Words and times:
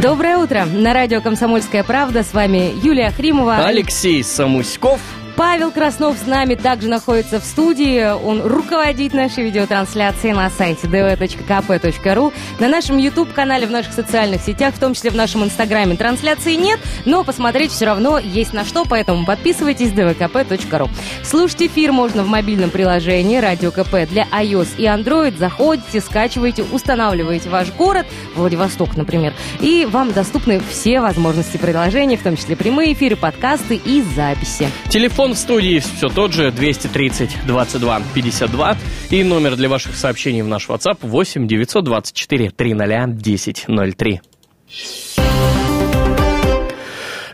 Доброе 0.00 0.38
утро. 0.38 0.64
На 0.64 0.94
радио 0.94 1.20
«Комсомольская 1.20 1.82
правда» 1.82 2.22
с 2.22 2.32
вами 2.32 2.72
Юлия 2.84 3.10
Хримова. 3.10 3.56
Алексей 3.66 4.22
Самуськов. 4.22 5.00
Павел 5.38 5.70
Краснов 5.70 6.18
с 6.18 6.26
нами 6.26 6.56
также 6.56 6.88
находится 6.88 7.38
в 7.38 7.44
студии. 7.44 8.12
Он 8.12 8.42
руководит 8.42 9.14
нашей 9.14 9.44
видеотрансляцией 9.44 10.34
на 10.34 10.50
сайте 10.50 10.88
dv.kp.ru, 10.88 12.32
на 12.58 12.66
нашем 12.66 12.98
YouTube-канале, 12.98 13.68
в 13.68 13.70
наших 13.70 13.92
социальных 13.92 14.42
сетях, 14.42 14.74
в 14.74 14.80
том 14.80 14.94
числе 14.94 15.10
в 15.10 15.14
нашем 15.14 15.44
Инстаграме. 15.44 15.94
Трансляции 15.94 16.54
нет, 16.54 16.80
но 17.04 17.22
посмотреть 17.22 17.70
все 17.70 17.86
равно 17.86 18.18
есть 18.18 18.52
на 18.52 18.64
что, 18.64 18.84
поэтому 18.84 19.24
подписывайтесь 19.24 19.90
dvkp.ru. 19.90 20.90
Слушать 21.22 21.62
эфир 21.62 21.92
можно 21.92 22.24
в 22.24 22.26
мобильном 22.26 22.70
приложении 22.70 23.38
«Радио 23.38 23.70
КП» 23.70 24.10
для 24.10 24.26
iOS 24.32 24.70
и 24.76 24.86
Android. 24.86 25.38
Заходите, 25.38 26.00
скачивайте, 26.00 26.64
устанавливаете 26.64 27.48
ваш 27.48 27.70
город, 27.74 28.06
Владивосток, 28.34 28.96
например, 28.96 29.34
и 29.60 29.86
вам 29.88 30.10
доступны 30.10 30.60
все 30.68 31.00
возможности 31.00 31.58
приложения, 31.58 32.16
в 32.16 32.24
том 32.24 32.36
числе 32.36 32.56
прямые 32.56 32.92
эфиры, 32.94 33.14
подкасты 33.14 33.76
и 33.76 34.02
записи. 34.16 34.68
Телефон 34.88 35.27
в 35.34 35.38
студии. 35.38 35.78
Все 35.78 36.08
тот 36.08 36.32
же. 36.32 36.50
230 36.50 37.30
22 37.46 38.02
52 38.14 38.76
и 39.10 39.24
номер 39.24 39.56
для 39.56 39.68
ваших 39.68 39.96
сообщений 39.96 40.42
в 40.42 40.48
наш 40.48 40.68
WhatsApp 40.68 40.98
8 41.02 41.46
924 41.46 42.50
300 42.50 42.84
1003. 42.84 44.20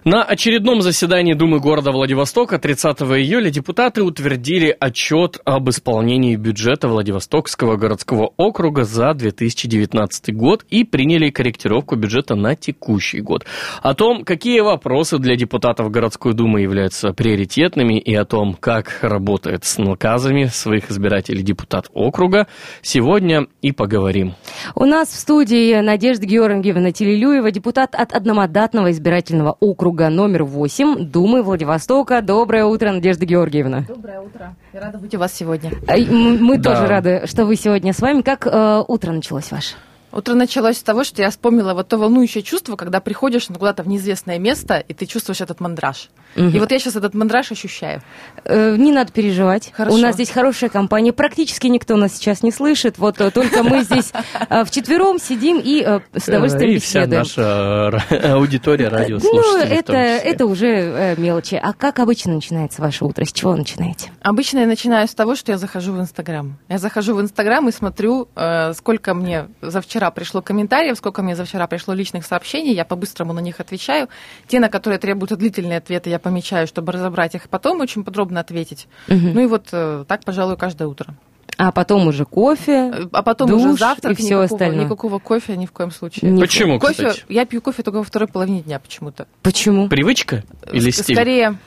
На 0.05 0.22
очередном 0.22 0.83
заседании 0.83 1.33
Думы 1.33 1.60
города 1.60 1.91
Владивостока 1.91 2.58
30 2.58 3.00
июля 3.00 3.48
депутаты 3.48 4.02
утвердили 4.02 4.77
отчет 4.78 5.38
об 5.47 5.70
исполнении 5.70 6.36
бюджета 6.36 6.88
Владивостокского 6.88 7.77
городского 7.77 8.34
округа 8.36 8.84
за 8.84 9.14
2019 9.14 10.34
год 10.36 10.66
и 10.69 10.84
приняли 10.84 11.30
корректировку 11.30 11.97
бюджета 11.97 12.34
на 12.34 12.55
текущий 12.55 13.22
год. 13.22 13.47
О 13.80 13.94
том, 13.94 14.25
какие 14.25 14.60
вопросы 14.60 15.16
для 15.16 15.36
депутатов 15.36 15.91
городской 15.91 16.34
думы 16.34 16.60
являются 16.60 17.14
приоритетными 17.14 17.98
и 17.98 18.14
о 18.14 18.27
том, 18.27 18.52
как 18.60 18.98
работает 19.00 19.64
с 19.64 19.78
наказами 19.78 20.44
своих 20.52 20.91
избирателей 20.91 21.42
депутат 21.42 21.86
округа, 21.94 22.47
сегодня 22.82 23.47
и 23.62 23.72
поговорим. 23.72 24.34
У 24.75 24.84
нас 24.84 25.08
в 25.08 25.16
студии 25.19 25.80
Надежда 25.80 26.27
Георгиевна 26.27 26.92
Телелюева, 26.92 27.50
депутат 27.50 27.94
от 27.94 28.12
одномандатного 28.12 28.91
избирательного 28.91 29.56
округа 29.60 29.94
номер 29.95 30.45
8 30.45 31.05
Думы 31.06 31.42
Владивостока. 31.42 32.20
Доброе 32.23 32.64
утро, 32.64 32.91
Надежда 32.92 33.25
Георгиевна. 33.27 33.84
Доброе 33.89 34.20
утро. 34.20 34.55
Я 34.73 34.81
рада 34.81 34.98
быть 34.98 35.14
у 35.14 35.19
вас 35.19 35.33
сегодня. 35.33 35.70
Мы 35.89 36.59
Да. 36.59 36.75
тоже 36.75 36.87
рады, 36.87 37.23
что 37.27 37.45
вы 37.47 37.56
сегодня 37.56 37.92
с 37.92 38.00
вами. 38.00 38.22
Как 38.22 38.47
э, 38.47 38.83
утро 38.87 39.12
началось 39.12 39.50
ваше? 39.50 39.75
Утро 40.15 40.34
началось 40.34 40.79
с 40.79 40.83
того, 40.83 41.03
что 41.03 41.23
я 41.23 41.31
вспомнила 41.31 41.75
вот 41.75 41.89
то 41.89 41.98
волнующее 41.98 42.43
чувство, 42.45 42.77
когда 42.77 43.01
приходишь 43.01 43.48
ну, 43.48 43.57
куда-то 43.57 43.83
в 43.83 43.89
неизвестное 43.89 44.39
место, 44.39 44.79
и 44.79 44.95
ты 44.95 45.06
чувствуешь 45.06 45.41
этот 45.41 45.59
мандраж. 45.61 46.09
И 46.37 46.59
вот 46.59 46.71
я 46.71 46.79
сейчас 46.79 46.97
этот 46.97 47.15
мандраж 47.15 47.51
ощущаю. 47.53 48.01
Э, 48.45 48.77
не 48.77 48.93
надо 48.93 49.12
переживать. 49.12 49.73
Хорошо. 49.73 49.97
У 49.97 50.01
нас 50.01 50.15
здесь 50.15 50.31
хорошая 50.31 50.71
компания. 50.71 51.12
Практически 51.12 51.67
никто 51.67 51.97
нас 51.97 52.15
сейчас 52.15 52.43
не 52.43 52.53
слышит. 52.53 52.98
Вот 52.98 53.21
э, 53.21 53.31
только 53.31 53.62
мы 53.65 53.83
здесь 53.84 54.12
э, 54.50 54.65
вчетвером 54.65 55.19
сидим 55.19 55.61
и 55.62 55.83
э, 55.84 56.00
с 56.17 56.28
удовольствием 56.28 56.71
И 56.77 56.78
вся 56.78 57.06
беседуем. 57.06 57.21
наша 57.22 58.34
аудитория 58.34 58.91
Ну, 58.91 58.97
радиослушателей. 58.97 59.77
в 59.77 59.78
это, 59.81 59.93
это 59.97 60.47
уже 60.47 61.15
мелочи. 61.19 61.55
А 61.61 61.72
как 61.72 61.99
обычно 61.99 62.34
начинается 62.34 62.83
ваше 62.83 63.05
утро? 63.05 63.25
С 63.25 63.33
чего 63.33 63.53
вы 63.53 63.59
начинаете? 63.59 64.11
Обычно 64.22 64.61
я 64.61 64.67
начинаю 64.67 65.09
с 65.09 65.15
того, 65.15 65.34
что 65.34 65.53
я 65.53 65.59
захожу 65.59 65.93
в 65.93 66.00
Инстаграм. 66.00 66.56
Я 66.69 66.78
захожу 66.78 67.15
в 67.15 67.21
Инстаграм 67.21 67.69
и 67.69 67.72
смотрю, 67.72 68.28
сколько 68.75 69.15
мне 69.15 69.47
за 69.61 69.81
вчера 69.81 70.03
пришло 70.10 70.42
комментариев, 70.42 70.97
сколько 70.98 71.22
мне 71.22 71.37
за 71.37 71.44
вчера 71.44 71.66
пришло 71.66 71.94
личных 71.94 72.25
сообщений. 72.26 72.72
Я 72.75 72.84
по-быстрому 72.84 73.32
на 73.32 73.41
них 73.41 73.60
отвечаю. 73.60 74.09
Те, 74.48 74.60
на 74.60 74.69
которые 74.69 74.98
требуются 74.98 75.37
длительные 75.37 75.78
ответы, 75.78 76.10
я 76.10 76.19
помечаю, 76.19 76.66
чтобы 76.66 76.92
разобрать 76.92 77.34
их 77.34 77.47
и 77.47 77.48
потом 77.48 77.81
очень 77.81 78.04
подробно 78.04 78.41
ответить. 78.41 78.87
Ну 79.09 79.41
и 79.41 79.47
вот 79.47 79.69
э, 79.72 80.04
так, 80.09 80.25
пожалуй, 80.25 80.56
каждое 80.56 80.88
утро. 80.88 81.14
А 81.56 81.70
потом 81.70 82.09
уже 82.09 82.25
кофе. 82.25 82.91
Э, 82.93 83.06
А 83.12 83.22
потом 83.22 83.48
Душ 83.48 83.62
уже 83.62 83.75
завтрак, 83.78 84.19
и 84.19 84.22
никакого, 84.25 84.44
остальное. 84.44 84.84
никакого 84.87 85.19
кофе 85.20 85.56
ни 85.56 85.66
в 85.66 85.72
коем 85.72 85.93
случае. 85.93 86.31
Не- 86.32 86.41
Почему, 86.41 86.81
Кофе, 86.81 86.94
кстати? 87.10 87.25
я 87.28 87.44
пью 87.47 87.60
кофе 87.62 87.82
только 87.84 87.97
во 87.98 88.03
второй 88.04 88.26
половине 88.28 88.62
дня 88.62 88.81
почему-то. 88.81 89.28
Почему? 89.43 89.88
Привычка 89.88 90.43
или 90.72 90.91
Ск- 90.91 91.03
стиль? 91.04 91.14
Скорее, 91.14 91.59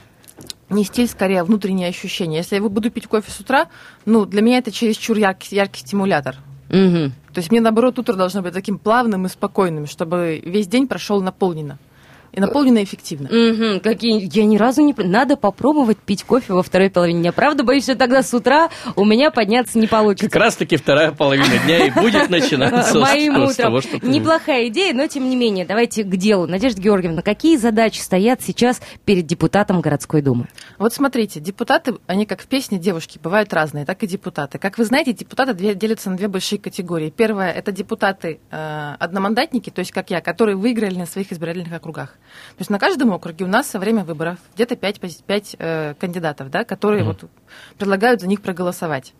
не 0.70 0.84
стиль, 0.84 1.08
скорее 1.08 1.44
внутреннее 1.44 1.88
ощущение. 1.88 2.40
Если 2.40 2.56
я 2.56 2.62
буду 2.62 2.92
пить 2.92 3.08
кофе 3.08 3.32
с 3.32 3.40
утра, 3.40 3.68
ну, 4.06 4.26
для 4.26 4.42
меня 4.42 4.58
это 4.58 4.74
чересчур 4.74 5.18
яркий, 5.18 5.56
яркий 5.56 5.80
стимулятор. 5.80 6.36
Мгм. 6.70 7.14
То 7.34 7.40
есть 7.40 7.52
мне, 7.52 7.62
наоборот, 7.62 7.98
утро 8.00 8.14
должно 8.14 8.42
быть 8.42 8.54
таким 8.54 8.78
плавным 8.78 9.26
и 9.26 9.30
спокойным, 9.30 9.86
чтобы 9.86 10.42
весь 10.44 10.68
день 10.68 10.88
прошел 10.88 11.22
наполненно. 11.22 11.78
И 12.38 12.40
наполненно 12.40 12.84
эффективно. 12.84 13.30
Мгм, 13.32 13.80
какие... 13.80 14.30
Я 14.32 14.46
ни 14.46 14.58
разу 14.58 14.84
не... 14.84 14.94
Надо 14.96 15.38
попробовать 15.38 15.98
пить 15.98 16.24
кофе 16.24 16.54
во 16.54 16.62
второй 16.62 16.92
половине 16.92 17.22
дня. 17.22 17.32
Правда, 17.32 17.64
боюсь, 17.64 17.86
что 17.86 17.96
тогда 17.96 18.22
с 18.22 18.32
утра 18.32 18.70
у 18.96 19.06
меня 19.06 19.32
подняться 19.32 19.80
не 19.80 19.88
получится. 19.88 20.30
Как 20.30 20.40
раз-таки 20.44 20.76
вторая 20.78 21.12
половина 21.14 21.58
дня 21.66 21.88
и 21.88 21.90
будет 21.90 22.30
начинаться 22.30 22.92
с- 22.92 22.94
Моим 22.94 23.48
с 23.48 23.56
того, 23.56 23.78
утром. 23.78 24.12
Неплохая 24.12 24.68
идея, 24.68 24.94
но 24.94 25.08
тем 25.08 25.28
не 25.28 25.36
менее, 25.36 25.66
давайте 25.66 26.04
к 26.04 26.16
делу. 26.16 26.46
Надежда 26.46 26.80
Георгиевна, 26.80 27.24
какие 27.24 27.58
задачи 27.58 28.02
стоят 28.02 28.40
сейчас 28.44 28.82
перед 29.04 29.26
депутатом 29.26 29.82
городской 29.82 30.22
думы? 30.22 30.48
Вот 30.78 30.94
смотрите, 30.94 31.40
депутаты, 31.40 31.96
они 32.06 32.28
как 32.28 32.42
в 32.42 32.46
песне 32.46 32.78
девушки, 32.78 33.18
бывают 33.18 33.52
разные, 33.52 33.84
так 33.84 34.04
и 34.04 34.08
депутаты. 34.08 34.60
Как 34.60 34.78
вы 34.78 34.86
знаете, 34.86 35.12
депутаты 35.12 35.56
делятся 35.74 36.12
на 36.12 36.18
две 36.18 36.28
большие 36.28 36.60
категории. 36.60 37.10
Первая– 37.10 37.52
это 37.54 37.72
депутаты 37.72 38.40
э, 38.52 38.94
одномандатники, 39.00 39.72
то 39.72 39.80
есть 39.80 39.92
как 39.92 40.12
я, 40.12 40.22
которые 40.22 40.56
выиграли 40.56 41.00
на 41.00 41.08
своих 41.08 41.32
избирательных 41.32 41.74
округах. 41.74 42.14
То 42.58 42.60
есть 42.62 42.70
на 42.70 42.80
каждом 42.80 43.12
округе 43.14 43.46
у 43.46 43.48
нас 43.48 43.68
со 43.70 43.80
время 43.80 44.04
выборов 44.04 44.38
где-то 44.56 44.76
5, 44.76 45.56
кандидатов, 46.00 46.50
да, 46.50 46.64
которые 46.64 47.04
вот 47.04 47.24
предлагают 47.78 48.22
за 48.22 48.28
них 48.28 48.42
проголосовать. 48.42 49.14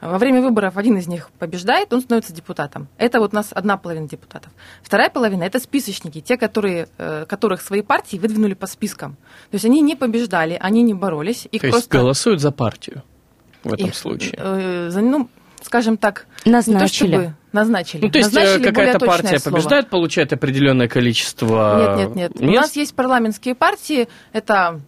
Во 0.00 0.18
время 0.18 0.40
выборов 0.42 0.76
один 0.76 0.96
из 0.96 1.06
них 1.06 1.30
побеждает, 1.38 1.92
он 1.92 2.00
становится 2.00 2.32
депутатом. 2.32 2.88
Это 2.98 3.20
вот 3.20 3.32
у 3.32 3.36
нас 3.36 3.48
одна 3.52 3.76
половина 3.76 4.08
депутатов. 4.08 4.50
Вторая 4.82 5.10
половина– 5.10 5.42
это 5.44 5.60
списочники, 5.60 6.20
те, 6.20 6.36
которые, 6.36 6.88
э, 6.98 7.24
которых 7.28 7.60
свои 7.60 7.82
партии 7.82 8.16
выдвинули 8.16 8.54
по 8.54 8.66
спискам. 8.66 9.16
То 9.50 9.54
есть 9.56 9.64
они 9.66 9.80
не 9.82 9.94
побеждали, 9.96 10.56
они 10.60 10.82
не 10.82 10.94
боролись. 10.94 11.46
Их 11.52 11.60
То 11.60 11.66
есть 11.68 11.76
просто 11.78 11.98
голосуют 11.98 12.40
за 12.40 12.50
партию 12.52 13.02
в 13.62 13.72
этом 13.74 13.88
их, 13.88 13.94
случае. 13.94 14.34
э, 14.38 14.88
за- 14.90 15.02
ну, 15.02 15.28
скажем 15.62 15.96
так, 15.96 16.26
Назначили. 16.44 16.74
не 16.74 16.80
то 16.80 16.88
чтобы 16.94 17.34
назначили. 17.52 18.02
Ну, 18.02 18.10
то 18.10 18.18
есть 18.18 18.32
э, 18.32 18.34
Назначили 18.34 18.64
какая-то 18.68 19.06
партия 19.06 19.38
слово. 19.38 19.56
побеждает, 19.56 19.88
получает 19.88 20.32
определенное 20.32 20.88
количество 20.88 21.96
Нет, 21.98 22.16
нет, 22.16 22.16
нет. 22.16 22.40
У 22.40 22.44
мест. 22.44 22.60
нас 22.62 22.76
есть 22.76 22.94
парламентские 22.94 23.54
партии, 23.54 24.08
это 24.32 24.80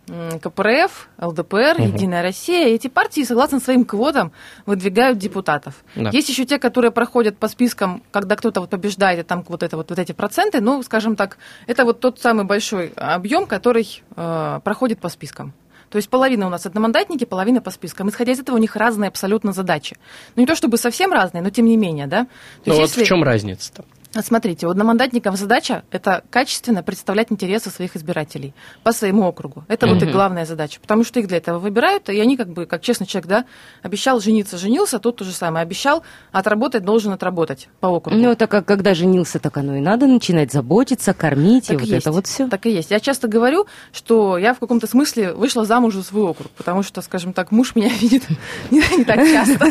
КПРФ, 0.43 1.09
ЛДПР, 1.21 1.81
Единая 1.81 2.23
Россия. 2.23 2.69
И 2.69 2.75
эти 2.75 2.89
партии, 2.89 3.23
согласно 3.25 3.61
своим 3.61 3.85
квотам, 3.85 4.33
выдвигают 4.67 5.19
депутатов. 5.19 5.85
Да. 5.97 6.11
Есть 6.11 6.29
еще 6.29 6.45
те, 6.45 6.59
которые 6.59 6.91
проходят 6.91 7.37
по 7.39 7.49
спискам, 7.49 8.03
когда 8.11 8.37
кто-то 8.37 8.61
вот 8.61 8.71
побеждает, 8.71 9.21
и 9.21 9.23
там 9.23 9.45
вот, 9.49 9.63
это 9.63 9.77
вот, 9.77 9.91
вот 9.91 9.99
эти 9.99 10.13
проценты. 10.13 10.61
Ну, 10.61 10.83
скажем 10.83 11.17
так, 11.17 11.39
это 11.67 11.85
вот 11.85 12.01
тот 12.01 12.21
самый 12.21 12.45
большой 12.45 12.93
объем, 12.97 13.47
который 13.47 14.03
э, 14.17 14.61
проходит 14.63 15.01
по 15.01 15.09
спискам. 15.09 15.53
То 15.93 15.97
есть 15.97 16.09
половина 16.09 16.47
у 16.47 16.49
нас 16.49 16.65
одномандатники, 16.65 17.25
половина 17.25 17.61
по 17.61 17.71
спискам. 17.71 18.09
Исходя 18.09 18.33
из 18.33 18.41
этого, 18.41 18.57
у 18.57 18.59
них 18.59 18.77
разные 18.77 19.09
абсолютно 19.09 19.53
задачи. 19.53 19.99
Ну, 20.35 20.41
не 20.41 20.47
то 20.47 20.55
чтобы 20.55 20.79
совсем 20.79 21.13
разные, 21.13 21.43
но 21.43 21.51
тем 21.51 21.67
не 21.67 21.77
менее, 21.77 22.07
да. 22.07 22.25
То 22.65 22.71
Ну 22.71 22.75
вот 22.77 22.81
если- 22.81 23.05
в 23.05 23.07
чем 23.07 23.23
разница-то? 23.23 23.85
А 24.15 24.23
Смотрите, 24.23 24.67
у 24.67 24.71
одномандатников 24.71 25.37
задача– 25.37 25.85
это 25.91 26.23
качественно 26.31 26.83
представлять 26.83 27.31
интересы 27.31 27.71
своих 27.71 27.97
избирателей 27.97 28.55
по 28.83 28.93
своему 28.93 29.25
округу. 29.25 29.65
Это 29.69 29.87
вот 29.87 30.03
их 30.03 30.11
главная 30.13 30.45
задача, 30.47 30.81
потому 30.81 31.05
что 31.05 31.21
их 31.21 31.27
для 31.29 31.39
этого 31.39 31.59
выбирают, 31.59 32.09
и 32.09 32.21
они 32.21 32.37
как 32.37 32.49
бы, 32.49 32.67
как 32.67 32.83
честный 32.83 33.07
человек, 33.07 33.29
да, 33.29 33.45
обещал 33.83 34.21
жениться, 34.21 34.59
женился, 34.59 34.99
тут 34.99 35.17
то 35.17 35.25
же 35.25 35.33
самое, 35.33 35.63
обещал 35.63 36.03
отработать, 36.31 36.85
должен 36.85 37.13
отработать 37.13 37.69
по 37.81 37.87
округу. 37.89 38.17
Ну, 38.19 38.35
так 38.37 38.51
как 38.51 38.67
когда 38.67 38.95
женился, 38.95 39.39
так 39.39 39.57
оно 39.57 39.77
и 39.77 39.81
надо 39.81 40.07
начинать 40.07 40.53
заботиться, 40.53 41.15
кормить, 41.15 41.65
и 41.65 41.73
Так 41.73 41.81
вот 41.81 41.89
и 41.89 41.93
есть. 41.93 42.07
это 42.07 42.13
вот 42.13 42.27
все. 42.27 42.49
Так 42.49 42.67
и 42.67 42.71
есть. 42.71 42.91
Я 42.91 43.01
часто 43.01 43.29
говорю, 43.29 43.67
что 43.93 44.39
я 44.39 44.55
в 44.55 44.59
каком-то 44.59 44.87
смысле 44.87 45.33
вышла 45.35 45.65
замуж 45.65 45.95
за 45.95 46.03
свой 46.03 46.23
округ, 46.25 46.51
потому 46.53 46.83
что, 46.83 47.01
скажем 47.03 47.33
так, 47.33 47.51
муж 47.51 47.75
меня 47.75 47.89
видит 48.01 48.25
не, 48.71 48.83
не 48.97 49.05
так 49.05 49.17
часто. 49.19 49.65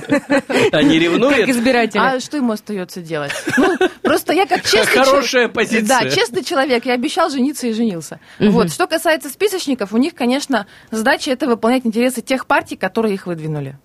Они 0.72 0.94
Как 0.96 1.02
ревнуют? 1.02 1.50
избиратели. 1.50 2.02
А 2.02 2.20
что 2.20 2.38
ему 2.38 2.52
остается 2.54 3.02
делать? 3.02 3.32
Ну, 3.58 3.78
просто 4.02 4.31
что 4.32 4.34
я 4.34 4.46
как 4.46 4.62
честный 4.66 5.04
Хорошая 5.04 5.48
позиция. 5.50 5.88
Да, 5.88 6.10
честный 6.10 6.44
человек. 6.44 6.86
Я 6.86 6.94
обещал 6.94 7.30
жениться 7.30 7.68
и 7.68 7.74
женился. 7.74 8.20
Вот. 8.40 8.72
Что 8.72 8.88
касается 8.88 9.30
списочников, 9.30 9.94
у 9.94 9.98
них, 9.98 10.16
конечно, 10.16 10.68
задача 10.90 11.32
это 11.32 11.48
выполнять 11.48 11.86
интересы 11.86 12.22
тех 12.22 12.46
партий, 12.46 12.78
которые 12.78 13.16
их 13.16 13.28
выдвинули. 13.28 13.78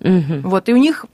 Вот. 0.00 0.68
И 0.68 0.72
у 0.72 0.76
них 0.76 1.06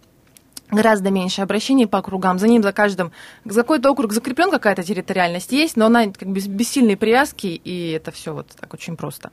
гораздо 0.71 1.11
меньше 1.11 1.43
обращений 1.43 1.87
по 1.87 1.99
округам. 1.99 2.39
За 2.39 2.49
ним, 2.49 2.63
за 2.63 2.73
каждым, 2.73 3.13
за 3.45 3.61
какой-то 3.63 3.91
округ 3.91 4.13
закреплен 4.13 4.51
какая-то 4.51 4.83
территориальность 4.83 5.53
есть, 5.53 5.77
но 5.77 5.87
она 5.87 6.07
как 6.07 6.29
бы 6.29 6.41
без 6.41 6.71
сильной 6.71 6.97
привязки, 6.97 7.47
и 7.49 7.91
это 7.93 8.11
все 8.11 8.33
вот 8.35 8.49
так 8.59 8.73
очень 8.75 8.97
просто. 8.97 9.31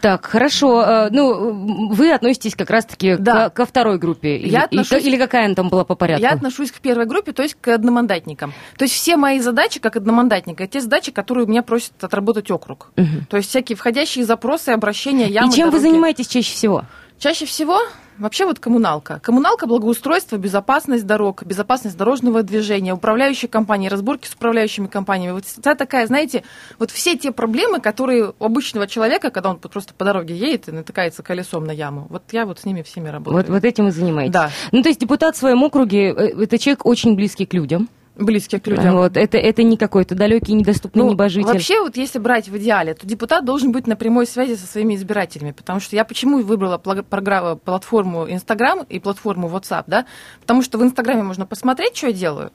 Так, 0.00 0.26
хорошо. 0.26 0.82
Э, 0.82 1.08
ну, 1.10 1.88
вы 1.94 2.12
относитесь 2.12 2.54
как 2.54 2.70
раз-таки 2.70 3.16
Да. 3.16 3.48
ко, 3.50 3.50
ко 3.50 3.66
второй 3.66 3.98
группе. 3.98 4.36
Или, 4.36 4.50
Я 4.50 4.64
отношусь- 4.64 5.02
или 5.04 5.16
какая 5.16 5.46
она 5.46 5.54
там 5.54 5.68
была 5.68 5.84
по 5.84 5.94
порядку? 5.94 6.22
Я 6.22 6.30
отношусь 6.32 6.70
к 6.72 6.80
первой 6.80 7.06
группе, 7.06 7.32
то 7.32 7.42
есть 7.42 7.56
к 7.60 7.68
одномандатникам. 7.68 8.52
То 8.76 8.84
есть 8.84 8.94
все 8.94 9.16
мои 9.16 9.38
задачи 9.40 9.80
как 9.80 9.96
одномандатника, 9.96 10.66
те 10.66 10.80
задачи, 10.80 11.12
которые 11.12 11.46
меня 11.46 11.62
просит 11.62 11.92
отработать 12.02 12.50
округ. 12.50 12.90
То 13.28 13.36
есть 13.36 13.48
всякие 13.50 13.76
входящие 13.76 14.24
запросы, 14.24 14.70
обращения, 14.70 15.26
ямы, 15.28 15.52
И 15.52 15.56
чем 15.56 15.66
вы 15.70 15.78
дороги. 15.78 15.88
занимаетесь 15.90 16.26
чаще 16.28 16.52
всего? 16.52 16.84
Чаще 17.18 17.44
всего 17.46 17.78
вообще 18.20 18.44
вот 18.44 18.58
коммуналка. 18.58 19.20
Коммуналка, 19.22 19.66
благоустройство, 19.66 20.36
безопасность 20.36 21.06
дорог, 21.06 21.42
безопасность 21.44 21.96
дорожного 21.96 22.42
движения, 22.42 22.94
управляющие 22.94 23.48
компании, 23.48 23.88
разборки 23.88 24.28
с 24.28 24.34
управляющими 24.34 24.86
компаниями. 24.86 25.32
Вот 25.32 25.46
вся 25.46 25.74
такая, 25.74 26.06
знаете, 26.06 26.44
вот 26.78 26.90
все 26.90 27.16
те 27.16 27.32
проблемы, 27.32 27.80
которые 27.80 28.32
у 28.38 28.44
обычного 28.44 28.86
человека, 28.86 29.30
когда 29.30 29.50
он 29.50 29.58
просто 29.58 29.94
по 29.94 30.04
дороге 30.04 30.36
едет 30.36 30.68
и 30.68 30.72
натыкается 30.72 31.22
колесом 31.22 31.64
на 31.64 31.72
яму, 31.72 32.06
вот 32.10 32.22
я 32.32 32.46
вот 32.46 32.60
с 32.60 32.64
ними 32.64 32.82
всеми 32.82 33.08
работаю. 33.08 33.42
Вот, 33.42 33.48
вот 33.48 33.64
этим 33.64 33.88
и 33.88 33.90
занимаетесь. 33.90 34.32
Да. 34.32 34.50
Ну, 34.72 34.82
то 34.82 34.88
есть 34.88 35.00
депутат 35.00 35.36
в 35.36 35.38
своем 35.38 35.62
округе 35.62 36.10
э, 36.10 36.42
это 36.42 36.58
человек 36.58 36.86
очень 36.86 37.14
близкий 37.16 37.46
к 37.46 37.54
людям. 37.54 37.88
Близких 38.16 38.62
к 38.62 38.66
людям. 38.66 38.96
Вот, 38.96 39.16
это, 39.16 39.38
это 39.38 39.62
не 39.62 39.76
какой-то 39.76 40.14
далекий, 40.14 40.52
недоступный 40.52 41.02
Ну, 41.04 41.10
небожитель. 41.12 41.46
Вообще, 41.46 41.80
вот 41.80 41.96
если 41.96 42.18
брать 42.18 42.48
в 42.48 42.56
идеале, 42.58 42.94
то 42.94 43.06
депутат 43.06 43.44
должен 43.44 43.72
быть 43.72 43.86
на 43.86 43.96
прямой 43.96 44.26
связи 44.26 44.56
со 44.56 44.66
своими 44.66 44.94
избирателями. 44.94 45.52
Потому 45.52 45.80
что 45.80 45.96
я 45.96 46.04
почему 46.04 46.42
выбрала 46.42 46.76
программу, 46.78 47.56
платформу 47.56 48.28
Инстаграм 48.30 48.82
и 48.82 48.98
платформу 48.98 49.48
WhatsApp, 49.48 49.84
да? 49.86 50.06
Потому 50.40 50.62
что 50.62 50.76
в 50.78 50.82
Инстаграме 50.82 51.22
можно 51.22 51.46
посмотреть, 51.46 51.96
что 51.96 52.08
я 52.08 52.12
делаю. 52.12 52.52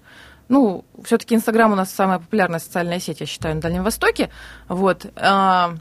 Ну, 0.49 0.85
все-таки 1.03 1.33
Инстаграм 1.33 1.71
у 1.71 1.75
нас 1.75 1.91
самая 1.91 2.19
популярная 2.19 2.59
социальная 2.59 2.99
сеть, 2.99 3.19
я 3.21 3.25
считаю, 3.25 3.55
на 3.55 3.61
Дальнем 3.61 3.83
Востоке. 3.83 4.29
Вот. 4.67 5.07
А, 5.15 5.73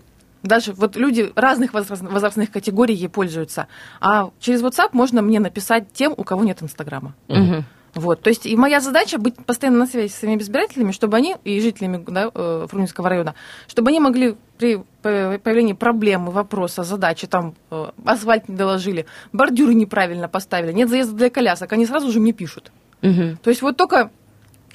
Даже 0.42 0.72
вот 0.74 0.96
люди 0.96 1.32
разных 1.36 1.72
возраст- 1.72 2.02
возрастных 2.02 2.50
категорий 2.50 2.94
ей 2.94 3.08
пользуются. 3.08 3.66
А 4.00 4.30
через 4.40 4.62
WhatsApp 4.62 4.90
можно 4.92 5.22
мне 5.22 5.40
написать 5.40 5.92
тем, 5.94 6.12
у 6.16 6.22
кого 6.22 6.44
нет 6.44 6.62
Инстаграма. 6.62 7.14
Мгм. 7.28 7.64
Вот, 7.94 8.23
то 8.23 8.29
есть 8.29 8.46
и 8.46 8.56
моя 8.56 8.81
задача 8.81 9.19
быть 9.19 9.37
постоянно 9.37 9.79
на 9.79 9.87
связи 9.87 10.12
с 10.12 10.17
своими 10.17 10.41
избирателями, 10.41 10.93
чтобы 10.93 11.17
они, 11.17 11.37
и 11.44 11.61
жителями 11.61 12.05
да, 12.06 12.31
э, 12.35 12.67
Фрунзенского 12.69 13.08
района, 13.08 13.35
чтобы 13.69 13.91
они 13.91 14.00
могли 14.00 14.37
при 14.58 14.79
по- 15.02 15.38
появлении 15.43 15.75
проблемы, 15.75 16.32
вопроса, 16.32 16.82
задачи, 16.82 17.26
там 17.26 17.55
э, 17.70 17.91
асфальт 18.05 18.49
не 18.49 18.56
доложили, 18.56 19.06
бордюры 19.32 19.75
неправильно 19.75 20.29
поставили, 20.29 20.73
нет 20.73 20.88
заезда 20.88 21.14
для 21.14 21.31
колясок, 21.31 21.73
они 21.73 21.87
сразу 21.87 22.11
же 22.11 22.20
мне 22.20 22.32
пишут. 22.32 22.73
Мгм. 23.02 23.37
То 23.43 23.50
есть 23.50 23.62
вот 23.62 23.76
только 23.76 24.11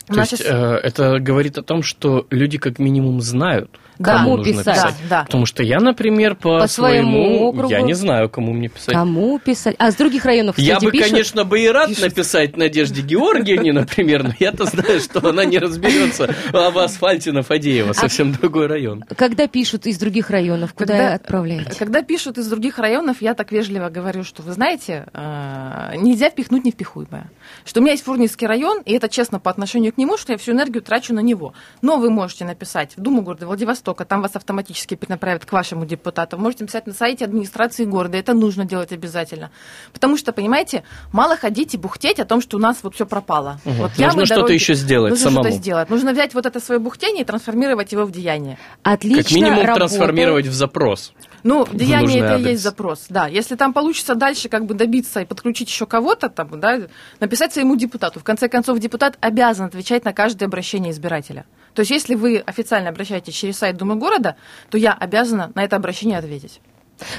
То 0.09 0.15
наша 0.15 0.35
есть 0.35 0.45
э, 0.47 0.79
это 0.83 1.19
говорит 1.19 1.57
о 1.57 1.63
том, 1.63 1.83
что 1.83 2.25
люди 2.29 2.57
как 2.57 2.79
минимум 2.79 3.21
знают, 3.21 3.69
Да. 3.99 4.13
кому 4.17 4.23
Кому 4.31 4.37
нужно 4.37 4.53
писать. 4.53 4.75
писать. 4.75 4.95
Да, 5.09 5.19
да. 5.19 5.23
Потому 5.25 5.45
что 5.45 5.61
я, 5.63 5.79
например, 5.79 6.35
по, 6.35 6.59
По 6.59 6.67
своему 6.67 7.11
своему, 7.11 7.43
округу. 7.49 7.69
я 7.69 7.81
не 7.81 7.93
знаю, 7.93 8.29
кому 8.29 8.53
мне 8.53 8.69
писать. 8.69 8.93
Кому 8.95 9.37
писать? 9.39 9.75
А 9.77 9.91
с 9.91 9.95
других 9.95 10.25
районов, 10.25 10.55
кстати, 10.55 10.67
Я 10.67 10.79
бы, 10.79 10.91
пишут? 10.91 11.09
конечно, 11.11 11.43
бы 11.43 11.59
и 11.59 11.67
рад 11.67 11.89
написать 11.99 12.57
Надежде 12.57 13.01
Георгиевне, 13.01 13.71
например, 13.73 14.23
но 14.23 14.33
я-то 14.39 14.65
знаю, 14.65 14.99
что 14.99 15.27
она 15.29 15.45
не 15.45 15.57
разберется 15.59 16.33
в 16.51 16.77
асфальте 16.79 17.31
на 17.31 17.41
Фадеева, 17.43 17.93
совсем 17.93 18.31
другой 18.31 18.67
район. 18.67 19.03
Когда 19.15 19.47
пишут 19.47 19.85
из 19.85 19.97
других 19.99 20.29
районов, 20.29 20.73
куда 20.73 20.93
Когда- 20.93 21.13
отправляете? 21.15 21.71
Когда 21.77 22.01
пишут 22.01 22.37
из 22.37 22.47
других 22.47 22.79
районов, 22.79 23.17
я 23.21 23.33
так 23.35 23.51
вежливо 23.51 23.89
говорю, 23.89 24.23
что 24.23 24.41
вы 24.41 24.53
знаете, 24.53 25.05
э, 25.13 25.93
нельзя 25.97 26.29
впихнуть 26.29 26.63
невпихуемое. 26.65 27.29
Что 27.69 27.81
у 27.81 27.83
меня 27.83 27.91
есть 27.91 28.03
Фурнинский 28.05 28.47
район, 28.47 28.81
и 28.83 28.93
это 28.93 29.07
честно 29.09 29.39
по 29.39 29.51
отношению 29.51 29.93
к 29.93 29.97
нему, 29.99 30.17
что 30.17 30.31
я 30.31 30.39
всю 30.39 30.53
энергию 30.53 30.81
трачу 30.81 31.13
на 31.13 31.19
него. 31.19 31.53
Но 31.83 31.97
вы 31.97 32.09
можете 32.09 32.43
написать 32.43 32.97
в 32.97 32.99
Думу 32.99 33.21
города 33.21 33.45
Владивостока, 33.45 34.05
там 34.05 34.23
вас 34.23 34.35
автоматически 34.35 34.95
перенаправят 34.95 35.45
к 35.45 35.51
вашему 35.51 35.85
депутату. 35.85 36.35
Вы 36.35 36.41
можете 36.41 36.63
написать 36.63 36.87
на 36.87 36.93
сайте 36.95 37.25
администрации 37.25 37.85
города, 37.85 38.17
это 38.17 38.33
нужно 38.33 38.65
делать 38.65 38.91
обязательно. 38.91 39.51
Потому 39.93 40.17
что, 40.17 40.33
понимаете, 40.33 40.83
мало 41.13 41.37
ходить 41.37 41.75
и 41.75 41.77
бухтеть 41.77 42.19
о 42.19 42.25
том, 42.25 42.41
что 42.41 42.57
у 42.57 42.59
нас 42.59 42.77
вот 42.81 42.95
все 42.95 43.05
пропало. 43.05 43.59
Мгм. 43.65 43.75
Вот 43.75 43.91
Нужно 43.99 44.25
что-то 44.25 44.41
дороги. 44.41 44.53
еще 44.53 44.73
сделать 44.73 45.11
Нужно 45.11 45.25
самому. 45.25 45.43
что-то 45.43 45.57
сделать. 45.57 45.89
Нужно 45.91 46.13
взять 46.13 46.33
вот 46.33 46.47
это 46.47 46.59
свое 46.59 46.79
бухтение 46.79 47.21
и 47.21 47.25
трансформировать 47.25 47.91
его 47.91 48.03
в 48.05 48.11
деяние. 48.11 48.57
Отлично 48.81 49.21
Как 49.21 49.31
минимум 49.31 49.51
работает. 49.59 49.77
трансформировать 49.77 50.47
в 50.47 50.53
запрос. 50.53 51.13
Ну, 51.43 51.65
в 51.65 51.75
деяние 51.75 52.17
это 52.17 52.31
и 52.31 52.35
адрес. 52.35 52.47
есть 52.47 52.63
запрос, 52.63 53.05
да. 53.09 53.27
Если 53.27 53.55
там 53.55 53.73
получится 53.73 54.15
дальше 54.15 54.49
как 54.49 54.65
бы 54.65 54.73
добиться 54.73 55.21
и 55.21 55.25
подключить 55.25 55.69
еще 55.69 55.85
кого-то, 55.85 56.29
там, 56.29 56.59
да, 56.59 56.79
написать 57.19 57.58
своему 57.59 57.75
депутату. 57.75 58.19
В 58.21 58.23
конце 58.23 58.47
концов, 58.47 58.79
депутат 58.79 59.17
обязан 59.19 59.65
отвечать 59.65 60.05
на 60.05 60.13
каждое 60.13 60.45
обращение 60.45 60.91
избирателя. 60.93 61.45
То 61.73 61.81
есть, 61.81 61.91
если 61.91 62.15
вы 62.15 62.37
официально 62.45 62.89
обращаетесь 62.89 63.33
через 63.33 63.57
сайт 63.57 63.75
Думы 63.77 63.95
города, 63.95 64.35
то 64.69 64.77
я 64.77 64.93
обязана 64.93 65.51
на 65.55 65.63
это 65.63 65.75
обращение 65.75 66.17
ответить. 66.17 66.61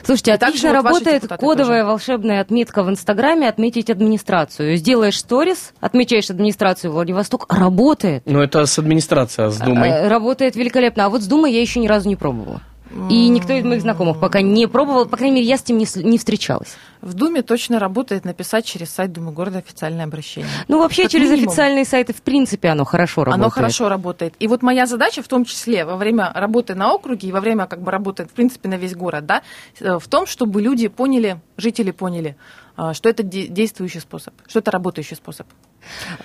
Слушайте, 0.02 0.34
И 0.34 0.36
также 0.38 0.68
отлично 0.68 0.68
вот 0.82 0.82
ваши 0.82 1.04
работает 1.04 1.40
кодовая 1.40 1.80
тоже. 1.80 1.84
волшебная 1.84 2.40
отметка 2.40 2.82
в 2.82 2.90
Инстаграме 2.90 3.48
«Отметить 3.48 3.88
администрацию». 3.90 4.76
Сделаешь 4.76 5.18
сторис, 5.18 5.72
отмечаешь 5.80 6.28
администрацию 6.30 6.92
Владивосток, 6.92 7.46
работает. 7.52 8.22
Ну, 8.26 8.40
это 8.40 8.64
с 8.66 8.78
администрацией, 8.78 9.48
а 9.48 9.50
с 9.50 9.58
Думой. 9.58 9.88
Э, 9.88 10.08
Работает 10.08 10.56
великолепно. 10.56 11.06
А 11.06 11.08
вот 11.10 11.22
с 11.22 11.26
Думой 11.26 11.52
я 11.52 11.60
еще 11.60 11.80
ни 11.80 11.86
разу 11.88 12.08
не 12.08 12.16
пробовала. 12.16 12.60
И 13.08 13.28
никто 13.28 13.52
из 13.52 13.64
моих 13.64 13.82
знакомых 13.82 14.18
пока 14.18 14.40
не 14.42 14.66
пробовал, 14.66 15.06
по 15.06 15.16
крайней 15.16 15.36
мере, 15.36 15.46
я 15.46 15.56
с 15.58 15.62
этим 15.62 15.78
не, 15.78 15.86
не 16.02 16.18
встречалась. 16.18 16.76
В 17.00 17.14
Думе 17.14 17.42
точно 17.42 17.78
работает 17.78 18.24
написать 18.24 18.64
через 18.64 18.90
сайт 18.90 19.12
Думы 19.12 19.30
города 19.32 19.58
официальное 19.58 20.04
обращение. 20.04 20.50
Ну, 20.66 20.78
вообще, 20.80 21.02
Как 21.02 21.12
через 21.12 21.30
минимум. 21.30 21.48
официальные 21.48 21.84
сайты, 21.84 22.12
в 22.12 22.20
принципе, 22.22 22.68
оно 22.68 22.84
хорошо 22.84 23.22
работает. 23.24 23.42
Оно 23.44 23.50
хорошо 23.50 23.88
работает. 23.88 24.34
И 24.40 24.48
вот 24.48 24.62
моя 24.62 24.86
задача, 24.86 25.22
в 25.22 25.28
том 25.28 25.44
числе 25.44 25.84
во 25.84 25.96
время 25.96 26.32
работы 26.34 26.74
на 26.74 26.92
округе 26.92 27.28
и 27.28 27.32
во 27.32 27.40
время 27.40 27.66
как 27.66 27.80
бы 27.80 27.90
работы, 27.92 28.24
в 28.24 28.30
принципе, 28.30 28.68
на 28.68 28.74
весь 28.74 28.94
город, 28.96 29.24
да, 29.24 29.42
э, 29.78 29.98
в 29.98 30.08
том, 30.08 30.26
чтобы 30.26 30.60
люди 30.60 30.88
поняли, 30.88 31.40
жители 31.56 31.92
поняли, 31.92 32.36
э, 32.76 32.92
что 32.92 33.08
это 33.08 33.22
де- 33.22 33.46
действующий 33.46 34.00
способ, 34.00 34.34
что 34.48 34.58
это 34.58 34.70
работающий 34.72 35.16
способ. 35.16 35.46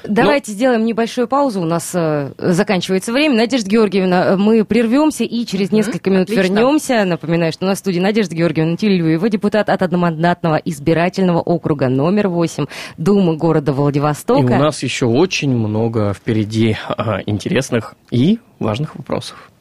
Давайте 0.03 0.51
сделаем 0.51 0.85
небольшую 0.85 1.27
паузу. 1.27 1.61
У 1.61 1.65
нас 1.65 1.91
э, 1.93 2.31
заканчивается 2.37 3.11
время. 3.11 3.35
Надежда 3.35 3.69
Георгиевна, 3.69 4.25
э, 4.25 4.35
мы 4.37 4.63
прервемся 4.65 5.23
и 5.23 5.45
через 5.45 5.71
несколько 5.71 6.09
минут 6.09 6.29
отлично. 6.29 6.41
вернемся. 6.43 7.05
Напоминаю, 7.05 7.51
что 7.51 7.65
у 7.65 7.67
нас 7.67 7.77
в 7.77 7.79
студии 7.79 7.99
Надежда 7.99 8.35
Георгиевна 8.35 8.77
Тильюева, 8.77 9.29
депутат 9.29 9.69
от 9.69 9.81
одномандатного 9.81 10.55
избирательного 10.57 11.39
округа 11.39 11.89
номер 11.89 12.27
8 12.27 12.65
Думы 12.97 13.37
города 13.37 13.71
И 13.71 13.75
у 13.75 13.77
Владивостока. 13.77 14.57
нас 14.57 14.83
еще 14.83 15.05
очень 15.05 15.55
много 15.55 16.13
впереди 16.13 16.77
а, 16.87 17.19
интересных 17.25 17.95
и 18.11 18.39
важных 18.59 18.95
вопросов. 18.95 19.51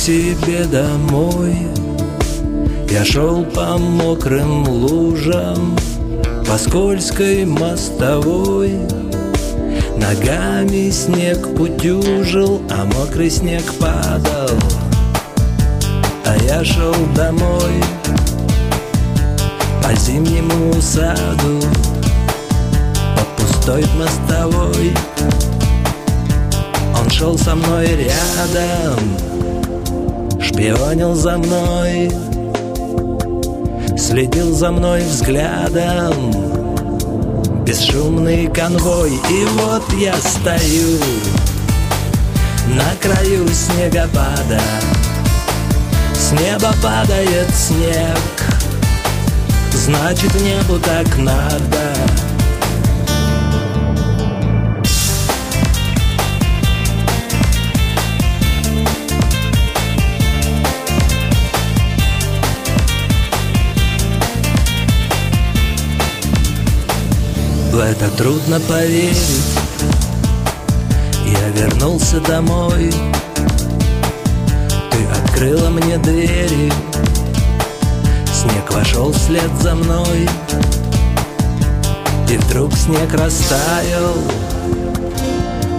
Себе 0.00 0.64
домой. 0.64 1.58
Я 2.88 3.04
шел 3.04 3.44
по 3.44 3.76
мокрым 3.76 4.66
лужам 4.66 5.76
По 6.46 6.56
скользкой 6.56 7.44
мостовой. 7.44 8.78
Ногами 9.98 10.88
снег 10.90 11.46
утюжил, 11.60 12.62
а 12.70 12.86
мокрый 12.86 13.30
снег 13.30 13.62
падал. 13.74 14.56
А 16.24 16.34
я 16.44 16.64
шел 16.64 16.94
домой 17.14 17.84
По 19.82 19.94
зимнему 19.96 20.80
саду 20.80 21.60
По 23.16 23.42
пустой 23.42 23.84
мостовой. 23.98 24.94
Он 26.98 27.10
шел 27.10 27.36
со 27.36 27.54
мной 27.54 27.86
рядом, 27.86 29.29
шпионил 30.60 31.14
за 31.14 31.38
мной, 31.38 32.10
следил 33.96 34.54
за 34.54 34.70
мной 34.70 35.00
взглядом, 35.00 36.30
Бесшумный 37.64 38.46
конвой, 38.48 39.12
и 39.12 39.44
вот 39.56 39.82
я 39.94 40.14
стою 40.16 40.98
На 42.74 42.94
краю 43.00 43.48
снегопада. 43.48 44.60
С 46.14 46.32
неба 46.32 46.74
падает 46.82 47.48
снег 47.54 48.18
Значит, 49.72 50.34
небу 50.42 50.78
так 50.80 51.16
надо 51.16 52.29
В 67.70 67.78
это 67.78 68.10
трудно 68.16 68.58
поверить. 68.58 69.16
Я 71.24 71.48
вернулся 71.50 72.18
домой. 72.18 72.92
Ты 74.90 75.22
открыла 75.22 75.70
мне 75.70 75.96
двери. 75.98 76.72
Снег 78.32 78.72
вошел 78.72 79.12
вслед 79.12 79.48
за 79.62 79.76
мной. 79.76 80.28
И 82.28 82.36
вдруг 82.38 82.74
снег 82.74 83.12
растаял. 83.12 84.14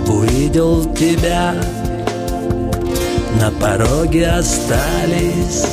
Увидел 0.08 0.86
тебя. 0.96 1.56
На 3.38 3.52
пороге 3.52 4.30
остались. 4.30 5.66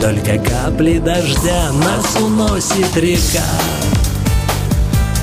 Только 0.00 0.38
капли 0.38 0.98
дождя 0.98 1.72
Нас 1.72 2.16
уносит 2.22 2.96
река 2.96 3.75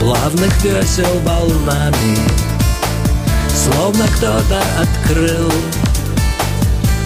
плавных 0.04 0.64
весел 0.64 1.20
волнами 1.24 2.18
Словно 3.50 4.06
кто-то 4.18 4.62
открыл 4.82 5.50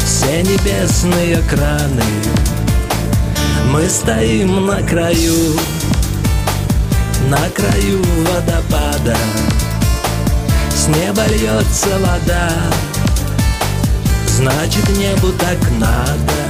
все 0.03 0.41
небесные 0.41 1.37
краны 1.43 2.03
Мы 3.71 3.87
стоим 3.87 4.65
на 4.65 4.81
краю, 4.81 5.53
на 7.29 7.49
краю 7.49 8.03
водопада. 8.25 9.17
С 10.73 10.87
неба 10.87 11.23
льется 11.27 11.99
вода, 11.99 12.49
значит 14.27 14.89
небу 14.97 15.27
так 15.33 15.57
надо 15.77 16.46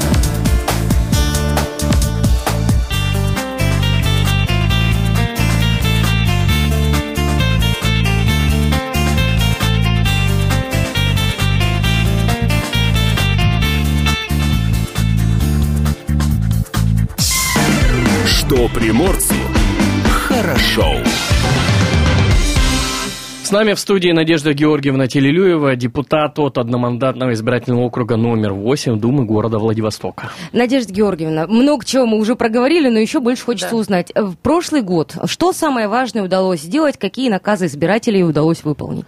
Приморцу 18.74 19.33
хорошо. 20.09 20.95
С 23.43 23.51
нами 23.51 23.74
в 23.74 23.79
студии 23.79 24.09
Надежда 24.12 24.53
Георгиевна 24.53 25.07
Телелюева, 25.07 25.75
депутат 25.77 26.38
от 26.38 26.57
одномандатного 26.57 27.31
избирательного 27.33 27.83
округа 27.86 28.17
номер 28.17 28.51
8 28.51 29.00
Думы 29.00 29.24
города 29.25 29.57
Владивостока. 29.57 30.31
Надежда 30.51 30.93
Георгиевна, 30.93 31.47
много 31.47 31.86
чего 31.86 32.05
мы 32.05 32.17
уже 32.17 32.36
проговорили, 32.36 32.89
но 32.89 33.00
еще 33.00 33.21
больше 33.21 33.45
хочется 33.45 33.71
Да. 33.71 33.77
узнать. 33.77 34.12
В 34.15 34.36
прошлый 34.36 34.81
год 34.81 35.15
что 35.25 35.53
самое 35.53 35.88
важное 35.88 36.24
удалось 36.24 36.62
сделать, 36.62 36.97
какие 36.97 37.29
наказы 37.29 37.67
избирателей 37.67 38.24
удалось 38.24 38.63
выполнить? 38.65 39.07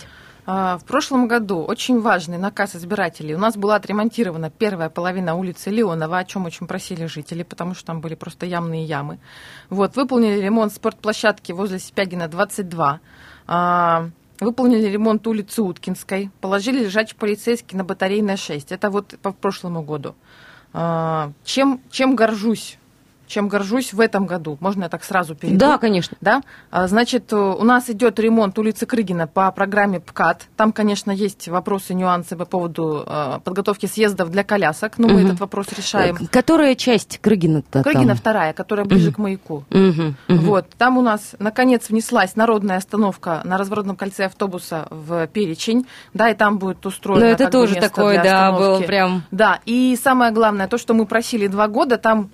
А, 0.52 0.80
В 0.80 0.84
прошлом 0.84 1.28
году 1.28 1.62
очень 1.64 2.02
важный 2.02 2.40
наказ 2.40 2.76
избирателей. 2.76 3.36
У 3.36 3.38
нас 3.38 3.56
была 3.56 3.76
отремонтирована 3.76 4.50
первая 4.50 4.90
половина 4.90 5.36
улицы 5.36 5.70
Леонова, 5.70 6.18
о 6.18 6.26
чем 6.26 6.48
очень 6.48 6.66
просили 6.66 7.06
жители, 7.06 7.44
потому 7.44 7.76
что 7.76 7.86
там 7.86 8.02
были 8.02 8.16
просто 8.16 8.48
ямные 8.48 8.84
ямы. 8.84 9.20
Вот, 9.70 9.96
выполнили 9.96 10.42
ремонт 10.42 10.74
спортплощадки 10.74 11.52
возле 11.52 11.78
Сипягина 11.78 12.28
22. 12.28 13.00
А, 13.46 14.10
Выполнили 14.40 14.88
ремонт 14.88 15.28
улицы 15.28 15.62
Уткинской, 15.62 16.32
положили 16.42 16.86
лежачий 16.86 17.16
полицейский 17.16 17.78
на 17.78 17.84
батарейное 17.84 18.38
6. 18.38 18.72
Это 18.72 18.90
вот 18.90 19.20
по 19.22 19.32
прошлому 19.34 19.84
году. 19.84 20.16
А, 20.74 21.32
Чем, 21.44 21.80
чем 21.92 22.16
горжусь? 22.16 22.80
Чем 23.30 23.48
горжусь 23.48 23.94
в 23.94 24.00
этом 24.00 24.26
году? 24.26 24.58
Можно 24.60 24.86
я 24.86 24.90
так 24.90 25.04
сразу 25.04 25.36
перейду? 25.36 25.60
Да, 25.60 25.78
конечно. 25.78 26.18
Да, 26.20 26.42
А, 26.72 26.88
значит, 26.88 27.32
э, 27.32 27.36
у 27.38 27.64
нас 27.64 27.88
идет 27.88 28.20
ремонт 28.20 28.58
улицы 28.58 28.88
Крыгина 28.88 29.28
по 29.28 29.52
программе 29.52 30.00
ПКАТ. 30.00 30.48
Там, 30.58 30.72
конечно, 30.74 31.12
есть 31.12 31.48
вопросы, 31.48 31.94
нюансы 31.94 32.36
по 32.36 32.46
поводу 32.46 33.04
э, 33.06 33.40
подготовки 33.44 33.86
съездов 33.86 34.32
для 34.32 34.44
колясок, 34.44 34.98
но 34.98 35.08
мы 35.08 35.14
Мгм. 35.20 35.26
этот 35.28 35.40
вопрос 35.42 35.68
решаем. 35.78 36.16
К- 36.18 36.28
Которая 36.32 36.74
часть 36.74 37.20
Крыгина-то 37.20 37.84
Крыгина 37.84 38.08
там? 38.08 38.18
вторая, 38.18 38.54
которая 38.54 38.88
ближе 38.88 39.12
к 39.12 39.20
маяку. 39.20 39.64
Мгм. 39.70 40.16
Вот, 40.28 40.66
там 40.80 40.98
у 40.98 41.02
нас, 41.04 41.36
наконец, 41.38 41.90
внеслась 41.90 42.36
народная 42.36 42.78
остановка 42.78 43.42
на 43.44 43.60
разворотном 43.60 43.96
кольце 43.96 44.26
автобуса 44.26 44.88
в 44.90 45.28
перечень, 45.28 45.86
да, 46.16 46.30
и 46.30 46.34
там 46.34 46.58
будет 46.58 46.84
устроено 46.84 47.26
Ну, 47.28 47.32
это 47.32 47.52
тоже 47.52 47.76
такое, 47.76 48.24
да, 48.24 48.52
было 48.52 48.80
прям... 48.82 49.22
Да, 49.30 49.60
и 49.68 49.96
самое 50.02 50.32
главное, 50.32 50.68
то, 50.68 50.80
что 50.80 50.96
мы 50.96 51.06
просили 51.06 51.46
два 51.46 51.68
года, 51.68 51.98
там 52.00 52.32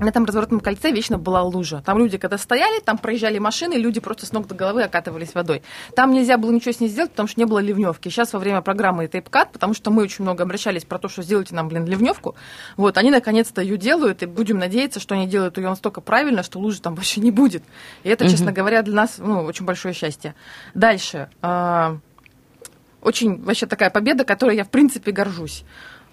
на 0.00 0.08
этом 0.08 0.24
разворотном 0.24 0.60
кольце 0.60 0.90
вечно 0.90 1.18
была 1.18 1.42
лужа. 1.42 1.82
Там 1.84 1.98
люди, 1.98 2.18
когда 2.18 2.38
стояли, 2.38 2.80
там 2.80 2.98
проезжали 2.98 3.38
машины, 3.38 3.74
люди 3.74 4.00
просто 4.00 4.26
с 4.26 4.32
ног 4.32 4.46
до 4.46 4.54
головы 4.54 4.82
окатывались 4.82 5.34
водой. 5.34 5.62
Там 5.94 6.12
нельзя 6.12 6.38
было 6.38 6.50
ничего 6.50 6.72
с 6.72 6.80
ней 6.80 6.88
сделать, 6.88 7.10
потому 7.12 7.28
что 7.28 7.40
не 7.40 7.46
было 7.46 7.58
ливневки. 7.58 8.08
Сейчас 8.08 8.32
во 8.32 8.38
время 8.38 8.62
программы 8.62 9.06
Тейпкат, 9.08 9.52
потому 9.52 9.74
что 9.74 9.90
мы 9.90 10.02
очень 10.02 10.24
много 10.24 10.42
обращались 10.42 10.84
про 10.84 10.98
то, 10.98 11.08
что 11.08 11.22
сделайте 11.22 11.54
нам, 11.54 11.68
блин, 11.68 11.86
ливневку, 11.86 12.34
вот, 12.76 12.98
они 12.98 13.10
наконец-то 13.10 13.60
ее 13.62 13.76
делают, 13.76 14.22
и 14.22 14.26
будем 14.26 14.58
надеяться, 14.58 15.00
что 15.00 15.14
они 15.14 15.26
делают 15.26 15.56
ее 15.56 15.68
настолько 15.68 16.00
правильно, 16.00 16.42
что 16.42 16.58
лужи 16.58 16.80
там 16.80 16.94
вообще 16.96 17.20
не 17.20 17.30
будет. 17.30 17.62
И 18.02 18.08
это, 18.08 18.28
честно 18.28 18.52
говоря, 18.52 18.82
для 18.82 18.94
нас 18.94 19.16
ну, 19.18 19.42
очень 19.42 19.64
большое 19.64 19.94
счастье. 19.94 20.34
Дальше. 20.74 21.28
А, 21.40 21.98
Очень 23.02 23.42
вообще 23.42 23.66
такая 23.66 23.90
победа, 23.90 24.24
которой 24.24 24.56
я, 24.56 24.64
в 24.64 24.70
принципе, 24.70 25.10
горжусь. 25.12 25.64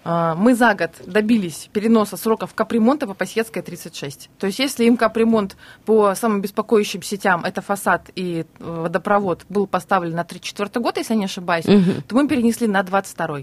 А, 0.04 0.34
Мы 0.34 0.54
за 0.54 0.74
год 0.74 0.90
добились 1.06 1.68
переноса 1.72 2.16
сроков 2.16 2.54
капремонта 2.54 3.06
по 3.06 3.14
Пасьецкой 3.14 3.62
36. 3.62 4.30
То 4.38 4.46
есть 4.46 4.58
если 4.58 4.84
им 4.84 4.96
капремонт 4.96 5.56
по 5.84 6.14
самым 6.14 6.40
беспокоящим 6.40 7.02
сетям, 7.02 7.44
это 7.44 7.60
фасад 7.60 8.10
и 8.14 8.44
э, 8.60 8.80
водопровод, 8.82 9.44
был 9.48 9.66
поставлен 9.66 10.14
на 10.16 10.24
34 10.24 10.82
год, 10.82 10.96
если 10.96 11.12
я 11.14 11.18
не 11.18 11.24
ошибаюсь, 11.26 11.66
Мгм. 11.66 12.02
то 12.08 12.14
мы 12.16 12.28
перенесли 12.28 12.66
на 12.66 12.82
22 12.82 13.40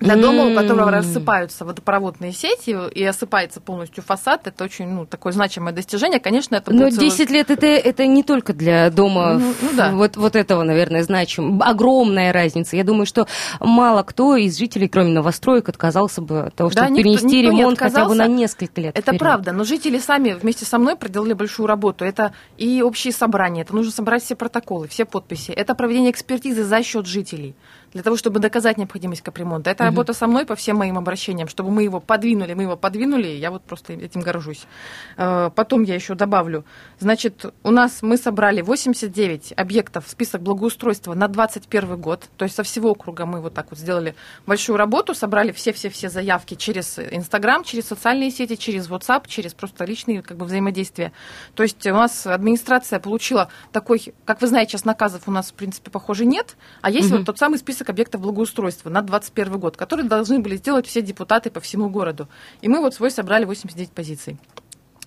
для 0.00 0.16
дома, 0.16 0.44
у 0.46 0.54
которого 0.54 0.90
рассыпаются 0.90 1.64
водопроводные 1.64 2.32
сети 2.32 2.76
и 2.94 3.02
осыпается 3.04 3.60
полностью 3.60 4.02
фасад, 4.04 4.46
это 4.46 4.64
очень 4.64 4.88
ну, 4.88 5.06
такое 5.06 5.32
значимое 5.32 5.72
достижение. 5.72 6.20
Конечно, 6.20 6.56
это 6.56 6.72
Но 6.72 6.90
целый- 6.90 6.98
10 7.10 7.30
лет 7.30 7.50
это, 7.50 7.66
это 7.66 8.06
не 8.06 8.22
только 8.22 8.52
для 8.52 8.90
дома 8.90 9.34
Ну, 9.34 9.54
ну 9.62 9.68
да. 9.74 9.92
вот, 9.92 10.16
вот 10.16 10.36
этого, 10.36 10.62
наверное, 10.62 11.02
значим. 11.02 11.62
Огромная 11.62 12.32
разница. 12.32 12.76
Я 12.76 12.84
думаю, 12.84 13.06
что 13.06 13.26
мало 13.60 14.02
кто 14.02 14.36
из 14.36 14.58
жителей, 14.58 14.88
кроме 14.88 15.10
новостроек, 15.10 15.68
отказался 15.68 16.20
бы 16.20 16.40
от 16.46 16.54
того, 16.54 16.70
Да, 16.70 16.84
чтобы 16.84 16.90
никто- 16.98 17.02
перенести 17.02 17.24
никто 17.26 17.52
не 17.52 17.58
ремонт 17.60 17.78
хотя 17.78 18.06
бы 18.06 18.14
на 18.14 18.26
несколько 18.26 18.80
лет. 18.80 18.96
Это 18.98 19.12
вперед. 19.12 19.20
правда, 19.20 19.52
но 19.52 19.64
жители 19.64 19.98
сами 19.98 20.32
вместе 20.32 20.64
со 20.64 20.78
мной 20.78 20.96
проделали 20.96 21.32
большую 21.32 21.66
работу. 21.66 22.04
Это 22.04 22.32
и 22.58 22.82
общие 22.82 23.12
собрания, 23.12 23.62
это 23.62 23.74
нужно 23.74 23.92
собрать 23.92 24.22
все 24.22 24.36
протоколы, 24.36 24.88
все 24.88 25.04
подписи. 25.04 25.50
Это 25.52 25.74
проведение 25.74 26.10
экспертизы 26.10 26.64
за 26.64 26.82
счет 26.82 27.06
жителей, 27.06 27.54
для 27.96 28.02
того, 28.02 28.16
чтобы 28.18 28.40
доказать 28.40 28.76
необходимость 28.76 29.22
капремонта. 29.22 29.70
Это 29.70 29.84
работа 29.84 30.12
со 30.12 30.26
мной 30.26 30.44
по 30.44 30.54
всем 30.54 30.76
моим 30.76 30.98
обращениям, 30.98 31.48
чтобы 31.48 31.70
мы 31.70 31.82
его 31.82 31.98
подвинули, 31.98 32.52
мы 32.52 32.64
его 32.64 32.76
подвинули, 32.76 33.28
я 33.28 33.50
вот 33.50 33.62
просто 33.62 33.94
этим 33.94 34.20
горжусь. 34.20 34.66
Э, 35.16 35.50
Потом 35.54 35.82
я 35.82 35.94
еще 35.94 36.14
добавлю. 36.14 36.64
Значит, 37.00 37.46
у 37.62 37.70
нас 37.70 38.02
мы 38.02 38.18
собрали 38.18 38.60
89 38.60 39.54
объектов 39.56 40.04
в 40.06 40.10
список 40.10 40.42
благоустройства 40.42 41.14
на 41.14 41.26
21 41.28 41.96
год, 41.98 42.28
то 42.36 42.44
есть 42.44 42.54
со 42.54 42.62
всего 42.62 42.90
округа 42.90 43.24
мы 43.24 43.40
вот 43.40 43.54
так 43.54 43.68
вот 43.70 43.78
сделали 43.78 44.14
большую 44.46 44.76
работу, 44.76 45.14
собрали 45.14 45.52
все-все-все 45.52 46.10
заявки 46.10 46.54
через 46.54 46.98
Инстаграм, 46.98 47.64
через 47.64 47.86
социальные 47.86 48.30
сети, 48.30 48.56
через 48.56 48.90
WhatsApp, 48.90 49.22
через 49.26 49.54
просто 49.54 49.86
личные 49.86 50.20
как 50.20 50.36
бы, 50.36 50.44
взаимодействия. 50.44 51.12
То 51.54 51.62
есть 51.62 51.86
у 51.86 51.94
нас 51.94 52.26
администрация 52.26 53.00
получила 53.00 53.48
такой, 53.72 54.12
как 54.26 54.42
вы 54.42 54.48
знаете, 54.48 54.72
сейчас 54.72 54.84
наказов 54.84 55.22
у 55.26 55.30
нас, 55.30 55.50
в 55.50 55.54
принципе, 55.54 55.90
похоже, 55.90 56.26
нет, 56.26 56.56
а 56.82 56.90
есть 56.90 57.08
Мгм. 57.08 57.18
вот 57.18 57.26
тот 57.26 57.38
самый 57.38 57.58
список 57.58 57.85
объектов 57.90 58.20
благоустройства 58.20 58.90
на 58.90 59.02
21 59.02 59.58
год, 59.58 59.76
который 59.76 60.04
должны 60.04 60.38
были 60.38 60.56
сделать 60.56 60.86
все 60.86 61.02
депутаты 61.02 61.50
по 61.50 61.60
всему 61.60 61.88
городу. 61.88 62.28
И 62.60 62.68
мы 62.68 62.80
вот 62.80 62.94
свой 62.94 63.10
собрали 63.10 63.44
89 63.44 63.90
позиций. 63.90 64.38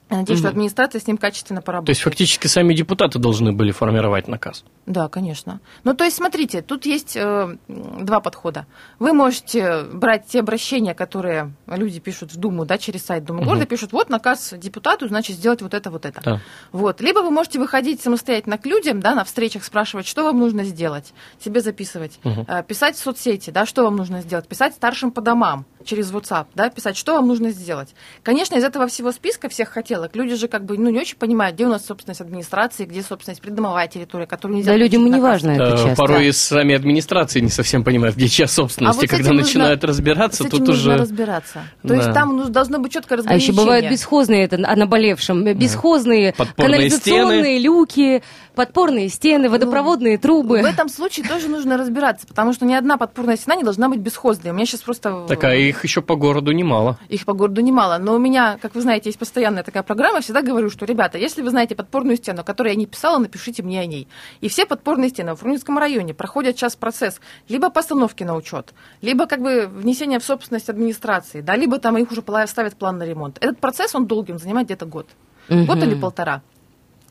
Я 0.10 0.18
надеюсь, 0.18 0.40
что 0.40 0.48
Мгм. 0.48 0.56
администрация 0.58 1.00
с 1.00 1.08
ним 1.08 1.18
качественно 1.18 1.62
поработает. 1.62 1.86
То 1.86 1.92
есть 1.92 2.02
фактически 2.02 2.48
сами 2.48 2.74
депутаты 2.74 3.20
должны 3.20 3.52
были 3.54 3.72
формировать 3.72 4.28
наказ. 4.28 4.64
Да, 4.88 5.08
конечно. 5.08 5.60
Ну, 5.84 5.94
то 5.94 6.04
есть, 6.04 6.18
смотрите, 6.18 6.62
тут 6.64 6.86
есть 6.88 7.16
э, 7.16 7.58
два 7.68 8.20
подхода. 8.20 8.66
Вы 8.98 9.14
можете 9.14 9.84
брать 9.84 10.26
те 10.26 10.40
обращения, 10.40 10.96
которые 10.96 11.54
люди 11.68 12.00
пишут 12.00 12.34
в 12.34 12.38
Думу, 12.38 12.66
да, 12.66 12.78
через 12.80 13.06
сайт 13.06 13.24
Думы 13.24 13.42
Мгм. 13.42 13.48
города, 13.50 13.66
пишут, 13.68 13.92
вот 13.92 14.10
наказ 14.10 14.54
депутату, 14.58 15.08
значит, 15.08 15.36
сделать 15.36 15.62
вот 15.62 15.74
это, 15.76 15.92
вот 15.92 16.06
это. 16.06 16.22
Да. 16.24 16.42
Вот. 16.72 17.02
Либо 17.02 17.20
вы 17.20 17.30
можете 17.30 17.60
выходить 17.60 18.02
самостоятельно 18.02 18.58
к 18.58 18.66
людям, 18.66 19.02
да, 19.02 19.14
на 19.14 19.24
встречах 19.24 19.64
спрашивать, 19.64 20.08
что 20.08 20.24
вам 20.24 20.40
нужно 20.40 20.64
сделать, 20.64 21.14
себе 21.44 21.62
записывать, 21.62 22.20
Мгм. 22.24 22.46
Э, 22.48 22.64
писать 22.64 22.96
в 22.96 23.00
соцсети, 23.00 23.52
да, 23.52 23.68
что 23.68 23.84
вам 23.84 23.96
нужно 23.96 24.22
сделать, 24.22 24.48
писать 24.48 24.74
старшим 24.74 25.12
по 25.12 25.22
домам 25.22 25.66
через 25.86 26.12
WhatsApp, 26.12 26.48
да, 26.56 26.70
писать, 26.70 26.98
что 26.98 27.14
вам 27.14 27.28
нужно 27.28 27.52
сделать. 27.52 27.94
Конечно, 28.24 28.56
из 28.56 28.64
этого 28.64 28.88
всего 28.88 29.12
списка 29.12 29.50
всех 29.50 29.70
хотелок 30.00 30.16
люди 30.16 30.36
же 30.36 30.48
как 30.48 30.66
бы, 30.66 30.78
ну, 30.78 30.90
не 30.90 31.00
очень 31.00 31.18
понимают, 31.18 31.56
где 31.56 31.66
у 31.66 31.70
нас 31.70 31.86
собственность 31.86 32.22
администрации, 32.22 32.86
где 32.86 33.02
собственность 33.02 33.42
придомовая 33.42 33.88
территория, 33.88 34.26
которую 34.26 34.58
нельзя 34.58 34.72
Да, 34.72 34.78
людям 34.78 35.06
и 35.06 35.10
не 35.10 35.20
важно 35.20 35.52
это 35.52 35.72
Да, 35.72 35.78
часто. 35.78 35.96
порой 35.96 36.28
и 36.28 36.32
сами 36.32 36.76
администрации 36.76 37.40
не 37.42 37.50
совсем 37.50 37.84
понимают, 37.84 38.16
где 38.16 38.28
чья 38.28 38.48
собственность. 38.48 38.98
А 38.98 39.02
вот 39.02 39.04
и 39.04 39.08
когда 39.08 39.30
нужно- 39.30 39.42
начинают 39.44 39.84
разбираться, 39.84 40.44
С 40.44 40.48
этим 40.48 40.58
тут 40.60 40.68
нужно 40.68 40.94
уже... 40.94 41.02
разбираться. 41.02 41.64
То 41.82 41.88
Да. 41.90 41.96
есть 41.96 42.14
там 42.14 42.38
ну, 42.38 42.50
должно 42.50 42.80
быть 42.80 42.94
четкое 42.94 43.18
А 43.18 43.20
разграничение. 43.20 43.54
еще 43.54 43.62
бывают 43.62 43.90
бесхозные, 43.90 44.44
это 44.44 44.56
о 44.58 44.76
наболевшем, 44.76 45.44
бесхозные 45.44 46.34
Подпорные 46.34 46.74
канализационные 46.78 47.60
люки, 47.60 48.24
подпорные 48.56 49.10
стены, 49.10 49.50
водопроводные 49.50 50.18
трубы. 50.18 50.62
В 50.62 50.66
этом 50.66 50.90
случае 50.90 51.28
тоже 51.28 51.48
нужно 51.48 51.78
разбираться, 51.78 52.28
потому 52.28 52.54
что 52.54 52.66
ни 52.66 52.74
одна 52.74 52.98
подпорная 52.98 53.38
стена 53.38 53.56
не 53.56 53.64
должна 53.64 53.90
быть 53.90 54.00
бесхозной. 54.00 54.52
У 54.52 54.54
меня 54.54 54.66
сейчас 54.66 54.82
просто... 54.82 55.26
Так, 55.28 55.44
а 55.44 55.56
их 55.56 55.84
еще 55.84 56.02
по 56.02 56.16
городу 56.16 56.52
немало. 56.52 56.98
Их 57.10 57.26
по 57.26 57.34
городу 57.34 57.62
немало. 57.62 57.98
Но 58.00 58.16
у 58.16 58.20
меня, 58.20 58.58
как 58.62 58.76
вы 58.76 58.82
знаете, 58.82 59.10
есть 59.10 59.20
постоянная 59.20 59.64
такая 59.64 59.84
программа. 59.90 60.18
Я 60.18 60.22
всегда 60.22 60.44
говорю, 60.44 60.70
что, 60.70 60.86
ребята, 60.86 61.18
если 61.18 61.42
вы 61.42 61.50
знаете 61.50 61.76
подпорную 61.76 62.16
стену, 62.18 62.44
которую 62.44 62.74
я 62.74 62.78
не 62.78 62.86
писала, 62.86 63.18
напишите 63.18 63.64
мне 63.64 63.82
о 63.82 63.88
ней. 63.88 64.08
И 64.40 64.48
все 64.48 64.68
подпорные 64.68 65.10
стены 65.10 65.34
в 65.34 65.38
Фрунзенском 65.38 65.80
районе 65.80 66.14
проходят 66.14 66.56
сейчас 66.56 66.76
процесс 66.76 67.20
либо 67.48 67.72
постановки 67.72 68.24
на 68.24 68.36
учет, 68.36 68.76
либо 69.02 69.26
как 69.26 69.42
бы 69.42 69.66
внесения 69.68 70.20
в 70.20 70.24
собственность 70.24 70.70
администрации, 70.70 71.42
да, 71.42 71.56
либо 71.56 71.80
там 71.80 71.98
их 71.98 72.12
уже 72.12 72.22
ставят 72.46 72.76
план 72.76 73.00
на 73.00 73.04
ремонт. 73.04 73.38
Этот 73.42 73.58
процесс, 73.58 73.96
он 73.96 74.06
долгий, 74.06 74.32
он 74.32 74.38
занимает 74.38 74.68
где-то 74.68 74.86
год. 74.86 75.08
Год 75.50 75.78
Мгм. 75.78 75.84
или 75.84 75.96
полтора. 76.00 76.44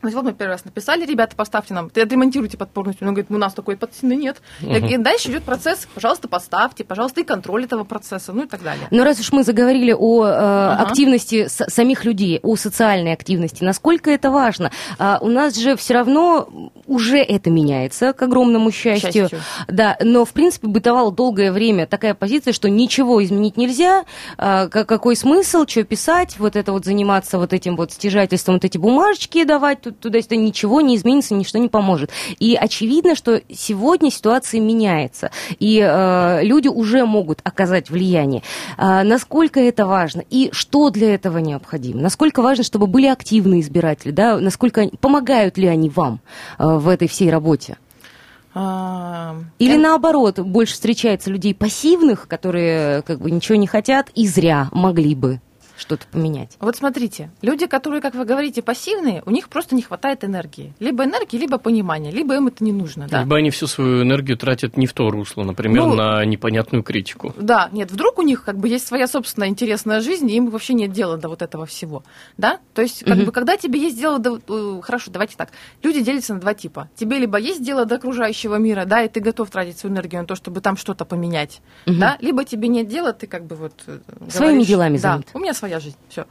То 0.00 0.06
есть 0.06 0.14
вот 0.14 0.24
мы 0.24 0.32
первый 0.32 0.52
раз 0.52 0.64
написали, 0.64 1.04
ребята, 1.04 1.34
поставьте 1.36 1.74
нам, 1.74 1.86
отремонтируйте 1.86 2.56
подпорную 2.56 2.94
стену. 2.94 3.10
Он 3.10 3.14
говорит, 3.14 3.30
у 3.30 3.36
нас 3.38 3.52
такой 3.54 3.76
подстены 3.76 4.14
нет. 4.14 4.40
И 4.60 4.96
дальше 4.96 5.30
идет 5.30 5.42
процесс, 5.44 5.88
пожалуйста, 5.94 6.28
поставьте, 6.28 6.84
пожалуйста, 6.84 7.20
и 7.20 7.24
контроль 7.24 7.64
этого 7.64 7.84
процесса, 7.84 8.32
ну 8.32 8.44
и 8.44 8.46
так 8.46 8.62
далее. 8.62 8.86
Но 8.90 9.04
раз 9.04 9.18
уж 9.20 9.32
мы 9.32 9.42
заговорили 9.42 9.92
о 9.96 10.24
э, 10.26 10.82
активности 10.82 11.48
с- 11.48 11.64
самих 11.68 12.04
людей, 12.04 12.38
о 12.42 12.56
социальной 12.56 13.12
активности, 13.12 13.64
насколько 13.64 14.10
это 14.10 14.30
важно? 14.30 14.70
А, 14.98 15.18
у 15.20 15.28
нас 15.28 15.56
же 15.56 15.76
все 15.76 15.94
равно 15.94 16.70
уже 16.86 17.18
это 17.18 17.50
меняется, 17.50 18.12
к 18.12 18.22
огромному 18.22 18.70
счастью. 18.70 19.28
счастью. 19.28 19.40
Да, 19.68 19.96
но 20.00 20.24
в 20.24 20.32
принципе 20.32 20.68
бытовала 20.68 21.10
долгое 21.12 21.52
время 21.52 21.86
такая 21.86 22.14
позиция, 22.14 22.52
что 22.52 22.68
ничего 22.68 23.22
изменить 23.24 23.56
нельзя. 23.56 24.04
а, 24.36 24.68
ка- 24.68 24.84
какой 24.84 25.16
смысл, 25.16 25.64
что 25.66 25.82
писать, 25.84 26.38
вот 26.38 26.56
это 26.56 26.72
вот 26.72 26.84
заниматься 26.84 27.38
вот 27.38 27.52
этим 27.52 27.76
вот 27.76 27.92
стяжательством, 27.92 28.54
вот 28.56 28.64
эти 28.64 28.78
бумажечки 28.78 29.44
давать 29.44 29.80
туда-сюда, 29.92 30.36
ничего 30.36 30.80
не 30.80 30.96
изменится, 30.96 31.34
ничто 31.34 31.58
не 31.58 31.68
поможет. 31.68 32.10
И 32.38 32.54
очевидно, 32.54 33.14
что 33.14 33.42
сегодня 33.52 34.10
ситуация 34.10 34.60
меняется, 34.60 35.30
и 35.58 35.78
э, 35.80 36.40
люди 36.44 36.68
уже 36.68 37.04
могут 37.04 37.40
оказать 37.44 37.90
влияние. 37.90 38.42
А, 38.76 39.02
насколько 39.04 39.60
это 39.60 39.86
важно 39.86 40.22
и 40.30 40.50
что 40.52 40.90
для 40.90 41.14
этого 41.14 41.38
необходимо? 41.38 42.00
Насколько 42.00 42.42
важно, 42.42 42.64
чтобы 42.64 42.86
были 42.86 43.06
активные 43.06 43.60
избиратели, 43.60 44.10
да? 44.12 44.38
Насколько 44.38 44.82
они- 44.82 44.92
помогают 45.00 45.58
ли 45.58 45.66
они 45.66 45.88
вам 45.90 46.20
э, 46.58 46.64
в 46.66 46.88
этой 46.88 47.08
всей 47.08 47.30
работе? 47.30 47.76
А, 48.54 49.36
Или 49.58 49.72
я- 49.74 49.78
наоборот, 49.78 50.38
больше 50.40 50.72
встречается 50.74 51.30
людей 51.30 51.54
пассивных, 51.54 52.26
которые 52.26 53.02
как 53.02 53.20
бы 53.20 53.30
ничего 53.30 53.56
не 53.56 53.66
хотят 53.66 54.08
и 54.14 54.26
зря 54.26 54.68
могли 54.72 55.14
бы 55.14 55.40
что-то 55.78 56.06
поменять. 56.10 56.56
Вот 56.60 56.76
смотрите, 56.76 57.30
люди, 57.42 57.66
которые, 57.66 58.00
как 58.02 58.14
вы 58.14 58.24
говорите, 58.24 58.62
пассивные, 58.62 59.22
у 59.26 59.30
них 59.30 59.48
просто 59.48 59.74
не 59.74 59.82
хватает 59.82 60.24
энергии. 60.24 60.74
Либо 60.80 61.04
энергии, 61.04 61.36
либо 61.36 61.58
понимания, 61.58 62.10
либо 62.10 62.34
им 62.34 62.48
это 62.48 62.64
не 62.64 62.72
нужно. 62.72 63.06
Да. 63.08 63.20
Либо 63.22 63.36
они 63.36 63.50
всю 63.50 63.66
свою 63.66 64.02
энергию 64.02 64.36
тратят 64.36 64.76
не 64.76 64.86
в 64.86 64.92
то 64.92 65.10
русло, 65.10 65.44
например, 65.44 65.84
Ну, 65.84 65.94
на 65.94 66.24
непонятную 66.24 66.82
критику. 66.82 67.34
Да, 67.38 67.68
нет, 67.72 67.90
вдруг 67.90 68.18
у 68.18 68.22
них 68.22 68.44
как 68.44 68.58
бы 68.58 68.68
есть 68.68 68.86
своя 68.86 69.06
собственная 69.06 69.48
интересная 69.48 70.00
жизнь, 70.00 70.30
и 70.30 70.36
им 70.36 70.50
вообще 70.50 70.74
нет 70.74 70.92
дела 70.92 71.16
до 71.16 71.28
вот 71.28 71.42
этого 71.42 71.66
всего, 71.66 72.02
да? 72.36 72.58
То 72.74 72.82
есть, 72.82 73.04
как 73.04 73.16
Мгм. 73.16 73.26
бы, 73.26 73.32
когда 73.32 73.56
тебе 73.56 73.80
есть 73.80 73.98
дело 73.98 74.18
до... 74.18 74.38
э, 74.48 74.80
Хорошо, 74.82 75.10
давайте 75.10 75.36
так. 75.36 75.50
Люди 75.82 76.00
делятся 76.02 76.34
на 76.34 76.40
два 76.40 76.54
типа. 76.54 76.88
Тебе 76.96 77.18
либо 77.18 77.38
есть 77.38 77.62
дело 77.62 77.84
до 77.84 77.96
окружающего 77.96 78.56
мира, 78.56 78.84
да, 78.84 79.02
и 79.02 79.08
ты 79.08 79.20
готов 79.20 79.50
тратить 79.50 79.78
свою 79.78 79.94
энергию 79.94 80.20
на 80.22 80.26
то, 80.26 80.34
чтобы 80.34 80.60
там 80.60 80.76
что-то 80.76 81.04
поменять, 81.04 81.60
Мгм. 81.86 81.98
да? 82.00 82.16
Либо 82.20 82.44
тебе 82.44 82.68
нет 82.68 82.88
дела, 82.88 83.12
ты 83.12 83.26
как 83.26 83.44
бы 83.46 83.56
вот... 83.56 83.72
э, 83.86 83.98
Своими 84.30 84.50
говоришь, 84.52 84.66
делами 84.68 84.96
Да, 84.98 85.12
занят. 85.14 85.28
у 85.34 85.38
меня 85.38 85.54
своя 85.68 85.80
жизнь, 85.80 85.98
все. 86.08 86.26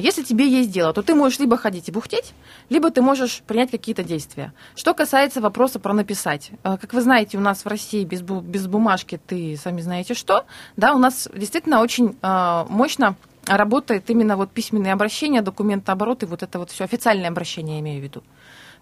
Если 0.00 0.24
тебе 0.24 0.48
есть 0.48 0.72
дело, 0.72 0.92
то 0.92 1.00
ты 1.02 1.14
можешь 1.14 1.38
либо 1.38 1.56
ходить 1.56 1.88
и 1.88 1.92
бухтеть, 1.92 2.34
либо 2.70 2.90
ты 2.90 3.02
можешь 3.02 3.42
принять 3.46 3.70
какие-то 3.70 4.02
действия. 4.02 4.52
Что 4.74 4.94
касается 4.94 5.40
вопроса 5.40 5.78
про 5.78 5.92
написать. 5.92 6.50
Э, 6.64 6.76
Как 6.76 6.92
вы 6.92 7.00
знаете, 7.02 7.38
у 7.38 7.40
нас 7.40 7.64
в 7.64 7.68
России 7.68 8.04
без, 8.04 8.20
бу- 8.20 8.42
без 8.42 8.66
бумажки 8.66 9.20
ты 9.24 9.56
сами 9.56 9.80
знаете 9.80 10.14
что. 10.14 10.44
Да, 10.76 10.92
у 10.92 10.98
нас 10.98 11.28
действительно 11.32 11.82
очень 11.82 12.16
э, 12.20 12.64
мощно 12.68 13.14
работает 13.46 14.10
именно 14.10 14.36
вот 14.36 14.50
письменные 14.50 14.92
обращения, 14.92 15.40
документооборот 15.40 16.24
и 16.24 16.26
вот 16.26 16.42
это 16.42 16.58
вот 16.58 16.72
все 16.72 16.82
официальное 16.82 17.28
обращение, 17.28 17.76
я 17.76 17.80
имею 17.80 18.00
в 18.00 18.02
виду. 18.02 18.24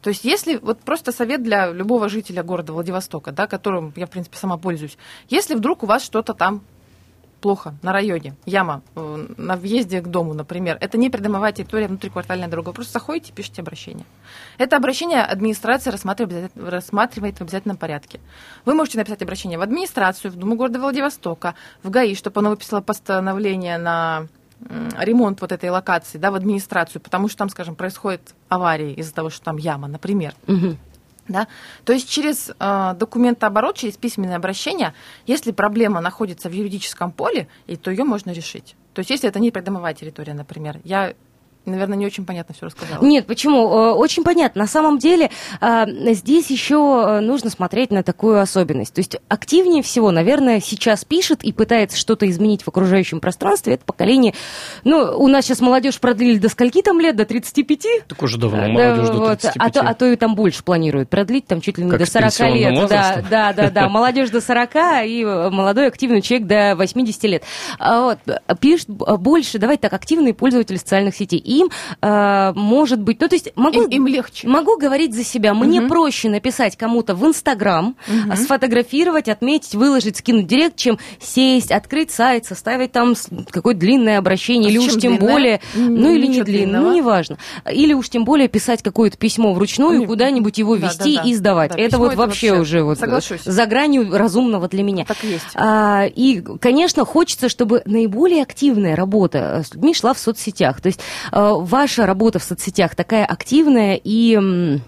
То 0.01 0.09
есть 0.09 0.25
если, 0.25 0.57
вот 0.57 0.81
просто 0.81 1.13
совет 1.13 1.43
для 1.43 1.71
любого 1.71 2.09
жителя 2.09 2.43
города 2.43 2.73
Владивостока, 2.73 3.31
да, 3.31 3.47
которым 3.47 3.93
я, 3.95 4.07
в 4.07 4.11
принципе, 4.11 4.39
сама 4.39 4.57
пользуюсь, 4.57 4.97
если 5.29 5.55
вдруг 5.55 5.83
у 5.83 5.87
вас 5.87 6.03
что-то 6.03 6.33
там 6.33 6.63
плохо 7.41 7.75
на 7.83 7.93
районе, 7.93 8.35
яма 8.47 8.83
э, 8.95 9.27
на 9.37 9.57
въезде 9.57 10.01
к 10.01 10.09
дому, 10.09 10.35
например, 10.35 10.79
это 10.81 10.99
не 10.99 11.11
придомовая 11.11 11.53
территория, 11.53 11.89
внутриквартальная 11.89 12.49
дорога, 12.49 12.73
просто 12.73 12.95
заходите, 12.95 13.33
пишите 13.33 13.63
обращение. 13.63 14.05
Это 14.59 14.77
обращение 14.77 15.23
администрация 15.23 15.91
рассматривает, 15.91 16.53
рассматривает 16.57 17.39
в 17.39 17.43
обязательном 17.43 17.77
порядке. 17.77 18.21
Вы 18.65 18.75
можете 18.75 18.99
написать 18.99 19.23
обращение 19.23 19.59
в 19.59 19.63
администрацию, 19.63 20.33
в 20.33 20.37
Думу 20.37 20.57
города 20.57 20.79
Владивостока, 20.79 21.55
в 21.83 21.91
ГАИ, 21.91 22.15
чтобы 22.15 22.41
оно 22.41 22.51
выписало 22.51 22.81
постановление 22.81 23.79
на 23.79 24.27
ремонт 24.99 25.41
вот 25.41 25.53
этой 25.53 25.71
локации, 25.71 26.19
да, 26.19 26.31
в 26.31 26.35
администрацию, 26.35 27.01
потому 27.01 27.29
что 27.29 27.39
там, 27.39 27.49
скажем, 27.49 27.77
происходит 27.77 28.35
аварии 28.49 28.93
из-за 28.95 29.15
того, 29.15 29.31
что 29.31 29.45
там 29.45 29.57
яма, 29.57 29.89
например. 29.89 30.35
Мгм. 30.47 30.79
Да? 31.29 31.47
То 31.85 31.93
есть 31.93 32.09
через 32.09 32.51
э, 32.59 32.95
документооборот, 32.99 33.77
через 33.77 33.97
письменное 33.97 34.37
обращение, 34.37 34.95
если 35.27 35.53
проблема 35.53 36.01
находится 36.01 36.49
в 36.49 36.53
юридическом 36.53 37.13
поле, 37.13 37.49
и 37.67 37.77
то 37.77 37.91
ее 37.91 38.05
можно 38.05 38.31
решить. 38.31 38.77
То 38.95 39.01
есть 39.01 39.11
если 39.11 39.29
это 39.29 39.39
не 39.39 39.51
придомовая 39.51 39.95
территория, 39.95 40.35
например. 40.35 40.81
Я, 40.85 41.15
наверное, 41.71 41.97
не 41.97 42.07
очень 42.07 42.25
понятно 42.25 42.55
все 42.55 42.67
рассказала. 42.67 43.05
Нет, 43.05 43.27
почему? 43.27 43.69
Э, 43.69 43.93
Очень 43.93 44.25
понятно. 44.25 44.63
На 44.63 44.69
самом 44.69 44.99
деле 44.99 45.31
э, 45.61 45.87
здесь 46.15 46.51
еще 46.51 47.21
нужно 47.21 47.51
смотреть 47.51 47.91
на 47.91 48.03
такую 48.03 48.41
особенность. 48.41 48.95
То 48.95 49.01
есть 49.01 49.17
активнее 49.29 49.83
всего, 49.83 50.11
наверное, 50.11 50.61
сейчас 50.61 51.05
пишет 51.05 51.45
и 51.45 51.53
пытается 51.53 51.97
что-то 51.97 52.29
изменить 52.29 52.63
в 52.63 52.69
окружающем 52.69 53.21
пространстве. 53.21 53.75
Это 53.75 53.85
поколение... 53.85 54.35
Ну, 54.85 54.99
у 55.19 55.29
нас 55.29 55.45
сейчас 55.45 55.61
молодежь 55.61 55.99
продлили 56.01 56.39
до 56.39 56.49
скольки 56.49 56.83
там 56.83 57.01
лет? 57.01 57.17
До 57.17 57.25
35? 57.25 58.07
Так 58.09 58.23
уже 58.23 58.39
давно 58.39 58.63
Да, 58.63 58.69
молодежь 58.69 59.07
до 59.09 59.13
вот, 59.19 59.41
35. 59.41 59.57
а, 59.59 59.71
то, 59.71 59.81
а 59.81 59.95
то 59.95 60.07
и 60.07 60.17
там 60.17 60.35
больше 60.35 60.63
планируют 60.63 61.09
продлить, 61.09 61.47
там 61.47 61.61
чуть 61.61 61.79
ли 61.79 61.85
не 61.85 61.91
Как 61.91 62.01
до 62.01 62.07
с 62.07 62.13
40 62.13 62.25
пенсионным 62.25 62.75
лет. 62.75 62.89
Да, 62.89 63.23
да, 63.29 63.53
да, 63.53 63.71
да. 63.71 63.89
Молодежь 63.99 64.31
до 64.31 64.41
40 64.41 64.75
и 65.07 65.23
э, 65.25 65.51
молодой 65.51 65.89
активный 65.89 66.23
человек 66.23 66.47
до 66.47 66.75
80 66.77 67.23
лет. 67.25 67.43
А 67.79 68.03
Вот, 68.03 68.19
э, 68.27 68.39
пишет 68.61 68.89
больше, 68.89 69.59
давайте 69.59 69.83
так, 69.83 69.93
активные 69.93 70.35
пользователи 70.35 70.77
социальных 70.77 71.15
сетей. 71.17 71.39
Им 71.59 71.71
э, 72.03 72.53
может 72.55 73.01
быть, 73.01 73.21
ну 73.21 73.29
то 73.29 73.35
есть 73.35 73.53
могу, 73.57 73.83
Им, 73.83 73.89
им 73.89 74.07
легче. 74.07 74.47
могу 74.49 74.77
говорить 74.79 75.15
за 75.15 75.25
себя. 75.25 75.55
Мне 75.55 75.81
Мгм. 75.81 75.89
проще 75.89 76.29
написать 76.29 76.77
кому-то 76.77 77.15
в 77.15 77.27
Инстаграм, 77.27 77.97
а, 78.31 78.37
сфотографировать, 78.37 79.29
отметить, 79.29 79.75
выложить, 79.75 80.17
скинуть 80.19 80.47
директ, 80.47 80.77
чем 80.77 80.99
сесть, 81.21 81.71
открыть 81.71 82.11
сайт, 82.11 82.47
составить 82.47 82.93
там 82.93 83.15
какое-то 83.51 83.81
длинное 83.81 84.19
обращение, 84.19 84.69
А 84.69 84.71
или 84.71 84.79
уж 84.79 84.93
тем 84.93 85.17
длинное? 85.17 85.19
более, 85.33 85.61
ну 85.75 86.11
или 86.13 86.27
не 86.27 86.43
длинное, 86.43 86.81
ну 86.81 86.95
неважно. 86.95 87.39
Или 87.71 87.95
уж 87.95 88.09
тем 88.09 88.25
более 88.25 88.49
писать 88.49 88.83
какое-то 88.83 89.17
письмо 89.17 89.53
вручную, 89.53 90.01
Ну, 90.01 90.07
куда-нибудь 90.07 90.59
его 90.59 90.77
да, 90.77 90.87
вести 90.87 91.17
да, 91.17 91.23
да. 91.23 91.29
и 91.29 91.35
сдавать. 91.35 91.71
Да, 91.73 91.79
это 91.79 91.99
вот 91.99 92.09
это 92.13 92.19
вообще, 92.19 92.51
вообще, 92.51 92.61
уже 92.63 92.83
вот 92.83 92.99
соглашусь. 92.99 93.43
за 93.45 93.67
гранью 93.67 94.17
разумного 94.17 94.69
для 94.69 94.83
меня. 94.83 95.05
Так 95.05 95.23
есть. 95.23 95.45
А, 95.55 96.05
и, 96.07 96.43
конечно, 96.61 97.05
хочется, 97.05 97.49
чтобы 97.49 97.83
наиболее 97.85 98.43
активная 98.43 98.97
работа 98.97 99.39
э, 99.61 99.63
с 99.65 99.75
людьми 99.75 99.95
шла 99.95 100.15
в 100.15 100.19
соцсетях. 100.19 100.81
То 100.81 100.89
есть 100.89 101.01
э, 101.33 101.48
ваша 101.57 102.07
работа 102.07 102.39
в 102.39 102.45
соцсетях 102.45 102.95
такая 102.95 103.25
активная 103.25 104.01
и... 104.03 104.81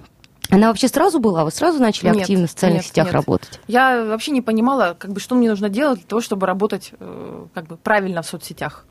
Она 0.53 0.67
вообще 0.67 0.89
сразу 0.89 1.21
была? 1.21 1.45
Вы 1.45 1.53
сразу 1.53 1.79
начали 1.79 2.09
Нет, 2.09 2.23
активно 2.23 2.49
в 2.49 2.51
социальных 2.51 2.83
нет, 2.83 2.87
сетях 2.87 3.07
нет. 3.07 3.15
работать? 3.15 3.61
Я 3.69 4.05
вообще 4.05 4.33
не 4.33 4.43
понимала, 4.43 4.97
как 4.99 5.13
бы, 5.13 5.21
что 5.21 5.37
мне 5.37 5.49
нужно 5.49 5.69
делать 5.69 6.01
для 6.01 6.09
того, 6.09 6.21
чтобы 6.21 6.45
работать 6.45 6.93
э, 6.99 7.47
как 7.55 7.69
бы, 7.69 7.77
правильно 7.77 8.23
в 8.23 8.27
соцсетях. 8.27 8.85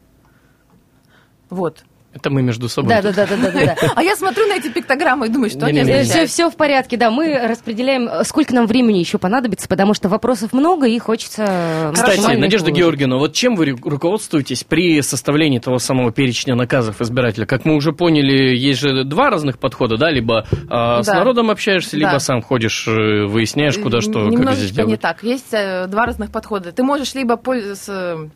Вот. 1.49 1.84
Это 2.12 2.32
мы 2.32 2.41
между 2.41 2.67
собой. 2.69 2.89
Да, 2.89 3.02
да, 3.04 3.12
да, 3.12 3.28
да, 3.28 3.38
да, 3.38 3.52
да. 3.52 3.76
А 3.95 4.02
я 4.04 4.15
смотрю 4.15 4.48
на 4.48 4.54
эти 4.54 4.67
пиктограммы 4.69 5.28
и 5.28 5.30
думаю, 5.30 5.50
что 5.52 5.67
они. 5.67 5.84
Все, 6.04 6.26
все 6.26 6.50
в 6.50 6.56
порядке, 6.56 6.98
да. 6.98 7.12
Мы 7.12 7.38
распределяем, 7.48 8.08
э, 8.08 8.24
сколько 8.24 8.54
нам 8.54 8.65
времени 8.65 8.98
еще 8.98 9.19
понадобится, 9.19 9.67
потому 9.67 9.93
что 9.93 10.10
вопросов 10.10 10.52
много 10.52 10.88
и 10.88 10.98
хочется. 10.98 11.91
Кстати, 11.93 12.36
Надежда. 12.36 12.72
Георгиевна, 12.72 13.17
вот 13.17 13.34
чем 13.34 13.56
вы 13.56 13.69
ру- 13.69 13.80
руководствуетесь 13.89 14.63
при 14.63 15.02
составлении 15.02 15.60
того 15.60 15.78
самого 15.78 16.12
перечня 16.12 16.56
наказов 16.56 17.00
избирателя? 17.02 17.45
Как 17.45 17.65
мы 17.65 17.76
уже 17.76 17.93
поняли, 17.93 18.56
есть 18.56 18.80
же 18.80 19.04
два 19.04 19.30
разных 19.30 19.60
подхода, 19.60 19.98
да? 19.98 20.10
Либо 20.10 20.48
а, 20.69 21.04
с 21.04 21.06
Да. 21.08 21.13
народом 21.15 21.52
общаешься, 21.52 21.95
либо 21.95 22.13
Да. 22.13 22.19
сам 22.19 22.41
ходишь, 22.41 22.88
э, 22.88 23.26
выясняешь, 23.26 23.78
куда 23.78 24.02
что, 24.02 24.13
как 24.13 24.24
здесь 24.30 24.39
Немножечко 24.39 24.82
не 24.82 24.88
делать. 24.88 25.02
так. 25.02 25.24
Есть 25.24 25.54
э, 25.54 25.86
два 25.88 26.06
разных 26.08 26.32
подхода. 26.32 26.72
Ты 26.72 26.82
можешь 26.84 27.13
либо 27.13 27.38
пользоваться 27.38 28.30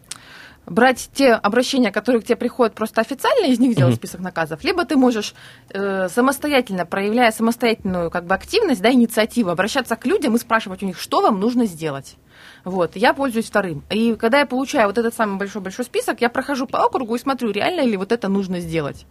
брать 0.65 1.09
те 1.13 1.33
обращения, 1.33 1.91
которые 1.91 2.21
к 2.21 2.25
тебе 2.25 2.35
приходят 2.35 2.73
просто 2.73 3.01
официально, 3.01 3.45
из 3.47 3.59
них 3.59 3.75
делать 3.75 3.93
Мгм. 3.93 3.97
список 3.97 4.21
наказов, 4.21 4.63
либо 4.63 4.85
ты 4.85 4.95
можешь 4.95 5.33
э, 5.69 6.07
самостоятельно, 6.09 6.85
проявляя 6.85 7.31
самостоятельную 7.31 8.09
как 8.09 8.25
бы 8.25 8.35
активность, 8.35 8.81
да, 8.81 8.91
инициативу, 8.91 9.49
обращаться 9.49 9.95
к 9.95 10.05
людям 10.05 10.35
и 10.35 10.39
спрашивать 10.39 10.83
у 10.83 10.85
них, 10.85 10.99
что 10.99 11.21
вам 11.21 11.39
нужно 11.39 11.65
сделать. 11.65 12.15
Вот, 12.63 12.95
я 12.95 13.13
пользуюсь 13.13 13.47
вторым. 13.47 13.83
И 13.89 14.15
когда 14.15 14.39
я 14.39 14.45
получаю 14.45 14.87
вот 14.87 14.97
этот 14.97 15.13
самый 15.13 15.37
большой-большой 15.37 15.85
список, 15.85 16.21
я 16.21 16.29
прохожу 16.29 16.65
по 16.65 16.83
округу 16.85 17.15
и 17.15 17.19
смотрю, 17.19 17.51
реально 17.51 17.81
ли 17.81 17.97
вот 17.97 18.11
это 18.11 18.29
нужно 18.29 18.59
сделать. 18.59 19.05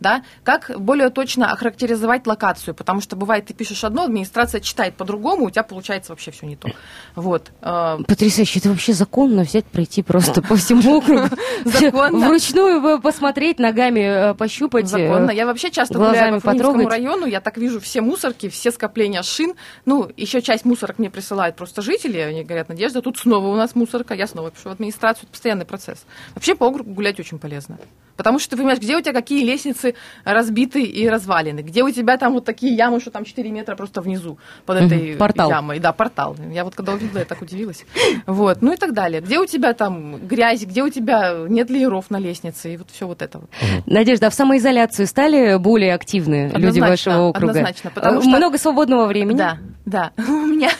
Да? 0.00 0.22
Как 0.44 0.72
более 0.78 1.10
точно 1.10 1.50
охарактеризовать 1.52 2.26
локацию, 2.26 2.74
потому 2.74 3.00
что 3.00 3.16
бывает, 3.16 3.46
ты 3.46 3.54
пишешь 3.54 3.84
одно, 3.84 4.04
администрация 4.04 4.60
читает 4.60 4.94
по-другому, 4.94 5.46
у 5.46 5.50
тебя 5.50 5.62
получается 5.62 6.12
вообще 6.12 6.30
все 6.30 6.46
не 6.46 6.56
то. 6.56 6.68
Вот. 7.14 7.50
э, 7.62 7.98
Потрясающе. 8.06 8.58
Это 8.60 8.68
вообще 8.70 8.92
законно 8.92 9.42
взять, 9.42 9.64
пройти 9.64 10.02
просто 10.02 10.42
по 10.42 10.56
всему 10.56 10.96
округу. 10.98 11.28
Законно. 11.64 12.28
Вручную 12.28 13.00
посмотреть, 13.00 13.58
ногами 13.58 14.30
э, 14.30 14.34
пощупать. 14.34 14.84
э, 14.84 14.88
Законно. 14.88 15.30
Я 15.30 15.46
вообще 15.46 15.70
часто 15.70 15.94
гуляю 15.98 16.34
по 16.40 16.40
Фрунзенскому 16.40 16.88
району, 16.88 17.26
я 17.26 17.40
так 17.40 17.56
вижу 17.56 17.80
все 17.80 18.00
мусорки, 18.00 18.48
все 18.48 18.70
скопления 18.70 19.22
шин. 19.22 19.54
Ну, 19.84 20.10
еще 20.16 20.42
часть 20.42 20.64
мусорок 20.64 20.98
мне 20.98 21.10
присылают 21.10 21.56
просто 21.56 21.82
жители, 21.82 22.18
они 22.18 22.44
говорят, 22.44 22.68
Надежда, 22.68 23.02
тут 23.02 23.18
снова 23.18 23.46
у 23.48 23.54
нас 23.56 23.74
мусорка, 23.74 24.14
я 24.14 24.26
снова 24.26 24.50
пишу 24.50 24.68
в 24.68 24.72
администрацию, 24.72 25.24
это 25.24 25.32
постоянный 25.32 25.64
процесс. 25.64 26.04
Вообще 26.34 26.54
по 26.54 26.66
округу 26.66 26.92
гулять 26.92 27.18
очень 27.20 27.38
полезно. 27.38 27.78
Потому 28.16 28.38
что 28.38 28.50
ты 28.50 28.56
понимаешь, 28.56 28.78
где 28.78 28.96
у 28.96 29.00
тебя 29.00 29.12
какие 29.12 29.44
лестницы 29.44 29.94
разбиты 30.24 30.82
и 30.82 31.08
развалены, 31.08 31.60
где 31.60 31.82
у 31.82 31.90
тебя 31.90 32.16
там 32.16 32.32
вот 32.34 32.44
такие 32.44 32.74
ямы, 32.74 33.00
что 33.00 33.10
там 33.10 33.24
4 33.24 33.50
метра 33.50 33.76
просто 33.76 34.00
внизу 34.00 34.38
под 34.64 34.78
этой 34.82 35.14
Портал. 35.16 35.50
ямой. 35.50 35.78
Да, 35.78 35.92
портал. 35.92 36.36
Я 36.52 36.64
вот 36.64 36.74
когда 36.74 36.92
увидела, 36.94 37.18
я 37.18 37.24
так 37.24 37.42
удивилась. 37.42 37.84
Вот, 38.26 38.62
ну 38.62 38.72
и 38.72 38.76
так 38.76 38.92
далее. 38.94 39.20
Где 39.20 39.38
у 39.38 39.46
тебя 39.46 39.74
там 39.74 40.16
грязь, 40.26 40.62
где 40.64 40.82
у 40.82 40.88
тебя 40.88 41.34
нет 41.48 41.70
лееров 41.70 42.10
на 42.10 42.18
лестнице, 42.18 42.74
и 42.74 42.76
вот 42.76 42.88
все 42.90 43.06
вот 43.06 43.22
это 43.22 43.38
вот. 43.38 43.50
Надежда, 43.86 44.28
а 44.28 44.30
в 44.30 44.34
самоизоляцию 44.34 45.06
стали 45.06 45.56
более 45.58 45.94
активны 45.94 46.46
люди 46.54 46.54
Однозначно, 46.78 46.88
вашего 46.88 47.22
округа? 47.28 47.50
однозначно, 47.50 47.90
потому 47.90 48.18
Э, 48.18 48.22
что- 48.22 48.30
Много 48.30 48.58
свободного 48.58 49.06
времени? 49.06 49.36
Да, 49.36 49.58
да. 49.84 50.12
У 50.18 50.46
меня 50.46 50.70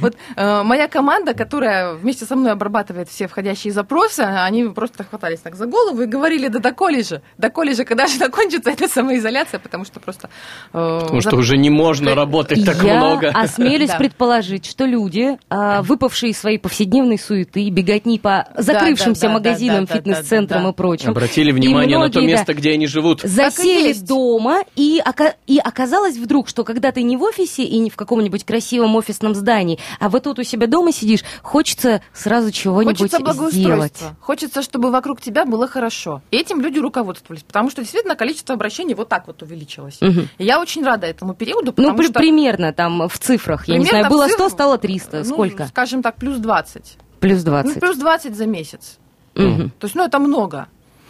вот 0.00 0.16
э, 0.36 0.62
моя 0.62 0.88
команда, 0.88 1.34
которая 1.34 1.94
вместе 1.94 2.24
со 2.24 2.36
мной 2.36 2.52
обрабатывает 2.52 3.08
все 3.08 3.26
входящие 3.28 3.72
запросы, 3.72 4.20
они 4.20 4.64
просто 4.64 5.04
хватались 5.04 5.40
так 5.40 5.54
за 5.54 5.66
голову 5.66 6.02
и 6.02 6.06
говорили, 6.06 6.48
да 6.48 6.58
доколе 6.72 7.02
же, 7.02 7.22
доколе 7.38 7.74
же, 7.74 7.84
когда 7.84 8.06
же 8.06 8.16
закончится 8.18 8.70
эта 8.70 8.88
самоизоляция, 8.88 9.60
потому 9.60 9.84
что 9.84 10.00
просто... 10.00 10.28
э, 10.72 10.98
Потому 11.02 11.20
что 11.20 11.30
зап- 11.30 11.38
уже 11.38 11.56
не 11.58 11.70
можно 11.70 12.14
работать 12.14 12.64
так 12.64 12.82
Я 12.82 12.96
много. 12.96 13.28
осмелюсь 13.28 13.90
Да. 13.92 13.98
предположить, 13.98 14.64
что 14.66 14.86
люди, 14.86 15.36
а, 15.50 15.82
выпавшие 15.82 16.30
из 16.30 16.38
своей 16.38 16.58
повседневной 16.58 17.18
суеты, 17.18 17.68
беготни 17.68 18.18
по 18.18 18.48
закрывшимся 18.56 19.22
да, 19.22 19.28
да, 19.28 19.34
магазинам, 19.34 19.86
фитнес-центрам 19.86 20.68
и 20.68 20.72
прочим, 20.72 21.10
Обратили 21.10 21.52
внимание 21.52 21.98
на 21.98 22.08
то 22.10 22.20
место, 22.20 22.54
где 22.54 22.72
они 22.72 22.86
живут. 22.86 23.20
засели 23.22 23.88
есть. 23.88 24.06
дома, 24.06 24.62
и, 24.76 25.00
ока- 25.04 25.34
и 25.46 25.58
оказалось 25.58 26.16
вдруг, 26.16 26.48
что 26.48 26.64
когда 26.64 26.90
ты 26.92 27.02
не 27.02 27.16
в 27.18 27.22
офисе 27.22 27.62
и 27.64 27.78
не 27.78 27.90
в 27.90 27.96
каком-нибудь 27.96 28.44
красивом 28.44 28.96
офисном 28.96 29.34
здании, 29.34 29.78
а 30.00 30.08
вот 30.08 30.22
тут 30.22 30.38
у 30.38 30.42
себя 30.42 30.66
дома 30.66 30.92
сидишь, 30.92 31.20
хочется 31.42 32.00
сразу 32.14 32.50
чего-нибудь 32.50 32.96
Хочется 32.98 33.18
сделать. 33.18 33.36
благоустройства. 33.36 34.16
Хочется, 34.20 34.62
чтобы 34.62 34.90
вокруг 34.90 35.20
тебя 35.20 35.44
было 35.44 35.68
хорошо. 35.68 36.22
Этим 36.30 36.61
люди 36.62 36.78
руководствовались, 36.78 37.42
потому 37.42 37.70
что 37.70 37.82
действительно 37.82 38.16
количество 38.16 38.54
обращений 38.54 38.94
вот 38.94 39.08
так 39.08 39.26
вот 39.26 39.42
увеличилось. 39.42 39.98
Мгм. 40.00 40.28
И 40.38 40.44
я 40.44 40.60
очень 40.60 40.84
рада 40.84 41.06
этому 41.06 41.34
периоду, 41.34 41.74
Ну, 41.76 41.94
при- 41.94 42.04
что... 42.04 42.14
примерно 42.14 42.72
там 42.72 43.08
в 43.08 43.18
цифрах, 43.18 43.68
я 43.68 43.76
не 43.78 43.84
знаю, 43.84 44.08
было 44.08 44.24
100, 44.26 44.32
цифрах, 44.34 44.50
стало 44.52 44.78
300, 44.78 45.18
ну, 45.18 45.24
сколько? 45.24 45.66
скажем 45.66 46.02
так, 46.02 46.16
плюс 46.16 46.38
20. 46.38 46.96
Плюс 47.20 47.38
Ну, 47.44 47.50
20. 47.50 47.80
плюс 47.80 47.96
20 47.98 48.34
за 48.36 48.46
месяц. 48.46 48.98
Мгм. 49.34 49.70
То 49.78 49.84
есть, 49.86 49.94
ну, 49.94 50.04
это 50.04 50.18
много. 50.18 50.66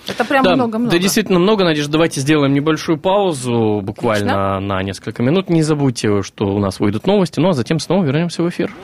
Это 0.08 0.24
прям 0.24 0.42
Да, 0.44 0.56
много-много. 0.56 0.90
да, 0.96 0.98
действительно 0.98 1.38
много, 1.38 1.62
Надежда. 1.64 1.92
Давайте 1.92 2.20
сделаем 2.20 2.52
небольшую 2.54 2.98
паузу, 2.98 3.80
буквально 3.84 4.58
на 4.58 4.82
несколько 4.82 5.22
минут. 5.22 5.48
Не 5.48 5.62
забудьте, 5.62 6.22
что 6.22 6.46
у 6.46 6.58
нас 6.58 6.80
выйдут 6.80 7.06
новости, 7.06 7.38
ну 7.38 7.50
а 7.50 7.52
затем 7.52 7.78
снова 7.78 8.02
вернемся 8.04 8.42
в 8.42 8.48
эфир. 8.48 8.74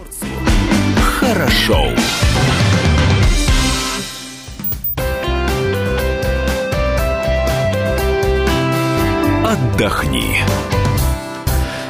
Хорошо. 1.19 1.89
Отдохни. 9.79 10.78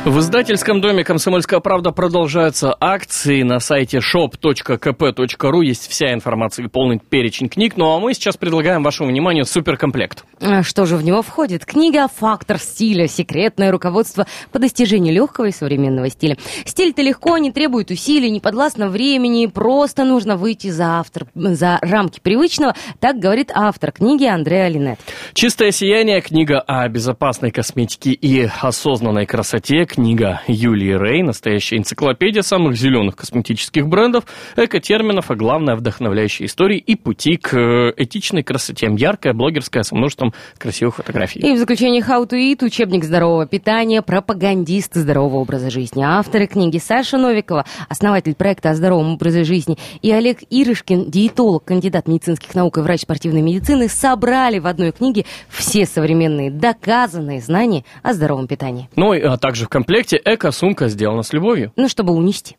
В 0.05 0.21
издательском 0.21 0.81
доме 0.81 1.03
«Комсомольская 1.03 1.59
правда» 1.59 1.91
продолжаются 1.91 2.75
акции. 2.81 3.43
На 3.43 3.59
сайте 3.59 3.99
shop.kp.ru 3.99 5.65
есть 5.65 5.91
вся 5.91 6.15
информация 6.15 6.65
и 6.65 6.69
полный 6.69 7.01
перечень 7.01 7.49
книг. 7.49 7.75
Ну 7.77 7.93
а 7.93 7.99
мы 7.99 8.15
сейчас 8.15 8.37
предлагаем 8.37 8.85
вашему 8.85 9.11
вниманию 9.11 9.45
суперкомплект. 9.45 10.25
А 10.41 10.63
Что 10.63 10.87
же 10.87 10.97
в 10.97 11.03
него 11.03 11.23
входит? 11.23 11.67
Книга 11.67 12.07
«Фактор 12.17 12.59
стиля. 12.59 13.09
Секретное 13.09 13.73
руководство 13.73 14.27
по 14.53 14.61
достижению 14.61 15.13
легкого 15.13 15.47
и 15.47 15.51
современного 15.51 16.09
стиля». 16.11 16.39
Стиль-то 16.65 17.03
легко, 17.03 17.37
не 17.39 17.51
требует 17.51 17.91
усилий, 17.91 18.31
не 18.31 18.41
подвластно 18.41 18.89
времени, 18.89 19.47
просто 19.47 20.05
нужно 20.05 20.37
выйти 20.37 20.69
за, 20.69 21.01
автор, 21.01 21.27
за 21.35 21.79
рамки 21.83 22.21
привычного, 22.21 22.75
так 23.01 23.19
говорит 23.19 23.51
автор 23.53 23.91
книги 23.91 24.27
Андреа 24.27 24.69
Линет. 24.69 25.01
«Чистое 25.35 25.73
сияние»– 25.73 26.21
книга 26.23 26.61
о 26.61 26.89
безопасной 26.89 27.51
косметике 27.51 28.13
и 28.13 28.49
осознанной 28.61 29.27
красоте. 29.27 29.88
Книга 29.89 30.43
Юлии 30.47 30.97
Рей– 30.97 31.23
настоящая 31.25 31.79
энциклопедия 31.79 32.43
самых 32.43 32.77
зеленых 32.77 33.17
косметических 33.17 33.89
брендов, 33.89 34.25
экотерминов, 34.55 35.31
а 35.31 35.35
главное– 35.35 35.75
вдохновляющие 35.77 36.47
истории 36.47 36.79
и 36.79 36.95
пути 36.95 37.37
к 37.37 37.55
э, 37.55 37.95
этичной 37.97 38.43
красоте. 38.43 38.89
Яркая, 38.91 39.33
блогерская, 39.33 39.83
со 39.83 39.97
множеством 39.97 40.35
красивых 40.59 40.97
фотографий. 40.97 41.41
И 41.41 41.55
в 41.55 41.59
заключение 41.59 42.03
«How 42.03 42.29
to 42.29 42.35
Eat» 42.35 42.65
учебник 42.65 43.05
здорового 43.05 43.47
питания, 43.47 44.03
пропагандист 44.03 44.95
здорового 44.95 45.39
образа 45.39 45.71
жизни. 45.71 46.03
Авторы 46.05 46.47
книги 46.47 46.79
Саша 46.79 47.17
Новикова, 47.17 47.65
основатель 47.89 48.35
проекта 48.35 48.71
о 48.71 48.75
здоровом 48.75 49.15
образе 49.15 49.45
жизни, 49.45 49.79
и 50.03 50.13
Олег 50.13 50.41
Ирышкин, 50.51 51.11
диетолог, 51.11 51.65
кандидат 51.65 52.09
медицинских 52.09 52.55
наук 52.55 52.77
и 52.77 52.83
врач 52.83 53.01
спортивной 53.01 53.41
медицины, 53.41 53.89
собрали 53.89 54.59
в 54.59 54.67
одной 54.67 54.93
книге 54.93 55.25
все 55.49 55.87
современные 55.87 56.51
доказанные 56.51 57.41
знания 57.41 57.85
о 58.03 58.13
здоровом 58.13 58.47
питании. 58.47 58.91
Ну, 58.95 59.15
и, 59.15 59.21
а 59.21 59.39
также 59.39 59.65
в 59.65 59.69
комплекте 59.79 60.21
эко-сумка 60.25 60.89
сделана 60.89 61.23
с 61.23 61.33
любовью. 61.33 61.73
Ну, 61.77 61.89
чтобы 61.89 62.13
унести. 62.13 62.57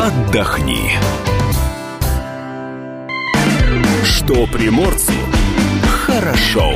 Отдохни. 0.00 0.90
Что 4.02 4.48
приморцу 4.48 5.12
хорошо. 5.86 6.74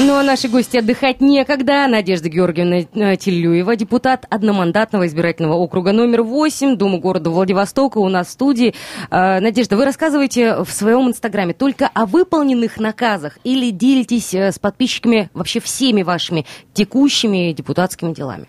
Ну, 0.00 0.14
а 0.14 0.22
наши 0.22 0.48
гости 0.48 0.76
отдыхать 0.76 1.20
некогда. 1.20 1.88
Надежда 1.88 2.28
Георгиевна 2.28 2.86
э, 3.12 3.16
Тиллюева, 3.16 3.74
депутат 3.74 4.26
одномандатного 4.30 5.08
избирательного 5.08 5.54
округа 5.54 5.90
номер 5.90 6.22
8 6.22 6.76
Думы 6.76 7.00
города 7.00 7.30
Владивостока 7.30 7.98
у 7.98 8.08
нас 8.08 8.28
в 8.28 8.30
студии. 8.30 8.74
Э, 9.10 9.40
Надежда, 9.40 9.76
вы 9.76 9.84
рассказываете 9.84 10.62
в 10.62 10.70
своем 10.70 11.08
инстаграме 11.08 11.52
только 11.52 11.88
о 11.92 12.06
выполненных 12.06 12.78
наказах 12.78 13.38
или 13.42 13.70
делитесь 13.70 14.34
э, 14.34 14.52
с 14.52 14.60
подписчиками 14.60 15.30
вообще 15.34 15.58
всеми 15.58 16.02
вашими 16.02 16.46
текущими 16.74 17.52
депутатскими 17.52 18.14
делами? 18.14 18.46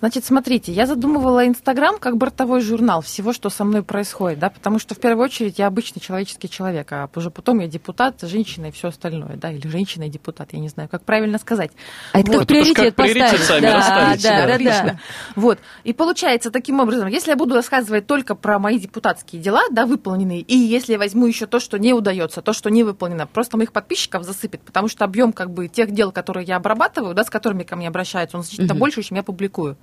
Значит, 0.00 0.24
смотрите, 0.24 0.72
я 0.72 0.86
задумывала 0.86 1.46
Инстаграм 1.46 1.98
как 1.98 2.16
бортовой 2.16 2.62
журнал 2.62 3.02
всего, 3.02 3.34
что 3.34 3.50
со 3.50 3.64
мной 3.64 3.82
происходит, 3.82 4.38
да, 4.38 4.48
потому 4.48 4.78
что 4.78 4.94
в 4.94 4.98
первую 4.98 5.26
очередь 5.26 5.58
я 5.58 5.66
обычный 5.66 6.00
человеческий 6.00 6.48
человек, 6.48 6.90
а 6.90 7.08
уже 7.14 7.30
потом 7.30 7.60
я 7.60 7.66
депутат, 7.66 8.16
женщина 8.22 8.66
и 8.66 8.70
все 8.70 8.88
остальное, 8.88 9.36
да, 9.36 9.52
или 9.52 9.68
женщина 9.68 10.04
и 10.04 10.08
депутат, 10.08 10.52
я 10.52 10.58
не 10.58 10.70
знаю, 10.70 10.88
как 10.88 11.02
правильно 11.04 11.38
сказать. 11.38 11.70
А 12.14 12.20
это 12.20 12.32
Вот, 12.32 12.38
как 12.40 12.48
приоритет 12.48 12.96
приоритет 12.96 13.30
поставить. 13.30 13.46
сами 13.46 13.60
да, 13.60 14.16
да, 14.16 14.16
да. 14.16 14.58
да, 14.58 14.82
да. 14.84 14.98
Вот. 15.36 15.58
И 15.84 15.92
получается 15.92 16.50
таким 16.50 16.80
образом, 16.80 17.08
если 17.08 17.30
я 17.32 17.36
буду 17.36 17.54
рассказывать 17.54 18.06
только 18.06 18.34
про 18.34 18.58
мои 18.58 18.78
депутатские 18.78 19.42
дела, 19.42 19.60
да, 19.70 19.84
выполненные, 19.84 20.40
и 20.40 20.56
если 20.56 20.92
я 20.92 20.98
возьму 20.98 21.26
еще 21.26 21.44
то, 21.46 21.60
что 21.60 21.78
не 21.78 21.92
удается, 21.92 22.40
то, 22.40 22.54
что 22.54 22.70
не 22.70 22.84
выполнено, 22.84 23.26
просто 23.26 23.58
моих 23.58 23.72
подписчиков 23.72 24.24
засыпет, 24.24 24.62
потому 24.62 24.88
что 24.88 25.04
объем 25.04 25.34
как 25.34 25.50
бы 25.50 25.68
тех 25.68 25.90
дел, 25.90 26.10
которые 26.10 26.46
я 26.46 26.56
обрабатываю, 26.56 27.14
да, 27.14 27.22
с 27.22 27.28
которыми 27.28 27.64
ко 27.64 27.76
мне 27.76 27.88
обращаются, 27.88 28.38
он 28.38 28.44
значительно 28.44 28.72
Мгм. 28.72 28.78
больше, 28.80 29.02
чем 29.02 29.18
я 29.18 29.22
публикую. 29.22 29.76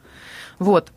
Вот. 0.59 0.91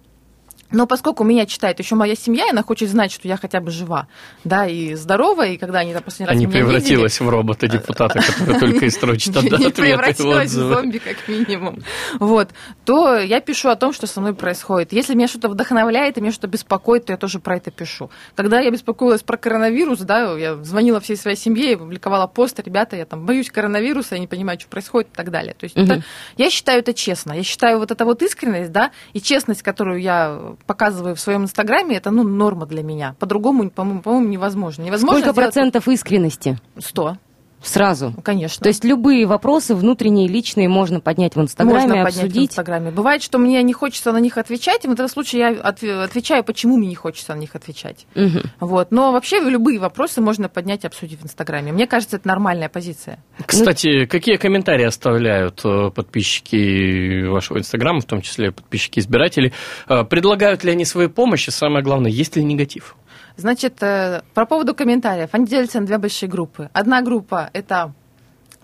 Но 0.72 0.86
поскольку 0.86 1.24
меня 1.24 1.46
читает 1.46 1.78
еще 1.78 1.94
моя 1.94 2.14
семья, 2.14 2.46
и 2.46 2.50
она 2.50 2.62
хочет 2.62 2.88
знать, 2.88 3.12
что 3.12 3.26
я 3.26 3.36
хотя 3.36 3.60
бы 3.60 3.70
жива, 3.70 4.06
да, 4.44 4.66
и 4.66 4.94
здорова, 4.94 5.46
и 5.46 5.56
когда 5.56 5.80
они 5.80 5.92
там 5.92 6.02
последний 6.02 6.26
раз 6.26 6.36
А 6.36 6.38
не 6.38 6.46
превратилась 6.46 7.20
в 7.20 7.28
робота-депутата, 7.28 8.20
который 8.20 8.58
только 8.60 8.86
и 8.86 8.90
строчит 8.90 9.34
видели, 9.34 9.48
не 9.50 9.54
ответы 9.66 9.68
и 9.68 9.84
превратилась 9.84 10.50
в 10.50 10.54
зомби, 10.74 10.98
как 10.98 11.28
минимум. 11.28 11.82
Вот. 12.18 12.50
То 12.84 13.18
я 13.18 13.40
пишу 13.40 13.68
о 13.68 13.76
том, 13.76 13.92
что 13.92 14.06
со 14.06 14.20
мной 14.20 14.34
происходит. 14.34 14.92
Если 14.92 15.14
меня 15.14 15.28
что-то 15.28 15.48
вдохновляет, 15.48 16.18
и 16.18 16.20
меня 16.20 16.32
что-то 16.32 16.48
беспокоит, 16.48 17.06
то 17.06 17.12
я 17.12 17.16
тоже 17.16 17.40
про 17.40 17.56
это 17.56 17.70
пишу. 17.70 18.10
Когда 18.34 18.60
я 18.60 18.70
беспокоилась 18.70 19.22
про 19.22 19.36
коронавирус, 19.36 20.00
да, 20.00 20.36
я 20.38 20.56
звонила 20.56 21.00
всей 21.00 21.16
своей 21.16 21.36
семье, 21.36 21.76
публиковала 21.76 22.26
пост, 22.26 22.60
ребята, 22.60 22.96
я 22.96 23.04
там 23.06 23.26
боюсь 23.26 23.50
коронавируса, 23.50 24.14
я 24.14 24.20
не 24.20 24.26
понимаю, 24.26 24.58
что 24.60 24.68
происходит 24.68 25.10
и 25.12 25.16
так 25.16 25.30
далее. 25.30 25.54
То 25.54 25.64
есть 25.64 25.76
это- 25.76 26.02
я 26.36 26.50
считаю 26.50 26.80
это 26.80 26.94
честно. 26.94 27.32
Я 27.32 27.42
считаю 27.42 27.78
вот 27.78 27.90
эта 27.90 28.04
вот 28.04 28.22
искренность, 28.22 28.72
да, 28.72 28.90
и 29.12 29.20
честность, 29.20 29.62
которую 29.62 30.00
я 30.00 30.54
показываю 30.66 31.14
в 31.14 31.20
своем 31.20 31.44
инстаграме, 31.44 31.96
это, 31.96 32.10
ну, 32.10 32.22
норма 32.22 32.66
для 32.66 32.82
меня. 32.82 33.14
По-другому, 33.18 33.70
по-моему, 33.70 34.02
по-моему, 34.02 34.28
невозможно. 34.28 34.82
Невозможно 34.82 35.20
Сколько 35.20 35.32
сделать 35.32 35.52
процентов 35.52 35.88
искренности? 35.88 36.58
Сто, 36.78 37.16
Сразу. 37.62 38.12
ну, 38.16 38.22
конечно. 38.22 38.62
То 38.62 38.68
есть 38.68 38.84
любые 38.84 39.26
вопросы 39.26 39.74
внутренние, 39.74 40.28
личные 40.28 40.68
можно 40.68 41.00
поднять 41.00 41.36
в 41.36 41.40
Инстаграме, 41.40 41.80
Можно 41.80 41.94
поднять 42.04 42.14
в 42.14 42.18
обсудить. 42.18 42.50
Инстаграме. 42.50 42.90
Бывает, 42.90 43.22
что 43.22 43.38
мне 43.38 43.62
не 43.62 43.72
хочется 43.72 44.12
на 44.12 44.18
них 44.18 44.38
отвечать, 44.38 44.84
и 44.84 44.88
в 44.88 44.92
этом 44.92 45.08
случае 45.08 45.40
я 45.40 45.52
отв- 45.52 46.02
отвечаю, 46.04 46.42
почему 46.44 46.76
мне 46.76 46.88
не 46.88 46.94
хочется 46.94 47.34
на 47.34 47.38
них 47.38 47.54
отвечать. 47.54 48.06
Мгм. 48.14 48.42
Вот. 48.60 48.90
Но 48.90 49.12
вообще 49.12 49.40
любые 49.40 49.78
вопросы 49.78 50.20
можно 50.20 50.48
поднять 50.48 50.84
и 50.84 50.86
обсудить 50.86 51.20
в 51.20 51.24
Инстаграме. 51.24 51.72
Мне 51.72 51.86
кажется, 51.86 52.16
это 52.16 52.26
нормальная 52.28 52.68
позиция. 52.68 53.22
Кстати, 53.44 54.06
какие 54.06 54.36
комментарии 54.36 54.84
оставляют 54.84 55.60
э, 55.64 55.90
подписчики 55.94 57.24
вашего 57.26 57.58
Инстаграма, 57.58 58.00
в 58.00 58.04
том 58.06 58.22
числе 58.22 58.52
подписчики-избиратели? 58.52 59.52
Э, 59.88 60.04
Предлагают 60.04 60.64
ли 60.64 60.70
они 60.72 60.84
свою 60.84 61.10
помощь? 61.10 61.48
И 61.48 61.50
самое 61.50 61.84
главное, 61.84 62.10
есть 62.10 62.36
ли 62.36 62.44
негатив? 62.44 62.96
Значит, 63.40 63.82
э, 63.82 64.22
по 64.34 64.46
поводу 64.46 64.74
комментариев. 64.74 65.30
Они 65.32 65.46
делятся 65.46 65.80
на 65.80 65.86
две 65.86 65.98
большие 65.98 66.28
группы. 66.28 66.70
Одна 66.72 67.02
группа– 67.02 67.50
это 67.52 67.92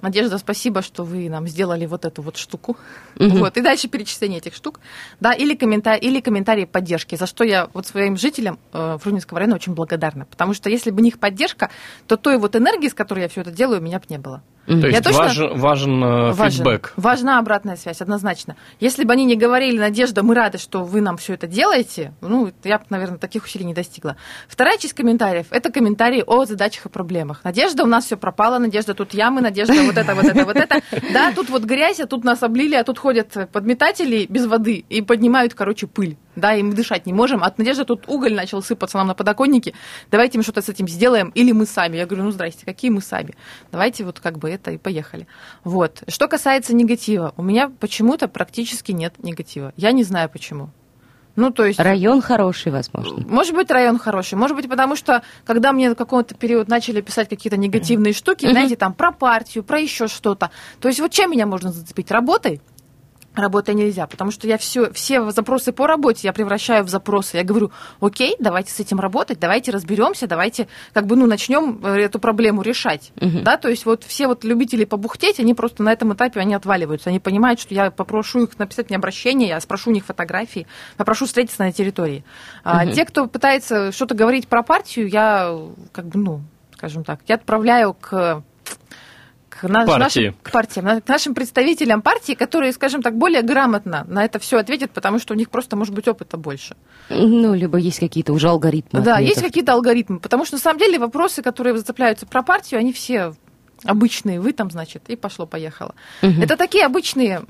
Надежда, 0.03 0.37
спасибо, 0.37 0.83
что 0.83 1.05
вы 1.05 1.31
нам 1.31 1.49
сделали 1.49 1.87
вот 1.87 2.05
эту 2.05 2.21
вот 2.21 2.37
штуку. 2.37 2.77
Мгм. 3.19 3.39
Вот. 3.39 3.57
И 3.57 3.63
дальше 3.63 3.89
перечисление 3.89 4.39
этих 4.39 4.55
штук. 4.55 4.81
Да, 5.21 5.33
или, 5.33 5.55
комментарии, 5.55 6.07
или 6.07 6.21
комментарии 6.21 6.67
поддержки, 6.67 7.17
за 7.17 7.27
что 7.27 7.45
я 7.45 7.69
вот 7.73 7.87
своим 7.87 8.17
жителям 8.17 8.59
э, 8.73 8.99
Фрунзенского 9.01 9.41
района 9.41 9.57
очень 9.57 9.75
благодарна. 9.75 10.27
Потому 10.27 10.53
что 10.53 10.69
если 10.69 10.91
бы 10.91 11.01
не 11.01 11.09
их 11.09 11.19
поддержка, 11.19 11.71
то 12.07 12.17
той 12.17 12.37
вот 12.37 12.57
энергии, 12.57 12.89
с 12.89 12.95
которой 12.95 13.21
я 13.21 13.29
все 13.29 13.41
это 13.41 13.51
делаю, 13.51 13.81
у 13.81 13.83
меня 13.83 13.99
бы 13.99 14.05
не 14.11 14.19
было. 14.19 14.43
То 14.67 14.75
Я 14.79 14.89
есть 14.89 15.05
точно- 15.05 15.19
важен, 15.19 15.59
важен 15.59 16.05
э, 16.05 16.33
Важен. 16.33 16.59
фидбэк. 16.65 16.93
Важна 16.97 17.39
обратная 17.39 17.77
связь, 17.77 18.01
однозначно. 18.01 18.57
Если 18.81 19.05
бы 19.05 19.13
они 19.13 19.25
не 19.25 19.37
говорили, 19.37 19.79
Надежда, 19.79 20.23
мы 20.23 20.35
рады, 20.35 20.59
что 20.59 20.83
вы 20.85 21.01
нам 21.01 21.17
все 21.17 21.35
это 21.35 21.47
делаете, 21.47 22.13
ну, 22.21 22.51
я 22.65 22.79
бы, 22.79 22.85
наверное, 22.91 23.19
таких 23.19 23.45
усилий 23.45 23.65
не 23.65 23.75
достигла. 23.75 24.17
Вторая 24.49 24.77
часть 24.79 24.95
комментариев– 24.95 25.47
это 25.51 25.71
комментарии 25.71 26.25
о 26.27 26.45
задачах 26.45 26.87
и 26.87 26.89
проблемах. 26.89 27.41
Надежда, 27.45 27.85
у 27.85 27.87
нас 27.87 28.07
все 28.07 28.17
пропало, 28.17 28.59
Надежда, 28.59 28.95
тут 28.95 29.15
ямы, 29.15 29.41
Надежда, 29.41 29.75
вот 29.85 29.97
это, 29.97 30.15
вот 30.15 30.25
это, 30.25 30.45
вот 30.45 30.57
это. 30.57 30.81
Да, 31.13 31.33
тут 31.33 31.49
вот 31.49 31.63
грязь, 31.63 32.01
а 32.01 32.07
тут 32.07 32.25
нас 32.25 32.43
облили, 32.43 32.75
а 32.75 32.83
тут 32.85 32.99
ходят 32.99 33.33
подметатели 33.53 34.27
без 34.29 34.47
воды 34.47 34.85
и 34.89 35.01
поднимают, 35.03 35.55
короче, 35.55 35.87
пыль. 35.87 36.17
Да, 36.37 36.55
и 36.55 36.63
мы 36.63 36.75
дышать 36.75 37.07
не 37.07 37.13
можем. 37.13 37.43
От 37.43 37.59
Надежды 37.59 37.85
тут 37.85 38.05
уголь 38.07 38.35
начал 38.35 38.63
сыпаться 38.63 38.99
нам 38.99 39.09
на 39.09 39.15
подоконнике. 39.15 39.75
Давайте 40.11 40.39
мы 40.39 40.45
что-то 40.45 40.61
с 40.63 40.69
этим 40.69 40.87
сделаем, 40.87 41.31
или 41.31 41.53
мы 41.53 41.67
сами. 41.67 41.97
Я 41.97 42.07
говорю, 42.07 42.25
ну, 42.25 42.31
здрасте, 42.31 42.65
какие 42.67 42.91
мы 42.91 43.01
сами? 43.01 43.35
Давайте 43.73 44.05
вот 44.05 44.21
как 44.21 44.39
бы 44.39 44.51
это 44.51 44.71
и 44.71 44.79
поехали. 44.79 45.27
Вот. 45.65 46.03
Что 46.09 46.29
касается 46.29 46.75
негатива, 46.75 47.33
у 47.37 47.43
меня 47.43 47.71
почему-то 47.81 48.29
практически 48.29 48.93
нет 48.93 49.15
негатива. 49.19 49.73
Я 49.77 49.93
не 49.93 50.05
знаю 50.05 50.29
почему. 50.29 50.71
Ну, 51.37 51.51
то 51.51 51.67
есть... 51.67 51.79
Район 51.79 52.23
хороший, 52.23 52.73
возможно. 52.73 53.23
Может 53.29 53.55
быть, 53.55 53.71
район 53.71 53.99
хороший, 53.99 54.37
может 54.37 54.57
быть, 54.57 54.69
потому 54.69 54.97
что, 54.97 55.23
когда 55.45 55.73
мне 55.73 55.91
в 55.91 55.95
какой-то 55.95 56.35
период 56.35 56.69
начали 56.69 57.03
писать 57.03 57.29
какие-то 57.29 57.59
негативные 57.59 58.15
штуки, 58.15 58.51
знаете, 58.51 58.77
там, 58.77 58.95
про 58.95 59.13
партию, 59.13 59.63
про 59.63 59.79
еще 59.79 60.09
что-то. 60.09 60.51
То 60.81 60.89
есть, 60.89 60.99
вот 60.99 61.13
чем 61.13 61.31
меня 61.31 61.47
можно 61.47 61.73
зацепить? 61.73 62.11
Работой? 62.11 62.63
Работой 63.37 63.75
нельзя, 63.75 64.07
потому 64.07 64.31
что 64.31 64.49
я 64.49 64.57
все, 64.57 64.91
все 64.93 65.31
запросы 65.31 65.71
по 65.71 65.87
работе 65.87 66.27
я 66.27 66.33
превращаю 66.33 66.85
в 66.85 66.89
запросы. 66.89 67.37
Я 67.37 67.45
говорю, 67.45 67.71
окей, 68.01 68.35
давайте 68.39 68.73
с 68.73 68.81
этим 68.81 68.99
работать, 68.99 69.39
давайте 69.39 69.73
разберемся, 69.73 70.27
давайте 70.27 70.69
как 70.95 71.07
бы, 71.07 71.17
ну, 71.17 71.27
начнем 71.27 71.85
э, 71.85 72.01
эту 72.01 72.19
проблему 72.19 72.63
решать. 72.63 73.13
Мгм. 73.21 73.45
Да, 73.45 73.59
то 73.59 73.69
есть 73.69 73.85
вот 73.85 74.05
все 74.05 74.27
вот 74.27 74.43
любители 74.43 74.87
побухтеть, 74.87 75.39
они 75.39 75.53
просто 75.53 75.83
на 75.83 75.93
этом 75.93 76.15
этапе, 76.15 76.41
они 76.41 76.55
отваливаются. 76.55 77.11
Они 77.11 77.21
понимают, 77.21 77.61
что 77.61 77.75
я 77.75 77.91
попрошу 77.91 78.45
их 78.45 78.59
написать 78.59 78.89
мне 78.89 78.97
обращение, 78.97 79.51
я 79.51 79.61
спрошу 79.61 79.91
у 79.91 79.93
них 79.93 80.07
фотографии, 80.07 80.67
попрошу 80.97 81.27
встретиться 81.27 81.63
на 81.63 81.73
территории. 81.73 82.25
А 82.65 82.85
Мгм. 82.85 82.95
те, 82.95 83.05
кто 83.05 83.27
пытается 83.27 83.93
что-то 83.93 84.15
говорить 84.15 84.49
про 84.49 84.63
партию, 84.63 85.09
я 85.09 85.55
как 85.93 86.07
бы, 86.07 86.19
ну, 86.19 86.41
скажем 86.73 87.05
так, 87.05 87.21
я 87.27 87.35
отправляю 87.35 87.93
к 87.93 88.43
к, 89.61 89.69
на- 89.69 89.87
Партии. 89.87 90.27
нашим, 90.27 90.35
к 90.43 90.51
партиям, 90.51 91.01
к 91.01 91.09
нашим 91.09 91.35
представителям 91.35 92.03
партии, 92.03 92.33
которые, 92.35 92.73
скажем 92.73 93.03
так, 93.03 93.17
более 93.17 93.43
грамотно 93.43 94.05
на 94.09 94.25
это 94.25 94.39
все 94.39 94.59
ответят, 94.59 94.91
потому 94.91 95.19
что 95.19 95.35
у 95.35 95.37
них 95.37 95.51
просто 95.51 95.77
может 95.77 95.95
быть 95.95 96.09
опыта 96.09 96.37
больше. 96.37 96.77
Ну, 97.09 97.55
либо 97.55 97.79
есть 97.79 97.99
какие-то 98.01 98.33
уже 98.33 98.49
алгоритмы. 98.49 99.01
Да, 99.01 99.15
ответов. 99.15 99.29
есть 99.37 99.43
какие-то 99.43 99.73
алгоритмы, 99.73 100.19
потому 100.19 100.45
что 100.45 100.57
на 100.57 100.61
самом 100.61 100.79
деле 100.79 100.99
вопросы, 100.99 101.43
которые 101.43 101.77
зацепляются 101.77 102.27
про 102.27 102.43
партию, 102.43 102.81
они 102.81 102.93
все 102.93 103.33
обычные, 103.85 104.41
вы 104.41 104.53
там, 104.53 104.71
значит, 104.71 105.05
и 105.09 105.17
пошло-поехало. 105.17 105.95
Мгм. 106.23 106.43
Это 106.43 106.57
такие 106.57 106.85
обычные, 106.85 107.43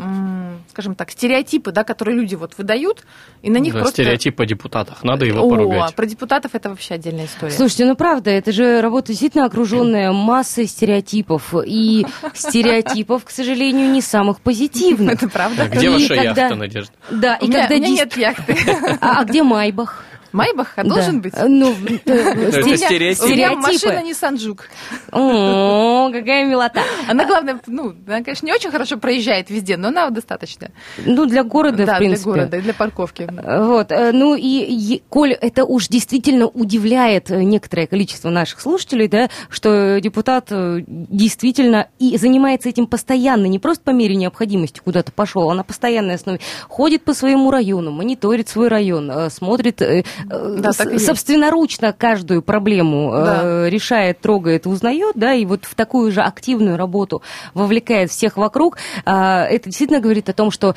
скажем 0.70 0.94
так, 0.94 1.10
стереотипы, 1.10 1.72
да, 1.72 1.84
которые 1.84 2.16
люди 2.16 2.34
вот 2.34 2.54
выдают, 2.58 3.04
и 3.42 3.50
на 3.50 3.58
них 3.58 3.74
Да, 3.74 3.80
просто... 3.80 4.02
Стереотип 4.02 4.40
о 4.40 4.46
депутатах. 4.46 5.04
Надо 5.04 5.24
его 5.24 5.40
О, 5.46 5.50
поругать. 5.50 5.94
про 5.94 6.06
депутатов 6.06 6.54
это 6.54 6.70
вообще 6.70 6.94
отдельная 6.94 7.26
история. 7.26 7.52
Слушайте, 7.52 7.86
ну 7.86 7.96
правда, 7.96 8.30
это 8.30 8.52
же 8.52 8.80
работа 8.80 9.08
действительно 9.08 9.44
окруженная 9.46 10.12
массой 10.12 10.66
стереотипов. 10.66 11.54
И 11.64 12.06
стереотипов, 12.34 13.24
к 13.24 13.30
сожалению, 13.30 13.90
не 13.90 14.00
самых 14.00 14.40
позитивных. 14.40 15.14
это 15.22 15.28
правда. 15.28 15.64
А 15.64 15.68
где 15.68 15.90
ваша 15.90 16.14
яхта, 16.14 16.54
Надежда? 16.54 16.92
Да, 17.10 17.36
и 17.36 17.50
когда 17.50 17.66
у 17.74 17.78
меня 17.78 17.88
дис- 17.88 17.90
нет 17.90 18.16
яхты. 18.16 18.56
А, 19.00 19.20
а 19.20 19.24
где 19.24 19.42
Майбах? 19.42 20.04
Майбах 20.36 20.72
а 20.76 20.84
должен 20.84 21.20
Да. 21.20 21.22
быть. 21.22 21.34
Ну, 21.48 21.72
э, 21.72 21.96
Это 22.06 22.60
У 22.62 22.66
меня- 22.66 22.76
стереотип. 22.76 23.24
У 23.24 23.26
меня 23.28 23.48
Стереотипы. 23.48 23.60
машина 23.88 24.02
не 24.02 24.14
Санджук. 24.14 24.68
О, 25.12 26.10
какая 26.12 26.44
милота. 26.44 26.82
Она, 27.08 27.24
главное, 27.24 27.60
ну, 27.66 27.94
она, 28.06 28.22
конечно, 28.22 28.46
не 28.46 28.52
очень 28.52 28.70
хорошо 28.70 28.98
проезжает 28.98 29.50
везде, 29.50 29.76
но 29.76 29.88
она 29.88 30.10
достаточно. 30.10 30.70
Ну, 31.04 31.26
для 31.26 31.42
города, 31.42 31.84
да, 31.86 31.94
в 31.94 31.98
принципе. 31.98 32.24
для 32.24 32.32
города 32.32 32.56
и 32.58 32.60
для 32.60 32.74
парковки. 32.74 33.28
Вот, 33.42 33.90
э, 33.92 34.12
ну 34.12 34.34
и, 34.38 35.02
Коль, 35.08 35.32
это 35.32 35.64
уж 35.64 35.88
действительно 35.88 36.46
удивляет 36.46 37.30
э, 37.30 37.42
некоторое 37.42 37.86
количество 37.86 38.30
наших 38.30 38.60
слушателей, 38.60 39.08
да, 39.08 39.28
что 39.48 39.98
депутат 40.00 40.48
э, 40.50 40.80
действительно 40.86 41.88
и 41.98 42.16
занимается 42.18 42.68
этим 42.68 42.86
постоянно, 42.86 43.46
не 43.46 43.58
просто 43.58 43.82
по 43.84 43.90
мере 43.90 44.16
необходимости 44.16 44.80
куда-то 44.84 45.12
пошел, 45.12 45.50
а 45.50 45.54
на 45.54 45.64
постоянной 45.64 46.14
основе. 46.14 46.40
Ходит 46.68 47.04
по 47.04 47.14
своему 47.14 47.50
району, 47.50 47.90
мониторит 47.90 48.48
свой 48.48 48.68
район, 48.68 49.10
э, 49.10 49.30
смотрит, 49.30 49.80
э, 49.82 49.86
э, 50.00 50.04
Да, 50.28 50.70
и 50.88 50.92
есть. 50.94 51.06
собственноручно 51.06 51.92
каждую 51.92 52.42
проблему 52.42 53.12
э, 53.14 53.24
Да. 53.24 53.70
решает, 53.70 54.20
трогает, 54.20 54.66
узнает, 54.66 55.12
да, 55.14 55.32
и 55.34 55.44
вот 55.44 55.64
в 55.64 55.74
такую 55.74 56.10
же 56.12 56.20
активную 56.22 56.76
работу 56.76 57.22
вовлекает 57.54 58.10
всех 58.10 58.36
вокруг. 58.36 58.78
А, 59.04 59.44
Это 59.44 59.66
действительно 59.68 60.00
говорит 60.00 60.28
о 60.28 60.32
том, 60.32 60.50
что 60.50 60.74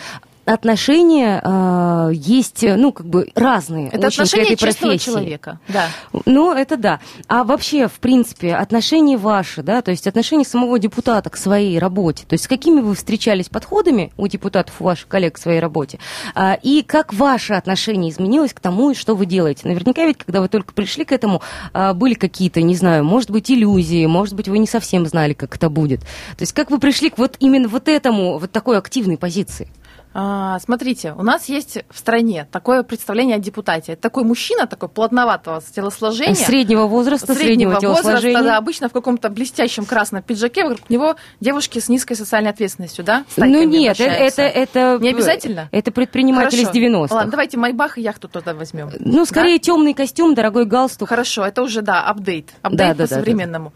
отношения 0.53 1.41
а, 1.43 2.09
есть, 2.11 2.63
ну, 2.63 2.91
как 2.91 3.07
бы 3.07 3.29
разные 3.35 3.89
Это 3.89 4.07
очень 4.07 4.17
к 4.17 4.21
отношение 4.21 4.53
этой 4.53 4.65
честного 4.65 4.91
профессии. 4.91 5.11
человека. 5.11 5.59
Да. 5.67 5.87
Ну, 6.25 6.53
это 6.53 6.77
да. 6.77 6.99
А 7.27 7.43
вообще, 7.43 7.87
в 7.87 7.99
принципе, 7.99 8.55
отношения 8.55 9.17
ваши, 9.17 9.61
да, 9.61 9.81
то 9.81 9.91
есть 9.91 10.07
отношения 10.07 10.45
самого 10.45 10.79
депутата 10.79 11.29
к 11.29 11.37
своей 11.37 11.77
работе, 11.79 12.25
то 12.27 12.33
есть 12.33 12.45
с 12.45 12.47
какими 12.47 12.81
вы 12.81 12.95
встречались 12.95 13.49
подходами 13.49 14.11
у 14.17 14.27
депутатов, 14.27 14.75
у 14.79 14.85
ваших 14.85 15.07
коллег 15.07 15.35
к 15.35 15.37
своей 15.37 15.59
работе, 15.59 15.99
а, 16.35 16.57
и 16.61 16.81
как 16.81 17.13
ваше 17.13 17.53
отношение 17.53 18.11
изменилось 18.11 18.53
к 18.53 18.59
тому, 18.59 18.95
что 18.95 19.15
вы 19.15 19.25
делаете? 19.25 19.67
Наверняка 19.67 20.05
ведь, 20.05 20.17
когда 20.17 20.41
вы 20.41 20.47
только 20.47 20.73
пришли 20.73 21.05
к 21.05 21.11
этому, 21.11 21.41
а, 21.73 21.93
были 21.93 22.15
какие-то, 22.15 22.61
не 22.61 22.75
знаю, 22.75 23.03
может 23.03 23.29
быть, 23.29 23.51
иллюзии, 23.51 24.05
может 24.05 24.33
быть, 24.35 24.47
вы 24.47 24.57
не 24.57 24.67
совсем 24.67 25.05
знали, 25.05 25.33
как 25.33 25.55
это 25.55 25.69
будет. 25.69 26.01
То 26.01 26.41
есть 26.41 26.53
как 26.53 26.71
вы 26.71 26.79
пришли 26.79 27.09
к 27.09 27.17
вот 27.17 27.35
именно 27.39 27.67
вот 27.67 27.87
этому, 27.87 28.37
вот 28.39 28.51
такой 28.51 28.77
активной 28.77 29.17
позиции? 29.17 29.67
А, 30.11 30.57
смотрите, 30.59 31.13
у 31.13 31.21
нас 31.21 31.49
есть 31.49 31.77
в 31.89 31.99
стране 31.99 32.47
такое 32.51 32.81
представление 32.81 33.35
о 33.35 33.39
депутате. 33.39 33.93
Это 33.93 34.01
такой 34.01 34.23
мужчина, 34.23 34.65
такой 34.65 34.89
плотноватого 34.89 35.61
телосложения. 35.61 36.33
Среднего 36.33 36.87
возраста, 36.87 37.35
среднего, 37.35 37.79
телосложения. 37.79 38.37
возраста, 38.37 38.43
да, 38.43 38.57
обычно 38.57 38.89
в 38.89 38.91
каком-то 38.91 39.29
блестящем 39.29 39.85
красном 39.85 40.23
пиджаке, 40.23 40.63
вокруг 40.63 40.89
него 40.89 41.15
девушки 41.39 41.77
с 41.77 41.89
низкой 41.89 42.15
социальной 42.15 42.49
ответственностью, 42.49 43.05
да? 43.05 43.23
Ну 43.37 43.63
нет, 43.63 43.99
э- 43.99 44.05
это, 44.05 44.41
это... 44.41 44.97
Не 44.99 45.09
обязательно? 45.09 45.69
Это 45.71 45.91
предприниматели 45.91 46.63
Хорошо. 46.63 46.79
из 46.79 46.83
90-х. 46.83 47.15
Ладно, 47.15 47.31
давайте 47.31 47.57
Майбах 47.57 47.99
и 47.99 48.01
яхту 48.01 48.27
тогда 48.27 48.55
возьмем. 48.55 48.89
Ну, 48.99 49.25
скорее 49.25 49.59
темный 49.59 49.93
костюм, 49.93 50.33
дорогой 50.33 50.65
галстук. 50.65 51.09
Хорошо, 51.09 51.45
это 51.45 51.61
уже, 51.61 51.83
да, 51.83 52.01
апдейт. 52.01 52.47
Да, 52.63 52.69
Апдейт 52.69 52.97
да, 52.97 53.03
да, 53.03 53.03
по 53.03 53.07
современному. 53.07 53.73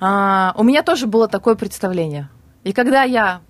А, 0.00 0.54
у 0.56 0.62
меня 0.62 0.82
тоже 0.82 1.06
было 1.06 1.28
такое 1.28 1.56
представление. 1.56 2.28
И 2.62 2.72
когда 2.72 3.02
я 3.02 3.42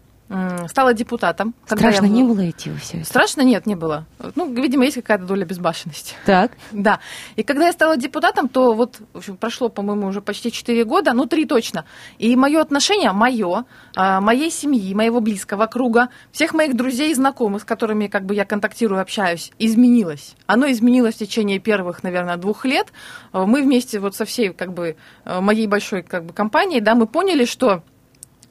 стала 0.68 0.94
депутатом. 0.94 1.54
Страшно 1.66 2.06
я 2.06 2.10
не 2.10 2.22
было 2.22 2.48
идти 2.48 2.70
во 2.70 2.78
все 2.78 2.98
это? 2.98 3.06
Страшно? 3.06 3.42
Нет, 3.42 3.66
не 3.66 3.74
было. 3.74 4.06
Ну, 4.34 4.52
видимо, 4.52 4.84
есть 4.84 4.96
какая-то 4.96 5.24
доля 5.24 5.44
безбашенности. 5.44 6.14
Так. 6.24 6.52
Да. 6.72 7.00
И 7.37 7.42
когда 7.42 7.66
я 7.66 7.72
стала 7.72 7.96
депутатом, 7.96 8.48
то 8.48 8.74
вот 8.74 9.00
в 9.12 9.18
общем, 9.18 9.37
прошло, 9.37 9.68
по-моему, 9.68 10.06
уже 10.08 10.20
почти 10.20 10.50
4 10.50 10.84
года, 10.84 11.12
ну, 11.12 11.26
3 11.26 11.46
точно. 11.46 11.84
И 12.18 12.34
мое 12.37 12.60
отношение, 12.60 13.12
мое, 13.12 13.64
а, 13.96 14.20
моей 14.20 14.50
семьи, 14.50 14.92
моего 14.94 15.20
близкого 15.20 15.66
круга, 15.66 16.08
всех 16.32 16.52
моих 16.52 16.76
друзей 16.76 17.12
и 17.12 17.14
знакомых, 17.14 17.62
с 17.62 17.64
которыми 17.64 18.08
как 18.08 18.24
бы 18.24 18.34
я 18.34 18.44
контактирую, 18.44 19.00
общаюсь, 19.00 19.52
изменилось. 19.58 20.34
Оно 20.46 20.70
изменилось 20.70 21.14
в 21.14 21.18
течение 21.18 21.58
первых, 21.58 22.02
наверное, 22.02 22.37
двух 22.37 22.64
лет. 22.64 22.88
Э, 23.32 23.44
Мы 23.46 23.62
вместе 23.62 24.00
вот 24.00 24.14
со 24.16 24.24
всей 24.24 24.52
как 24.52 24.72
бы 24.72 24.96
э, 25.24 25.40
моей 25.40 25.66
большой 25.66 26.02
как 26.02 26.24
бы 26.24 26.32
компанией, 26.32 26.80
да, 26.80 26.94
мы 26.94 27.06
поняли, 27.06 27.44
что 27.44 27.82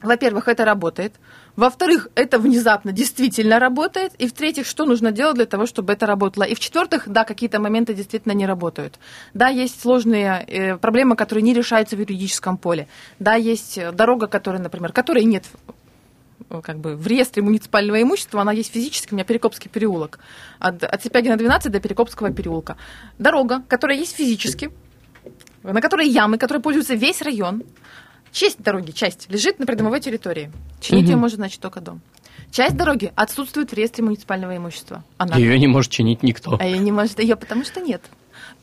во-первых, 0.04 0.48
это 0.48 0.64
работает. 0.64 1.14
Во-вторых, 1.56 2.08
это 2.16 2.38
внезапно 2.38 2.92
действительно 2.92 3.58
работает. 3.58 4.12
И 4.18 4.26
в-третьих, 4.26 4.66
что 4.66 4.84
нужно 4.84 5.12
делать 5.12 5.36
для 5.36 5.46
того, 5.46 5.66
чтобы 5.66 5.92
это 5.92 6.06
работало. 6.06 6.44
И 6.44 6.54
в-четвертых, 6.54 7.08
да, 7.08 7.24
какие-то 7.24 7.60
моменты 7.60 7.94
действительно 7.94 8.32
не 8.32 8.46
работают. 8.46 8.98
Да, 9.34 9.48
есть 9.48 9.80
сложные 9.80 10.44
э, 10.46 10.76
проблемы, 10.76 11.16
которые 11.16 11.42
не 11.42 11.54
решаются 11.54 11.96
в 11.96 12.00
юридическом 12.00 12.56
поле. 12.56 12.88
Да, 13.18 13.34
есть 13.34 13.78
э, 13.78 13.92
дорога, 13.92 14.26
которая, 14.26 14.60
например, 14.60 14.92
которой 14.92 15.24
нет 15.24 15.44
э, 16.50 16.60
как 16.60 16.78
бы 16.78 16.96
в 16.96 17.06
реестре 17.06 17.42
муниципального 17.42 18.02
имущества, 18.02 18.40
она 18.40 18.52
есть 18.52 18.72
физически, 18.72 19.12
у 19.12 19.14
меня 19.14 19.24
Перекопский 19.24 19.70
переулок. 19.70 20.18
От, 20.58 20.82
от 20.82 21.02
Сипягина 21.02 21.36
12 21.36 21.70
до 21.70 21.78
Перекопского 21.78 22.32
переулка. 22.32 22.76
Дорога, 23.18 23.62
которая 23.68 23.96
есть 23.96 24.16
физически, 24.16 24.70
на 25.62 25.80
которой 25.80 26.08
ямы, 26.08 26.36
которой 26.36 26.58
пользуется 26.58 26.94
весь 26.94 27.22
район. 27.22 27.62
Часть 28.34 28.60
дороги, 28.60 28.90
часть, 28.90 29.30
лежит 29.30 29.60
на 29.60 29.64
придомовой 29.66 30.00
территории. 30.00 30.50
Чинить 30.80 31.04
ее 31.06 31.12
Мгм. 31.12 31.20
может, 31.20 31.36
значит, 31.36 31.60
только 31.60 31.80
дом. 31.80 32.00
Часть 32.50 32.76
дороги 32.76 33.12
отсутствует 33.14 33.70
в 33.70 33.74
реестре 33.74 34.02
муниципального 34.02 34.56
имущества. 34.56 35.04
Она 35.18 35.36
Ее 35.36 35.56
не 35.56 35.68
может 35.68 35.92
чинить 35.92 36.24
никто. 36.24 36.56
а 36.60 36.64
я 36.66 36.76
не 36.78 36.90
может 36.90 37.20
ее, 37.20 37.36
потому 37.36 37.64
что 37.64 37.80
нет. 37.80 38.02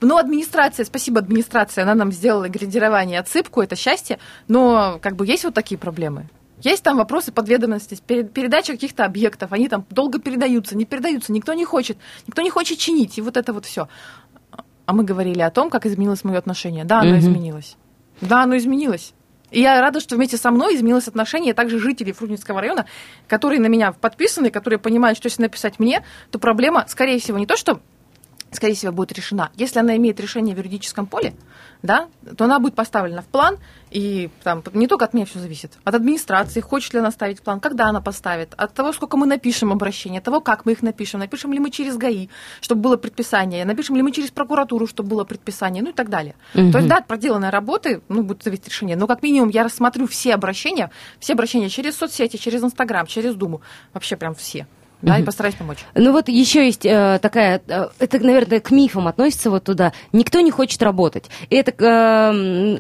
Ну, 0.01 0.17
администрация, 0.17 0.83
спасибо 0.85 1.19
администрации, 1.19 1.81
она 1.83 1.95
нам 1.95 2.11
сделала 2.11 2.49
градирование, 2.49 3.17
отсыпку, 3.21 3.61
это 3.61 3.77
счастье, 3.77 4.19
но 4.49 4.99
как 5.01 5.15
бы 5.15 5.25
есть 5.25 5.45
вот 5.45 5.53
такие 5.53 5.77
проблемы. 5.77 6.27
Есть 6.61 6.83
там 6.83 6.97
вопросы 6.97 7.31
подведомственности, 7.31 8.03
пере- 8.05 8.25
передача 8.25 8.73
каких-то 8.73 9.05
объектов, 9.05 9.53
они 9.53 9.69
там 9.69 9.85
долго 9.89 10.19
передаются, 10.19 10.75
не 10.75 10.83
передаются, 10.83 11.31
никто 11.31 11.53
не 11.53 11.63
хочет, 11.63 11.97
никто 12.27 12.41
не 12.41 12.49
хочет 12.49 12.77
чинить, 12.77 13.17
и 13.17 13.21
вот 13.21 13.37
это 13.37 13.53
вот 13.53 13.65
все. 13.65 13.87
А 14.85 14.91
мы 14.93 15.05
говорили 15.05 15.39
о 15.39 15.49
том, 15.49 15.69
как 15.69 15.85
изменилось 15.85 16.25
мое 16.25 16.37
отношение. 16.39 16.83
Да, 16.83 16.99
оно 16.99 17.11
Мгм. 17.11 17.19
изменилось. 17.19 17.77
Да, 18.19 18.43
оно 18.43 18.57
изменилось. 18.57 19.13
И 19.51 19.61
я 19.61 19.79
рада, 19.81 19.99
что 19.99 20.15
вместе 20.15 20.37
со 20.37 20.49
мной 20.49 20.75
изменилось 20.75 21.07
отношение 21.07 21.53
также 21.53 21.79
жителей 21.79 22.13
Фрунзенского 22.13 22.61
района, 22.61 22.87
которые 23.27 23.59
на 23.59 23.67
меня 23.67 23.91
подписаны, 23.91 24.49
которые 24.49 24.79
понимают, 24.79 25.17
что 25.17 25.27
если 25.27 25.41
написать 25.41 25.77
мне, 25.79 26.03
то 26.31 26.39
проблема, 26.39 26.85
скорее 26.87 27.19
всего, 27.19 27.37
не 27.37 27.45
то, 27.45 27.57
что 27.57 27.81
скорее 28.51 28.75
всего, 28.75 28.91
будет 28.91 29.11
решена. 29.13 29.49
Если 29.55 29.79
она 29.79 29.95
имеет 29.97 30.19
решение 30.19 30.53
в 30.55 30.57
юридическом 30.57 31.07
поле, 31.07 31.33
да, 31.81 32.07
то 32.37 32.45
она 32.45 32.59
будет 32.59 32.75
поставлена 32.75 33.21
в 33.21 33.25
план, 33.25 33.57
и 33.89 34.29
там 34.43 34.63
не 34.73 34.87
только 34.87 35.05
от 35.05 35.13
меня 35.13 35.25
все 35.25 35.39
зависит, 35.39 35.71
от 35.83 35.95
администрации, 35.95 36.61
хочет 36.61 36.93
ли 36.93 36.99
она 36.99 37.11
ставить 37.11 37.41
план, 37.41 37.59
когда 37.59 37.85
она 37.85 38.01
поставит, 38.01 38.53
от 38.55 38.73
того, 38.73 38.93
сколько 38.93 39.17
мы 39.17 39.25
напишем 39.25 39.71
обращения, 39.71 40.19
от 40.19 40.23
того, 40.23 40.41
как 40.41 40.65
мы 40.65 40.73
их 40.73 40.81
напишем, 40.83 41.21
напишем 41.21 41.53
ли 41.53 41.59
мы 41.59 41.71
через 41.71 41.97
ГАИ, 41.97 42.29
чтобы 42.59 42.81
было 42.81 42.97
предписание, 42.97 43.65
напишем 43.65 43.95
ли 43.95 44.01
мы 44.01 44.11
через 44.11 44.31
прокуратуру, 44.31 44.85
чтобы 44.85 45.09
было 45.09 45.23
предписание, 45.23 45.81
ну 45.81 45.89
и 45.89 45.93
так 45.93 46.09
далее. 46.09 46.35
Мгм. 46.53 46.71
То 46.71 46.77
есть, 46.77 46.89
да, 46.89 46.97
от 46.97 47.07
проделанной 47.07 47.49
работы, 47.49 48.01
ну, 48.09 48.23
будет 48.23 48.43
зависеть 48.43 48.67
решение, 48.67 48.95
но 48.95 49.07
как 49.07 49.23
минимум 49.23 49.49
я 49.49 49.63
рассмотрю 49.63 50.07
все 50.07 50.33
обращения, 50.33 50.91
все 51.19 51.33
обращения 51.33 51.69
через 51.69 51.97
соцсети, 51.97 52.37
через 52.37 52.63
Инстаграм, 52.63 53.07
через 53.07 53.35
Думу, 53.35 53.61
вообще 53.93 54.17
прям 54.17 54.35
все, 54.35 54.67
да, 55.01 55.17
и 55.19 55.23
постараюсь 55.23 55.55
помочь. 55.55 55.79
Ну 55.95 56.11
вот 56.11 56.27
еще 56.29 56.65
есть 56.65 56.85
э, 56.85 57.19
такая, 57.21 57.61
э, 57.67 57.87
это, 57.99 58.19
наверное, 58.19 58.59
к 58.59 58.71
мифам 58.71 59.07
относится 59.07 59.49
вот 59.49 59.63
туда. 59.63 59.93
Никто 60.13 60.39
не 60.41 60.51
хочет 60.51 60.81
работать. 60.83 61.25
И 61.49 61.55
это 61.55 61.71
э, 61.71 62.77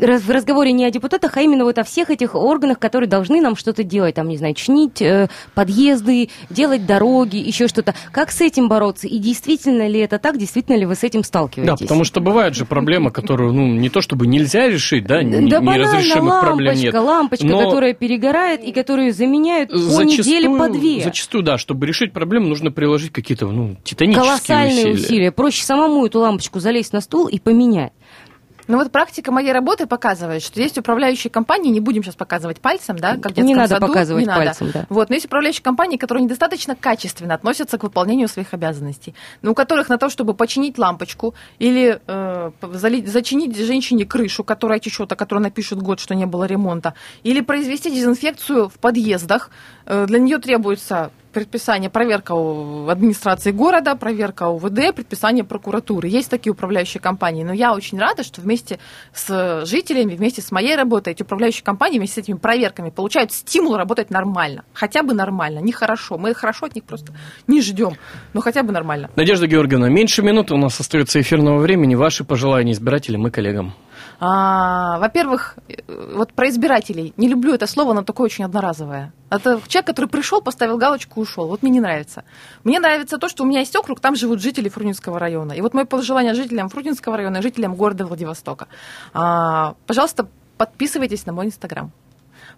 раз- 0.00 0.22
в 0.22 0.30
разговоре 0.30 0.72
не 0.72 0.84
о 0.84 0.90
депутатах, 0.90 1.36
а 1.36 1.40
именно 1.42 1.64
вот 1.64 1.78
о 1.78 1.84
всех 1.84 2.10
этих 2.10 2.34
органах, 2.34 2.78
которые 2.78 3.08
должны 3.08 3.40
нам 3.40 3.56
что-то 3.56 3.82
делать. 3.84 4.14
Там, 4.14 4.28
не 4.28 4.36
знаю, 4.36 4.54
чинить 4.54 5.00
э, 5.02 5.28
подъезды, 5.54 6.30
делать 6.48 6.86
дороги, 6.86 7.36
еще 7.36 7.68
что-то. 7.68 7.94
Как 8.12 8.30
с 8.30 8.40
этим 8.40 8.68
бороться? 8.68 9.06
И 9.06 9.18
действительно 9.18 9.86
ли 9.88 10.00
это 10.00 10.18
так? 10.18 10.38
Действительно 10.38 10.76
ли 10.76 10.86
вы 10.86 10.94
с 10.94 11.04
этим 11.04 11.20
Да, 11.20 11.24
сталкиваетесь? 11.26 11.80
потому 11.80 12.04
что 12.04 12.20
бывает 12.20 12.54
же 12.54 12.64
проблема, 12.64 13.10
которую, 13.10 13.52
ну, 13.52 13.66
не 13.66 13.88
то 13.90 14.00
чтобы 14.00 14.26
нельзя 14.26 14.68
решить, 14.68 15.06
да, 15.06 15.22
не- 15.22 15.48
да 15.48 15.60
банально, 15.60 15.84
неразрешимых 15.92 16.40
проблем 16.40 16.74
нет. 16.74 16.94
лампочка, 16.94 17.00
лампочка, 17.00 17.46
Но 17.46 17.58
которая 17.64 17.94
перегорает 17.94 18.64
и 18.64 18.72
которую 18.72 19.12
заменяют 19.12 19.70
по 19.70 19.76
зачастую, 19.78 20.18
неделе 20.18 20.48
по 20.58 20.68
две. 20.68 21.02
Зачастую, 21.02 21.42
да, 21.44 21.58
чтобы 21.60 21.86
решить 21.86 22.12
проблему, 22.12 22.48
нужно 22.48 22.72
приложить 22.72 23.12
какие-то, 23.12 23.46
ну, 23.46 23.76
титанические 23.84 24.24
Колоссальные 24.26 24.94
усилия. 24.94 25.30
Проще 25.32 25.64
самому 25.64 26.04
эту 26.06 26.18
лампочку 26.18 26.58
залезть 26.58 26.92
на 26.92 27.00
стул 27.00 27.28
и 27.28 27.38
поменять. 27.38 27.92
Ну 28.70 28.78
вот 28.78 28.92
практика 28.92 29.32
моей 29.32 29.50
работы 29.50 29.88
показывает, 29.88 30.44
что 30.44 30.60
есть 30.60 30.78
управляющие 30.78 31.28
компании, 31.28 31.70
не 31.70 31.80
будем 31.80 32.04
сейчас 32.04 32.14
показывать 32.14 32.60
пальцем, 32.60 32.96
да, 32.96 33.16
как 33.16 33.32
в 33.32 33.36
Не 33.40 33.56
надо 33.56 33.74
саду, 33.74 33.88
показывать 33.88 34.22
не 34.22 34.28
надо. 34.28 34.44
пальцем, 34.44 34.70
да. 34.72 34.86
Вот, 34.88 35.08
но 35.08 35.16
есть 35.16 35.26
управляющие 35.26 35.64
компании, 35.64 35.96
которые 35.96 36.22
недостаточно 36.22 36.76
качественно 36.76 37.34
относятся 37.34 37.78
к 37.78 37.82
выполнению 37.82 38.28
своих 38.28 38.54
обязанностей, 38.54 39.16
но 39.42 39.50
у 39.50 39.54
которых 39.54 39.88
на 39.88 39.98
то, 39.98 40.08
чтобы 40.08 40.34
починить 40.34 40.78
лампочку 40.78 41.34
или 41.58 42.00
э, 42.06 42.50
залить- 42.62 43.08
зачинить 43.08 43.56
женщине 43.58 44.04
крышу, 44.04 44.44
которая 44.44 44.78
течет, 44.78 45.10
о 45.10 45.16
которой 45.16 45.40
напишут 45.40 45.82
год, 45.82 45.98
что 45.98 46.14
не 46.14 46.26
было 46.26 46.44
ремонта, 46.44 46.94
или 47.24 47.40
произвести 47.40 47.90
дезинфекцию 47.90 48.68
в 48.68 48.74
подъездах, 48.74 49.50
э, 49.86 50.06
для 50.06 50.20
нее 50.20 50.38
требуется 50.38 51.10
предписание, 51.32 51.90
проверка 51.90 52.32
у 52.32 52.88
администрации 52.88 53.50
города, 53.52 53.94
проверка 53.94 54.48
УВД, 54.48 54.94
предписание 54.94 55.44
прокуратуры. 55.44 56.08
Есть 56.08 56.30
такие 56.30 56.52
управляющие 56.52 57.00
компании, 57.00 57.44
но 57.44 57.52
я 57.52 57.74
очень 57.74 57.98
рада, 57.98 58.22
что 58.22 58.40
вместе 58.40 58.78
с 59.12 59.64
жителями, 59.66 60.14
вместе 60.14 60.42
с 60.42 60.50
моей 60.50 60.76
работой, 60.76 61.12
эти 61.12 61.22
управляющие 61.22 61.64
компании 61.64 61.98
вместе 61.98 62.16
с 62.16 62.24
этими 62.24 62.36
проверками 62.36 62.90
получают 62.90 63.32
стимул 63.32 63.76
работать 63.76 64.10
нормально. 64.10 64.64
Хотя 64.72 65.02
бы 65.02 65.14
нормально, 65.14 65.60
не 65.60 65.72
хорошо. 65.72 66.18
Мы 66.18 66.34
хорошо 66.34 66.66
от 66.66 66.74
них 66.74 66.84
просто 66.84 67.12
не 67.46 67.60
ждем, 67.62 67.94
но 68.32 68.40
хотя 68.40 68.62
бы 68.62 68.72
нормально. 68.72 69.10
Надежда 69.16 69.46
Георгиевна, 69.46 69.88
меньше 69.88 70.22
минуты 70.22 70.54
у 70.54 70.58
нас 70.58 70.78
остается 70.80 71.20
эфирного 71.20 71.58
времени. 71.58 71.94
Ваши 71.94 72.24
пожелания 72.24 72.72
избирателям 72.72 73.26
и 73.26 73.30
коллегам. 73.30 73.74
А, 74.20 74.98
во-первых, 74.98 75.56
вот 75.88 76.34
про 76.34 76.50
избирателей. 76.50 77.14
Не 77.16 77.26
люблю 77.26 77.54
это 77.54 77.66
слово, 77.66 77.92
оно 77.92 78.02
такое 78.02 78.26
очень 78.26 78.44
одноразовое. 78.44 79.12
Это 79.30 79.60
человек, 79.66 79.86
который 79.86 80.06
пришел, 80.06 80.42
поставил 80.42 80.76
галочку 80.76 81.20
и 81.20 81.22
ушел. 81.22 81.48
Вот 81.48 81.62
мне 81.62 81.72
не 81.72 81.80
нравится. 81.80 82.24
Мне 82.62 82.80
нравится 82.80 83.16
то, 83.16 83.30
что 83.30 83.44
у 83.44 83.46
меня 83.46 83.60
есть 83.60 83.74
округ, 83.74 84.00
там 84.00 84.14
живут 84.16 84.40
жители 84.40 84.68
Фрунзенского 84.68 85.18
района. 85.18 85.52
И 85.52 85.62
вот 85.62 85.72
мое 85.72 85.86
пожелание 85.86 86.34
жителям 86.34 86.68
Фрунзенского 86.68 87.16
района 87.16 87.38
и 87.38 87.42
жителям 87.42 87.74
города 87.74 88.04
Владивостока. 88.04 88.68
А, 89.14 89.74
пожалуйста, 89.86 90.26
подписывайтесь 90.58 91.24
на 91.24 91.32
мой 91.32 91.46
инстаграм. 91.46 91.90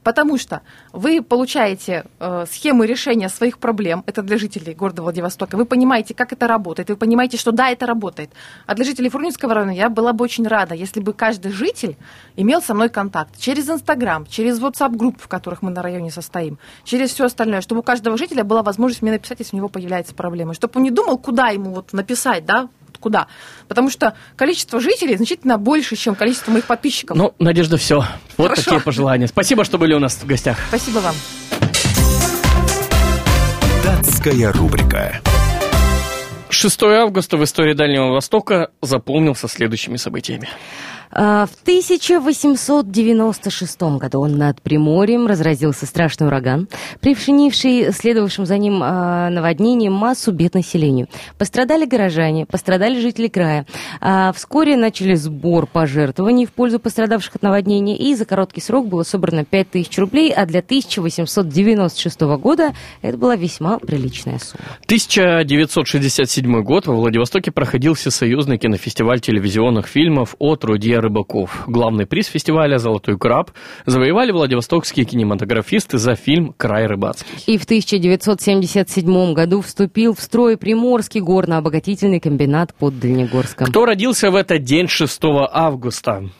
Потому 0.02 0.36
что 0.38 0.62
вы 0.92 1.22
получаете 1.22 2.04
э, 2.18 2.44
схемы 2.50 2.86
решения 2.86 3.28
своих 3.28 3.58
проблем, 3.58 4.02
это 4.06 4.22
для 4.22 4.36
жителей 4.36 4.74
города 4.74 5.02
Владивостока, 5.02 5.56
вы 5.56 5.64
понимаете, 5.64 6.14
как 6.14 6.32
это 6.32 6.48
работает, 6.48 6.88
вы 6.90 6.96
понимаете, 6.96 7.36
что 7.36 7.52
да, 7.52 7.70
это 7.70 7.86
работает. 7.86 8.30
А 8.66 8.74
для 8.74 8.84
жителей 8.84 9.10
Фрунзенского 9.10 9.54
района 9.54 9.70
я 9.70 9.88
была 9.88 10.12
бы 10.12 10.24
очень 10.24 10.46
рада, 10.46 10.74
если 10.74 11.00
бы 11.00 11.12
каждый 11.12 11.52
житель 11.52 11.96
имел 12.36 12.60
со 12.60 12.74
мной 12.74 12.88
контакт 12.88 13.38
через 13.38 13.68
Инстаграм, 13.70 14.26
через 14.26 14.60
WhatsApp-групп, 14.60 15.20
в 15.20 15.28
которых 15.28 15.62
мы 15.62 15.70
на 15.70 15.82
районе 15.82 16.10
состоим, 16.10 16.58
через 16.84 17.10
все 17.10 17.26
остальное, 17.26 17.60
чтобы 17.60 17.80
у 17.80 17.84
каждого 17.84 18.16
жителя 18.16 18.42
была 18.42 18.62
возможность 18.62 19.02
мне 19.02 19.12
написать, 19.12 19.38
если 19.38 19.56
у 19.56 19.58
него 19.58 19.68
появляется 19.68 20.14
проблема, 20.14 20.54
чтобы 20.54 20.72
он 20.76 20.82
не 20.82 20.90
думал, 20.90 21.18
куда 21.18 21.48
ему 21.48 21.70
вот 21.70 21.92
написать, 21.92 22.44
да, 22.44 22.68
куда. 23.02 23.26
Потому 23.68 23.90
что 23.90 24.14
количество 24.36 24.80
жителей 24.80 25.16
значительно 25.16 25.58
больше, 25.58 25.96
чем 25.96 26.14
количество 26.14 26.50
моих 26.52 26.64
подписчиков. 26.64 27.16
Ну, 27.16 27.34
Надежда, 27.38 27.76
все. 27.76 28.04
Вот 28.38 28.48
Хорошо. 28.48 28.62
такие 28.62 28.80
пожелания. 28.80 29.26
Спасибо, 29.26 29.64
что 29.64 29.76
были 29.76 29.92
у 29.92 29.98
нас 29.98 30.14
в 30.14 30.26
гостях. 30.26 30.56
Спасибо 30.68 31.00
вам. 31.00 31.14
Датская 33.84 34.52
рубрика. 34.52 35.20
6 36.48 36.82
августа 36.82 37.36
в 37.36 37.44
истории 37.44 37.74
Дальнего 37.74 38.12
Востока 38.12 38.70
запомнился 38.82 39.48
следующими 39.48 39.96
событиями. 39.96 40.48
А, 41.14 41.46
В 41.46 41.50
1896 41.62 43.82
году 43.98 44.24
над 44.24 44.62
Приморьем 44.62 45.26
разразился 45.26 45.84
страшный 45.86 46.28
ураган, 46.28 46.68
причинивший 47.00 47.92
следовавшим 47.92 48.46
за 48.46 48.56
ним 48.56 48.80
а, 48.82 49.28
наводнением 49.28 49.92
массу 49.92 50.32
бед 50.32 50.54
населению. 50.54 51.08
Пострадали 51.38 51.84
горожане, 51.84 52.46
пострадали 52.46 52.98
жители 53.00 53.28
края. 53.28 53.66
А 54.00 54.32
Вскоре 54.32 54.76
начали 54.76 55.14
сбор 55.14 55.66
пожертвований 55.66 56.46
в 56.46 56.52
пользу 56.52 56.78
пострадавших 56.78 57.36
от 57.36 57.42
наводнения, 57.42 57.98
и 57.98 58.14
за 58.14 58.24
короткий 58.24 58.62
срок 58.62 58.88
было 58.88 59.02
собрано 59.02 59.44
5000 59.44 59.98
рублей, 59.98 60.32
а 60.32 60.46
для 60.46 60.60
1896 60.60 62.20
года 62.20 62.72
это 63.02 63.18
была 63.18 63.36
весьма 63.36 63.78
приличная 63.78 64.38
сумма. 64.38 64.64
1967 64.86 66.62
год 66.62 66.86
во 66.86 66.94
Владивостоке 66.94 67.50
проходил 67.50 67.92
всесоюзный 67.94 68.56
кинофестиваль 68.56 69.20
телевизионных 69.20 69.86
фильмов 69.86 70.34
о 70.38 70.56
труде 70.56 71.01
рыбаков. 71.02 71.64
Главный 71.66 72.06
приз 72.06 72.28
фестиваля 72.28 72.78
«Золотой 72.78 73.18
краб» 73.18 73.50
завоевали 73.84 74.32
владивостокские 74.32 75.04
кинематографисты 75.04 75.98
за 75.98 76.14
фильм 76.14 76.54
«Край 76.56 76.86
рыбацкий». 76.86 77.34
И 77.46 77.58
в 77.58 77.64
1977 77.64 79.34
году 79.34 79.60
вступил 79.60 80.14
в 80.14 80.20
строй 80.20 80.56
Приморский 80.56 81.20
горно-обогатительный 81.20 82.20
комбинат 82.20 82.74
под 82.74 82.98
Дальнегорском. 82.98 83.66
Кто 83.66 83.84
родился 83.84 84.30
в 84.30 84.36
этот 84.36 84.64
день 84.64 84.88
6 84.88 85.20
августа? 85.52 86.30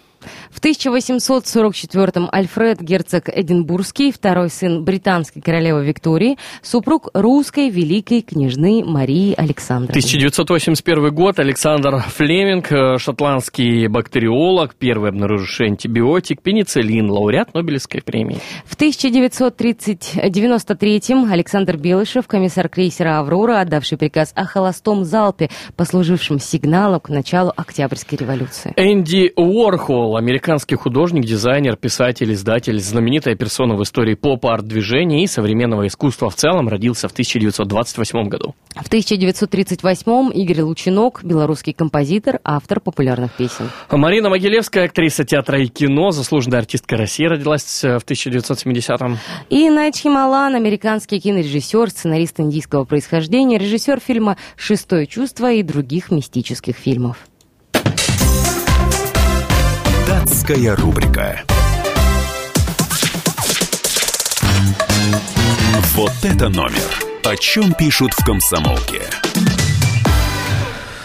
В 0.52 0.60
1844-м 0.60 2.28
Альфред 2.30 2.80
герцог 2.82 3.24
Эдинбургский, 3.26 4.12
второй 4.12 4.50
сын 4.50 4.84
британской 4.84 5.40
королевы 5.40 5.86
Виктории, 5.86 6.36
супруг 6.60 7.08
русской 7.14 7.70
великой 7.70 8.20
княжны 8.20 8.84
Марии 8.84 9.32
Александровны. 9.34 9.92
1981 9.92 11.14
год. 11.14 11.38
Александр 11.38 12.04
Флеминг, 12.06 12.70
э, 12.70 12.98
шотландский 12.98 13.86
бактериолог, 13.86 14.74
первый 14.74 15.08
обнаруживший 15.08 15.68
антибиотик, 15.68 16.42
пенициллин, 16.42 17.10
лауреат 17.10 17.54
Нобелевской 17.54 18.02
премии. 18.02 18.36
В 18.66 18.76
1993-м 18.76 21.32
Александр 21.32 21.78
Белышев, 21.78 22.26
комиссар 22.26 22.68
крейсера 22.68 23.20
«Аврора», 23.20 23.60
отдавший 23.60 23.96
приказ 23.96 24.32
о 24.34 24.44
холостом 24.44 25.04
залпе, 25.04 25.48
послужившем 25.76 26.38
сигналом 26.38 27.00
к 27.00 27.08
началу 27.08 27.54
Октябрьской 27.56 28.18
революции. 28.18 28.74
Энди 28.76 29.32
Уорхол, 29.34 30.18
американский 30.18 30.41
художник, 30.76 31.24
дизайнер, 31.24 31.76
писатель, 31.76 32.32
издатель, 32.32 32.78
знаменитая 32.80 33.34
персона 33.34 33.76
в 33.76 33.82
истории 33.82 34.14
поп-арт-движения 34.14 35.24
и 35.24 35.26
современного 35.26 35.86
искусства 35.86 36.30
в 36.30 36.34
целом, 36.34 36.68
родился 36.68 37.08
в 37.08 37.12
1928 37.12 38.28
году. 38.28 38.54
В 38.74 38.90
1938-м 38.90 40.30
Игорь 40.30 40.62
Лучинок, 40.62 41.20
белорусский 41.22 41.72
композитор, 41.72 42.40
автор 42.44 42.80
популярных 42.80 43.32
песен. 43.32 43.70
Марина 43.90 44.30
Могилевская, 44.30 44.86
актриса 44.86 45.24
театра 45.24 45.60
и 45.60 45.66
кино, 45.66 46.10
заслуженная 46.10 46.60
артистка 46.60 46.96
России, 46.96 47.24
родилась 47.24 47.84
э, 47.84 47.98
в 47.98 48.04
1970-м. 48.04 49.18
И 49.50 49.70
Найт 49.70 49.96
Хималан, 49.96 50.54
американский 50.54 51.20
кинорежиссер, 51.20 51.90
сценарист 51.90 52.40
индийского 52.40 52.84
происхождения, 52.84 53.58
режиссер 53.58 54.00
фильма 54.00 54.36
«Шестое 54.56 55.06
чувство» 55.06 55.52
и 55.52 55.62
других 55.62 56.10
мистических 56.10 56.76
фильмов. 56.76 57.18
Датская 60.12 60.76
рубрика. 60.76 61.40
Вот 65.94 66.12
это 66.22 66.50
номер. 66.50 67.02
О 67.24 67.34
чем 67.36 67.72
пишут 67.72 68.12
в 68.12 68.22
комсомолке. 68.22 69.00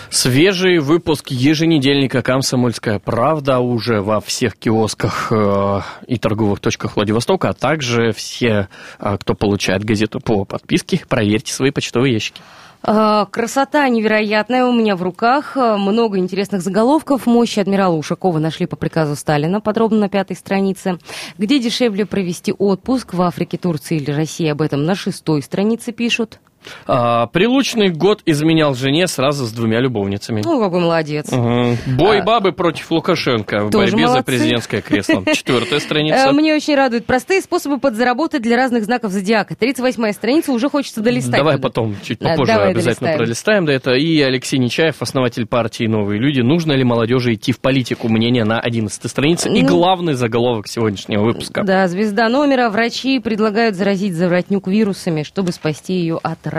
Свежий 0.09 0.79
выпуск 0.79 1.29
еженедельника 1.29 2.21
«Комсомольская 2.21 2.99
правда» 2.99 3.59
уже 3.59 4.01
во 4.01 4.19
всех 4.19 4.57
киосках 4.57 5.31
э, 5.31 5.81
и 6.07 6.17
торговых 6.17 6.59
точках 6.59 6.97
Владивостока, 6.97 7.49
а 7.49 7.53
также 7.53 8.11
все, 8.11 8.67
э, 8.99 9.17
кто 9.21 9.35
получает 9.35 9.85
газету 9.85 10.19
по 10.19 10.43
подписке, 10.43 11.01
проверьте 11.07 11.53
свои 11.53 11.71
почтовые 11.71 12.15
ящики. 12.15 12.41
А, 12.83 13.25
Красота 13.25 13.87
невероятная 13.89 14.65
у 14.65 14.71
меня 14.71 14.95
в 14.95 15.03
руках. 15.03 15.57
А, 15.57 15.77
Много 15.77 16.17
интересных 16.17 16.61
заголовков. 16.61 17.25
Мощи 17.25 17.59
адмирала 17.59 17.95
Ушакова 17.95 18.39
нашли 18.39 18.65
по 18.65 18.75
приказу 18.75 19.15
Сталина, 19.15 19.59
подробно 19.59 19.99
на 19.99 20.09
пятой 20.09 20.35
странице. 20.35 20.99
Где 21.37 21.59
дешевле 21.59 22.05
провести 22.05 22.53
отпуск 22.53 23.13
в 23.13 23.21
Африке, 23.21 23.57
Турции 23.57 23.97
или 23.97 24.11
России? 24.11 24.47
Об 24.47 24.61
этом 24.61 24.85
на 24.85 24.95
шестой 24.95 25.41
странице 25.41 25.91
пишут. 25.91 26.39
А, 26.87 27.27
Прилучный 27.27 27.89
год 27.89 28.21
изменял 28.25 28.73
жене 28.75 29.07
сразу 29.07 29.45
с 29.45 29.51
двумя 29.51 29.79
любовницами. 29.79 30.41
Ну, 30.43 30.59
какой 30.61 30.79
молодец. 30.81 31.31
Угу. 31.31 31.77
Бой 31.97 32.19
А, 32.19 32.23
бабы 32.23 32.51
против 32.51 32.89
Лукашенко 32.91 33.65
в 33.65 33.71
борьбе 33.71 33.91
за 33.91 33.97
молодцы. 34.13 34.23
президентское 34.23 34.81
кресло. 34.81 35.23
Четвертая 35.33 35.79
Э, 35.79 35.81
страница. 35.81 36.31
Мне 36.31 36.55
очень 36.55 36.75
радует 36.75 37.05
простые 37.05 37.41
способы 37.41 37.79
подзаработать 37.79 38.41
для 38.41 38.55
разных 38.55 38.83
знаков 38.85 39.11
зодиака. 39.11 39.53
38-я 39.53 40.13
страница, 40.13 40.51
уже 40.51 40.69
хочется 40.69 41.01
долистать. 41.01 41.35
Давай 41.35 41.55
туда. 41.55 41.67
потом, 41.67 41.95
чуть 42.03 42.19
Да, 42.19 42.31
попозже 42.31 42.53
давай 42.53 42.71
обязательно 42.71 43.09
долистаем. 43.09 43.17
пролистаем 43.17 43.65
до 43.65 43.71
этого. 43.73 43.95
И 43.95 44.21
Алексей 44.21 44.57
Нечаев, 44.57 44.95
основатель 45.01 45.45
партии 45.45 45.85
«Новые 45.85 46.19
люди». 46.19 46.41
Нужно 46.41 46.73
ли 46.73 46.83
молодежи 46.83 47.33
идти 47.33 47.51
в 47.51 47.59
политику? 47.59 48.07
Мнение 48.09 48.43
на 48.45 48.59
11 48.59 49.09
странице. 49.09 49.49
И 49.49 49.61
Ну, 49.61 49.67
главный 49.67 50.13
заголовок 50.13 50.67
сегодняшнего 50.67 51.23
выпуска. 51.23 51.63
Да, 51.63 51.87
звезда 51.87 52.29
номера. 52.29 52.69
Врачи 52.69 53.19
предлагают 53.19 53.75
заразить 53.75 54.13
Завратнюк 54.13 54.67
вирусами, 54.67 55.23
чтобы 55.23 55.51
спасти 55.51 55.93
ее 55.93 56.19
от 56.23 56.39
рака. 56.45 56.56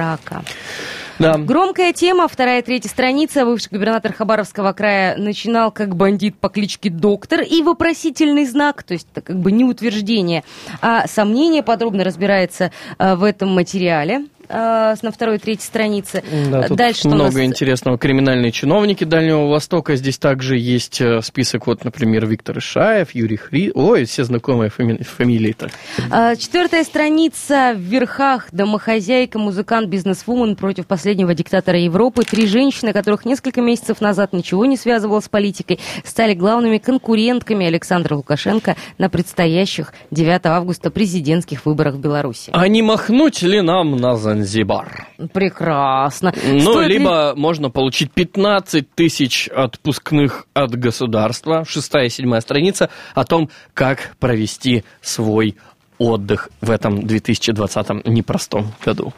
Да. 1.19 1.37
Громкая 1.37 1.93
тема, 1.93 2.29
вторая, 2.29 2.63
третья 2.63 2.89
страница. 2.89 3.45
Бывший 3.45 3.71
губернатор 3.71 4.13
Хабаровского 4.13 4.73
края 4.73 5.17
начинал 5.17 5.73
как 5.73 5.97
бандит 5.97 6.39
по 6.39 6.49
кличке 6.49 6.91
Доктор 6.91 7.41
и 7.41 7.63
вопросительный 7.63 8.47
знак, 8.47 8.85
то 8.85 8.95
есть 8.95 9.09
это 9.13 9.21
как 9.21 9.37
бы 9.41 9.51
не 9.51 9.65
утверждение, 9.65 10.45
а 10.81 11.09
сомнение 11.09 11.65
подробно 11.65 12.05
разбирается 12.05 12.71
а, 12.99 13.17
в 13.17 13.25
этом 13.25 13.53
материале 13.53 14.27
а, 14.49 14.95
на 15.03 15.11
второй 15.13 15.37
и 15.37 15.39
третьей 15.39 15.67
странице. 15.67 16.23
Да, 16.51 16.63
тут 16.69 16.77
Дальше 16.77 17.09
много 17.09 17.25
нас? 17.39 17.41
интересного. 17.41 17.99
Криминальные 17.99 18.53
чиновники 18.53 19.05
Дальнего 19.05 19.47
Востока. 19.49 19.97
Здесь 19.97 20.19
также 20.19 20.57
есть 20.59 21.01
э, 21.01 21.21
список, 21.23 21.67
вот, 21.67 21.85
например, 21.85 22.27
Виктор 22.27 22.59
Ишаев, 22.59 23.15
Юрий 23.15 23.37
Хри... 23.37 23.71
Ой, 23.75 24.05
все 24.05 24.25
знакомые 24.25 24.71
фами- 24.71 25.03
фамилии-то. 25.03 25.71
А, 26.11 26.37
Четвертая 26.37 26.85
страница. 26.85 27.75
В 27.77 27.81
верхах 27.81 28.49
домохозяйка, 28.53 29.39
музыкант, 29.39 29.89
бизнесвумен 29.89 30.57
против 30.57 30.87
последнего 30.87 31.35
диктатора 31.35 31.79
Европы. 31.79 32.23
Три 32.25 32.47
женщины, 32.47 32.93
которых 32.93 33.25
несколько 33.25 33.61
месяцев 33.61 34.01
назад 34.01 34.33
ничего 34.33 34.65
не 34.67 34.77
связывало 34.77 35.21
с 35.21 35.29
политикой, 35.29 35.79
стали 36.05 36.35
главными 36.35 36.79
конкурентками 36.79 37.67
Александра 37.67 38.15
Лукашенко 38.15 38.77
на 38.99 39.09
предстоящих 39.11 39.93
9 40.11 40.47
августа 40.47 40.91
президентских 40.91 41.67
выборах 41.67 41.95
в 41.95 41.99
Беларуси. 42.01 42.51
А 42.53 42.67
не 42.69 42.83
махнуть 42.83 43.43
ли 43.43 43.61
нам 43.61 43.97
на 43.97 44.17
Занзибар? 44.43 45.09
Прекрасно. 45.33 46.33
Ну, 46.47 46.61
Стоит 46.61 46.89
ли- 46.89 46.99
либо 46.99 47.35
можно 47.37 47.71
получить 47.71 48.13
15 48.13 48.87
тысяч 48.95 49.49
отпускных 49.49 50.47
от 50.55 50.75
государства, 50.77 51.65
шестая 51.67 52.07
и 52.07 52.09
седьмая 52.09 52.41
страница, 52.41 52.91
о 53.15 53.25
том, 53.25 53.51
как 53.75 54.17
провести 54.19 54.85
свой 55.01 55.57
отдых 55.99 56.49
в 56.61 56.71
этом 56.71 57.05
2020 57.07 58.07
непростом 58.07 58.69
году. 58.85 59.13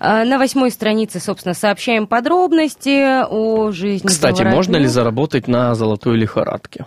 А, 0.00 0.24
На 0.24 0.38
восьмой 0.38 0.70
странице, 0.70 1.20
собственно, 1.20 1.54
сообщаем 1.54 2.06
подробности 2.06 3.24
о 3.28 3.70
жизни 3.72 4.06
Кстати, 4.06 4.42
можно 4.42 4.76
ли 4.76 4.86
заработать 4.86 5.46
на 5.48 5.74
золотой 5.74 6.16
лихорадке? 6.16 6.86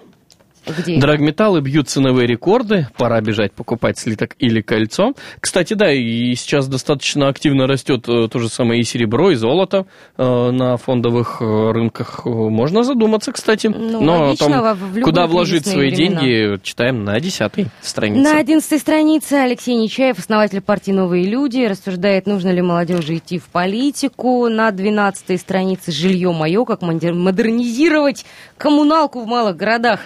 Где? 0.68 1.00
Драгметаллы 1.00 1.62
бьют 1.62 1.90
ценовые 1.90 2.28
рекорды, 2.28 2.88
пора 2.98 3.20
бежать 3.22 3.52
покупать 3.52 3.98
слиток 3.98 4.36
или 4.38 4.62
кольцо. 4.62 5.14
Кстати, 5.40 5.74
да, 5.74 5.92
и 5.92 6.36
сейчас 6.36 6.68
достаточно 6.68 7.28
активно 7.28 7.66
растет 7.68 8.08
э, 8.08 8.28
то 8.28 8.40
же 8.40 8.48
самое 8.48 8.82
и 8.82 8.84
серебро, 8.84 9.32
и 9.32 9.36
золото 9.36 9.88
э, 10.18 10.52
на 10.52 10.78
фондовых 10.78 11.38
э, 11.42 11.72
рынках. 11.72 12.26
Можно 12.26 12.84
задуматься, 12.84 13.32
кстати. 13.32 13.68
Ну, 13.68 14.02
Но 14.02 14.28
логично, 14.28 14.76
любые 14.80 15.04
куда 15.04 15.28
вложить 15.28 15.66
свои 15.66 15.90
времена. 15.90 16.22
деньги, 16.22 16.60
читаем 16.64 17.04
на 17.04 17.20
десятой 17.20 17.68
странице. 17.82 18.22
На 18.22 18.38
одиннадцатой 18.38 18.80
странице 18.80 19.34
Алексей 19.34 19.76
Нечаев, 19.76 20.20
основатель 20.20 20.62
партии 20.62 20.92
«Новые 20.92 21.26
люди», 21.26 21.66
рассуждает, 21.66 22.28
нужно 22.28 22.50
ли 22.50 22.62
молодежи 22.62 23.18
идти 23.18 23.40
в 23.40 23.46
политику. 23.46 24.48
На 24.48 24.72
двенадцатой 24.72 25.38
странице 25.38 25.92
«Жилье 25.92 26.32
мое», 26.32 26.66
как 26.66 26.82
модер- 26.82 27.14
модернизировать 27.16 28.26
коммуналку 28.58 29.22
в 29.22 29.26
малых 29.26 29.58
городах. 29.58 30.00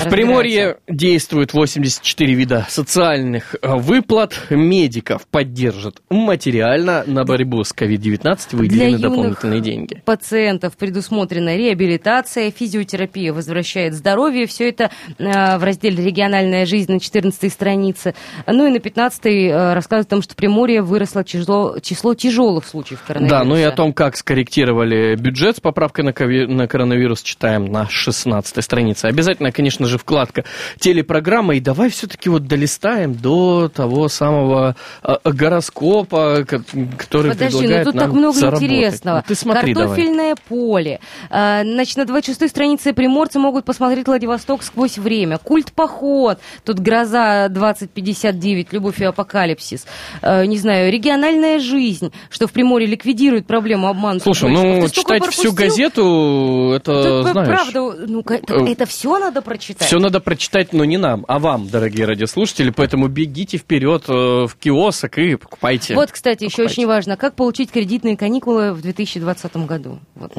В 0.00 0.08
Приморье 0.08 0.78
действует 0.88 1.52
84 1.52 2.34
вида 2.34 2.66
социальных 2.70 3.54
э, 3.60 3.76
выплат. 3.76 4.34
Медиков 4.48 5.26
поддержат 5.26 6.00
материально. 6.08 7.04
На 7.06 7.24
борьбу 7.24 7.62
с 7.62 7.74
COVID-19 7.74 8.56
выделены 8.56 8.98
дополнительные 8.98 9.60
деньги. 9.60 10.02
пациентов 10.06 10.76
предусмотрена 10.78 11.54
реабилитация, 11.56 12.50
физиотерапия 12.50 13.34
возвращает 13.34 13.92
здоровье. 13.92 14.46
Все 14.46 14.70
это 14.70 14.90
э, 15.18 15.58
в 15.58 15.62
разделе 15.62 16.02
«Региональная 16.02 16.64
жизнь» 16.64 16.92
на 16.92 16.98
14 16.98 17.52
странице. 17.52 18.14
Ну 18.46 18.66
и 18.66 18.70
на 18.70 18.78
15 18.78 19.26
э, 19.26 19.74
рассказывает 19.74 20.06
о 20.06 20.10
том, 20.10 20.22
что 20.22 20.34
Приморье 20.34 20.80
выросло 20.80 21.24
число, 21.24 21.78
число 21.80 22.14
тяжелых 22.14 22.64
случаев 22.64 23.02
коронавируса. 23.06 23.44
Да, 23.44 23.44
ну 23.44 23.56
и 23.56 23.62
о 23.62 23.70
том, 23.70 23.92
как 23.92 24.16
скорректировали 24.16 25.14
бюджет 25.16 25.58
с 25.58 25.60
поправкой 25.60 26.04
на 26.04 26.66
коронавирус, 26.66 27.22
читаем 27.22 27.66
на 27.66 27.86
16 27.88 28.64
странице. 28.64 29.04
Обязательно, 29.04 29.52
конечно 29.52 29.86
же 29.86 29.89
вкладка 29.98 30.44
телепрограмма, 30.78 31.56
и 31.56 31.60
давай 31.60 31.90
все-таки 31.90 32.28
вот 32.28 32.46
долистаем 32.46 33.14
до 33.14 33.68
того 33.68 34.08
самого 34.08 34.76
а, 35.02 35.18
гороскопа, 35.24 36.44
ко- 36.46 36.62
который 36.98 37.32
Подожди, 37.32 37.54
ну 37.54 37.58
предлагает 37.60 37.84
тут 37.86 37.94
нам 37.94 38.04
так 38.06 38.12
много 38.16 38.32
заработать. 38.38 38.62
интересного. 38.68 39.16
Ну, 39.18 39.22
ты 39.26 39.34
смотри 39.34 39.74
давай. 39.74 39.88
Картофельное 39.88 40.34
поле. 40.48 41.00
А, 41.30 41.62
Значит, 41.62 41.96
на 41.96 42.02
26-й 42.02 42.48
странице 42.48 42.92
приморцы 42.92 43.38
могут 43.38 43.64
посмотреть 43.64 44.06
Владивосток 44.06 44.62
сквозь 44.62 44.98
время. 44.98 45.38
Культ 45.38 45.72
поход. 45.72 46.38
Тут 46.64 46.78
гроза 46.80 47.48
2059, 47.48 48.72
любовь 48.72 49.00
и 49.00 49.04
апокалипсис. 49.04 49.86
А, 50.22 50.44
Не 50.44 50.58
знаю, 50.58 50.92
региональная 50.92 51.58
жизнь, 51.58 52.12
что 52.30 52.46
в 52.46 52.52
Приморье 52.52 52.86
ликвидирует 52.88 53.46
проблему 53.46 53.88
обмана. 53.88 54.20
Слушай, 54.20 54.50
ну 54.50 54.88
читать 54.88 55.24
всю 55.26 55.52
газету, 55.52 56.72
это, 56.74 57.22
знаешь... 57.22 57.48
Правда, 57.48 58.06
ну, 58.06 58.22
э, 58.28 58.72
это 58.72 58.86
все 58.86 59.18
надо 59.18 59.42
прочитать. 59.42 59.79
Все 59.80 59.98
надо 59.98 60.20
прочитать, 60.20 60.72
но 60.72 60.84
не 60.84 60.98
нам, 60.98 61.24
а 61.26 61.38
вам, 61.38 61.68
дорогие 61.68 62.04
радиослушатели, 62.04 62.70
поэтому 62.70 63.08
бегите 63.08 63.56
вперед 63.56 64.04
э, 64.08 64.12
в 64.46 64.54
киосок 64.60 65.16
и 65.18 65.36
покупайте. 65.36 65.94
Вот, 65.94 66.12
кстати, 66.12 66.44
еще 66.44 66.56
Покупайте. 66.56 66.72
очень 66.72 66.86
важно, 66.86 67.16
как 67.16 67.34
получить 67.34 67.70
кредитные 67.70 68.16
каникулы 68.16 68.72
в 68.72 68.82
2020 68.82 69.56
году. 69.66 69.98
Вот. 70.14 70.32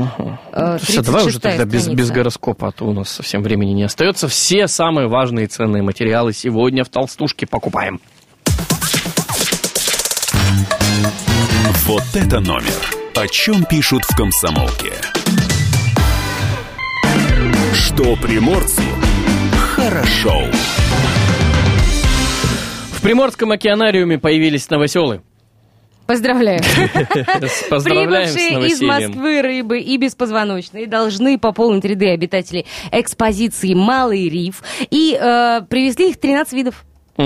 Э, 0.54 0.78
Всё, 0.82 1.02
давай 1.02 1.26
уже 1.26 1.40
36-я 1.40 1.58
тогда 1.58 1.66
без, 1.66 1.88
без 1.88 2.12
гороскопа, 2.12 2.68
а 2.68 2.72
то 2.72 2.86
у 2.86 2.94
нас 2.94 3.10
совсем 3.10 3.42
времени 3.42 3.72
не 3.72 3.84
остается. 3.84 4.28
Все 4.28 4.68
самые 4.68 5.08
важные 5.08 5.46
и 5.46 5.48
ценные 5.48 5.82
материалы 5.82 6.34
сегодня 6.34 6.84
в 6.84 6.90
толстушке 6.90 7.48
покупаем. 7.48 8.00
Вот 11.86 12.04
это 12.14 12.40
номер. 12.40 12.74
О 13.16 13.28
чем 13.28 13.66
пишут 13.66 14.04
в 14.06 14.16
комсомолке. 14.16 14.94
Что 17.74 18.16
приморцу 18.16 18.82
хорошо. 20.02 20.34
В 22.94 23.02
Приморском 23.02 23.52
океанариуме 23.52 24.18
появились 24.18 24.70
новоселы. 24.70 25.22
Поздравляю. 26.08 26.62
Прибывшие 27.70 28.68
из. 28.68 28.82
Москвы 28.82 29.42
рыбы 29.42 29.80
и 29.80 29.98
беспозвоночные 29.98 30.88
должны 30.88 31.38
пополнить 31.38 31.86
ряды 31.86 32.10
обитателей 32.10 32.66
экспозиции 32.92 33.74
«Малый 33.74 34.28
риф». 34.28 34.62
И 34.90 35.18
э, 35.20 35.62
привезли 35.70 36.10
их 36.10 36.20
13 36.20 36.54
видов. 36.54 36.84
И, 37.18 37.24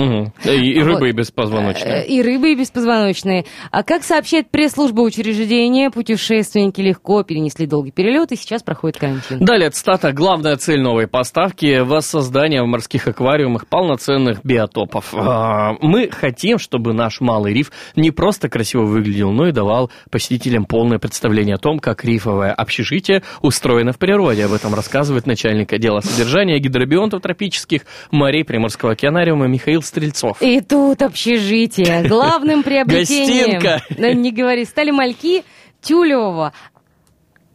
и 0.50 0.82
Вот. 0.82 0.86
рыбы 0.86 1.08
и 1.08 1.12
Э, 1.12 1.14
беспозвоночные. 1.14 2.06
И 2.06 2.22
рыбы, 2.22 2.52
и 2.52 2.54
беспозвоночные. 2.56 3.44
А 3.70 3.82
как 3.82 4.02
сообщает 4.02 4.50
пресс-служба 4.50 5.00
учреждения, 5.02 5.90
путешественники 5.90 6.80
легко 6.80 7.22
перенесли 7.22 7.66
долгий 7.66 7.90
перелет 7.92 8.32
и 8.32 8.36
сейчас 8.36 8.62
проходит 8.62 8.98
карантин. 8.98 9.38
Далее 9.40 9.70
цитата. 9.70 10.12
Главная 10.12 10.56
цель 10.56 10.80
новой 10.80 11.06
поставки– 11.06 11.80
воссоздание 11.82 12.62
в 12.62 12.66
морских 12.66 13.06
аквариумах 13.08 13.66
полноценных 13.66 14.44
биотопов. 14.44 15.14
А, 15.14 15.74
Мы 15.80 16.10
хотим, 16.10 16.58
чтобы 16.58 16.92
наш 16.92 17.20
малый 17.20 17.52
риф 17.54 17.70
не 17.94 18.10
просто 18.10 18.48
красиво 18.48 18.82
выглядел, 18.82 19.30
но 19.32 19.48
и 19.48 19.52
давал 19.52 19.90
посетителям 20.10 20.64
полное 20.64 20.98
представление 20.98 21.54
о 21.56 21.58
том, 21.58 21.78
как 21.78 22.04
рифовое 22.04 22.52
общежитие 22.52 23.22
устроено 23.42 23.92
в 23.92 23.98
природе. 23.98 24.44
Об 24.44 24.52
этом 24.52 24.74
рассказывает 24.74 25.26
начальник 25.26 25.72
отдела 25.72 26.00
содержания 26.00 26.58
гидробионтов 26.58 27.22
тропических 27.22 27.82
морей 28.10 28.44
Приморского 28.44 28.92
океанариума 28.92 29.46
Михаил 29.46 29.75
Стрельцов. 29.84 30.40
И 30.40 30.60
тут 30.60 31.02
общежитие. 31.02 32.04
Главным 32.08 32.62
приобретением... 32.64 33.60
Гостинка. 33.60 33.82
Да 33.98 34.12
не 34.14 34.32
говори. 34.32 34.64
Стали 34.64 34.90
мальки 34.90 35.44
тюлевого 35.82 36.52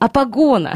апогона. 0.02 0.74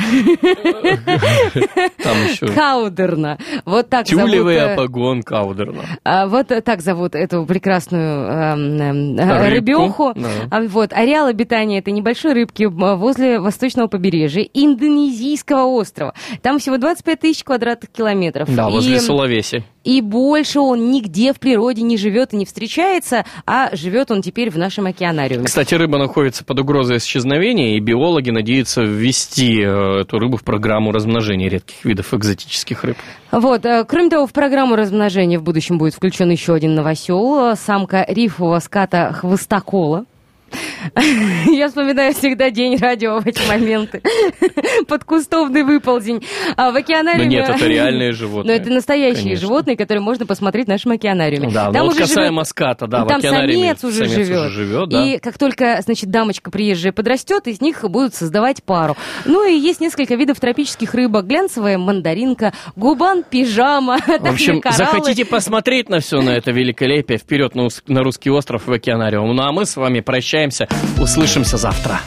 Там 2.04 2.18
еще 2.30 2.48
Каудерна. 2.48 3.40
Вот 3.66 3.90
так 3.90 4.06
тюлевый 4.06 4.56
э, 4.56 4.74
апогон 4.74 5.24
Каудерна. 5.24 5.84
а, 6.04 6.28
Вот 6.28 6.52
так 6.64 6.82
зовут 6.82 7.16
эту 7.16 7.44
прекрасную 7.46 8.28
эм, 8.28 8.82
эм, 8.82 9.20
э, 9.20 9.50
рыбеху. 9.50 10.14
А, 10.52 10.62
Вот, 10.68 10.94
ареал 10.94 11.26
обитания 11.26 11.80
этой 11.80 11.92
небольшой 11.92 12.34
рыбки 12.34 12.66
возле 12.66 13.40
восточного 13.40 13.88
побережья 13.88 14.44
Индонезийского 14.54 15.66
острова. 15.66 16.14
Там 16.44 16.60
всего 16.60 16.78
25 16.78 17.20
тысяч 17.20 17.44
квадратных 17.44 17.92
километров. 17.92 18.54
Да, 18.54 18.70
возле 18.70 19.00
Сулавеси. 19.00 19.64
И 19.86 20.02
больше 20.02 20.60
он 20.60 20.90
нигде 20.90 21.32
в 21.32 21.40
природе 21.40 21.84
не 21.84 21.98
живет 21.98 22.34
и 22.34 22.38
не 22.38 22.46
встречается, 22.46 23.24
а 23.46 23.70
живет 23.76 24.10
он 24.10 24.24
теперь 24.24 24.50
в 24.50 24.58
нашем 24.58 24.88
океанариуме. 24.88 25.46
Кстати, 25.46 25.76
рыба 25.76 26.00
находится 26.00 26.44
под 26.44 26.60
угрозой 26.60 26.98
исчезновения, 26.98 27.78
и 27.78 27.80
биологи 27.80 28.32
надеются 28.32 28.82
ввести 28.82 29.62
э, 29.62 30.02
эту 30.02 30.18
рыбу 30.18 30.38
в 30.38 30.44
программу 30.44 30.92
размножения 30.92 31.50
редких 31.50 31.86
видов 31.86 32.14
экзотических 32.16 32.84
рыб. 32.84 32.98
Вот, 33.32 33.64
э, 33.66 33.86
кроме 33.88 34.10
того, 34.10 34.26
в 34.26 34.34
программу 34.34 34.76
размножения 34.76 35.38
в 35.38 35.44
будущем 35.44 35.78
будет 35.78 35.94
включен 35.94 36.32
еще 36.32 36.56
один 36.56 36.74
новосел, 36.74 37.56
самка 37.56 38.04
рифового 38.08 38.60
ската 38.60 39.14
хвостокола. 39.14 40.06
Я 41.48 41.68
вспоминаю 41.68 42.14
всегда 42.14 42.50
день 42.50 42.78
радио 42.78 43.20
в 43.20 43.28
эти 43.28 43.42
моменты. 43.48 44.02
Подкустовный 44.88 45.64
выползень. 45.64 46.24
А 46.56 46.70
в 46.70 46.74
Но 46.74 46.80
океанариуме... 46.80 47.28
нет, 47.28 47.50
это 47.50 47.66
реальные 47.68 48.10
Но 48.12 48.16
животные. 48.16 48.58
это 48.58 48.70
настоящие 48.70 49.24
Конечно. 49.24 49.48
животные, 49.48 49.78
которые 49.78 50.02
можно 50.02 50.26
посмотреть 50.26 50.66
в 50.66 50.70
нашем 50.70 50.92
океанариуме. 50.92 51.50
Да, 51.52 51.66
Там 51.66 51.74
но 51.74 51.84
вот 51.86 51.94
уже 51.94 52.02
касаемо 52.02 52.42
живет- 52.44 52.48
ската, 52.48 52.88
да, 52.88 53.04
в 53.04 53.08
Там 53.08 53.18
океанариуме 53.18 53.76
самец 53.76 53.84
уже 53.84 54.08
самец 54.08 54.12
живет. 54.28 54.40
уже 54.42 54.50
живет, 54.50 54.90
да. 54.90 55.06
И 55.06 55.20
как 55.20 55.38
только, 55.38 55.82
значит, 55.82 56.10
дамочка 56.10 56.52
приезжая 56.52 56.94
подрастет, 56.94 57.48
из 57.48 57.62
них 57.62 57.84
будут 57.90 58.14
создавать 58.16 58.64
пару. 58.64 58.96
Ну 59.26 59.48
и 59.48 59.54
есть 59.58 59.82
несколько 59.82 60.16
видов 60.16 60.40
тропических 60.40 60.94
рыбок. 60.94 61.26
Глянцевая 61.26 61.78
мандаринка, 61.78 62.54
губан, 62.76 63.24
пижама, 63.24 63.98
В 64.00 64.26
общем, 64.32 64.62
захотите 64.72 65.26
посмотреть 65.26 65.90
на 65.90 66.00
все 66.00 66.22
на 66.22 66.32
это 66.32 66.52
великолепие, 66.52 67.18
вперед 67.18 67.56
на, 67.56 67.68
на 67.88 68.04
русский 68.04 68.30
остров 68.30 68.68
в 68.68 68.72
океанариум. 68.72 69.36
Ну 69.36 69.42
а 69.44 69.52
мы 69.52 69.66
с 69.66 69.76
вами 69.76 70.00
прощаемся, 70.46 70.68
услышимся 71.00 71.58
завтра. 71.58 72.00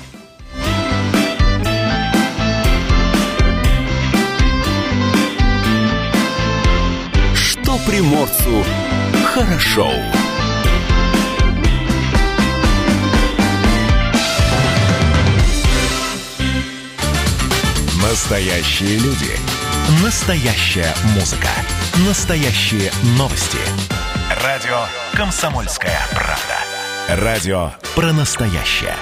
Что 7.35 7.79
приморцу 7.87 8.65
хорошо. 9.35 9.91
Настоящие 18.03 18.99
люди. 18.99 19.37
Настоящая 20.03 20.95
музыка. 21.15 21.49
Настоящие 22.07 22.91
новости. 23.17 23.59
Радио 24.43 24.85
«Комсомольская 25.15 25.99
правда». 26.13 26.68
Радио 27.09 27.71
про 27.97 28.13
настоящее. 28.13 28.95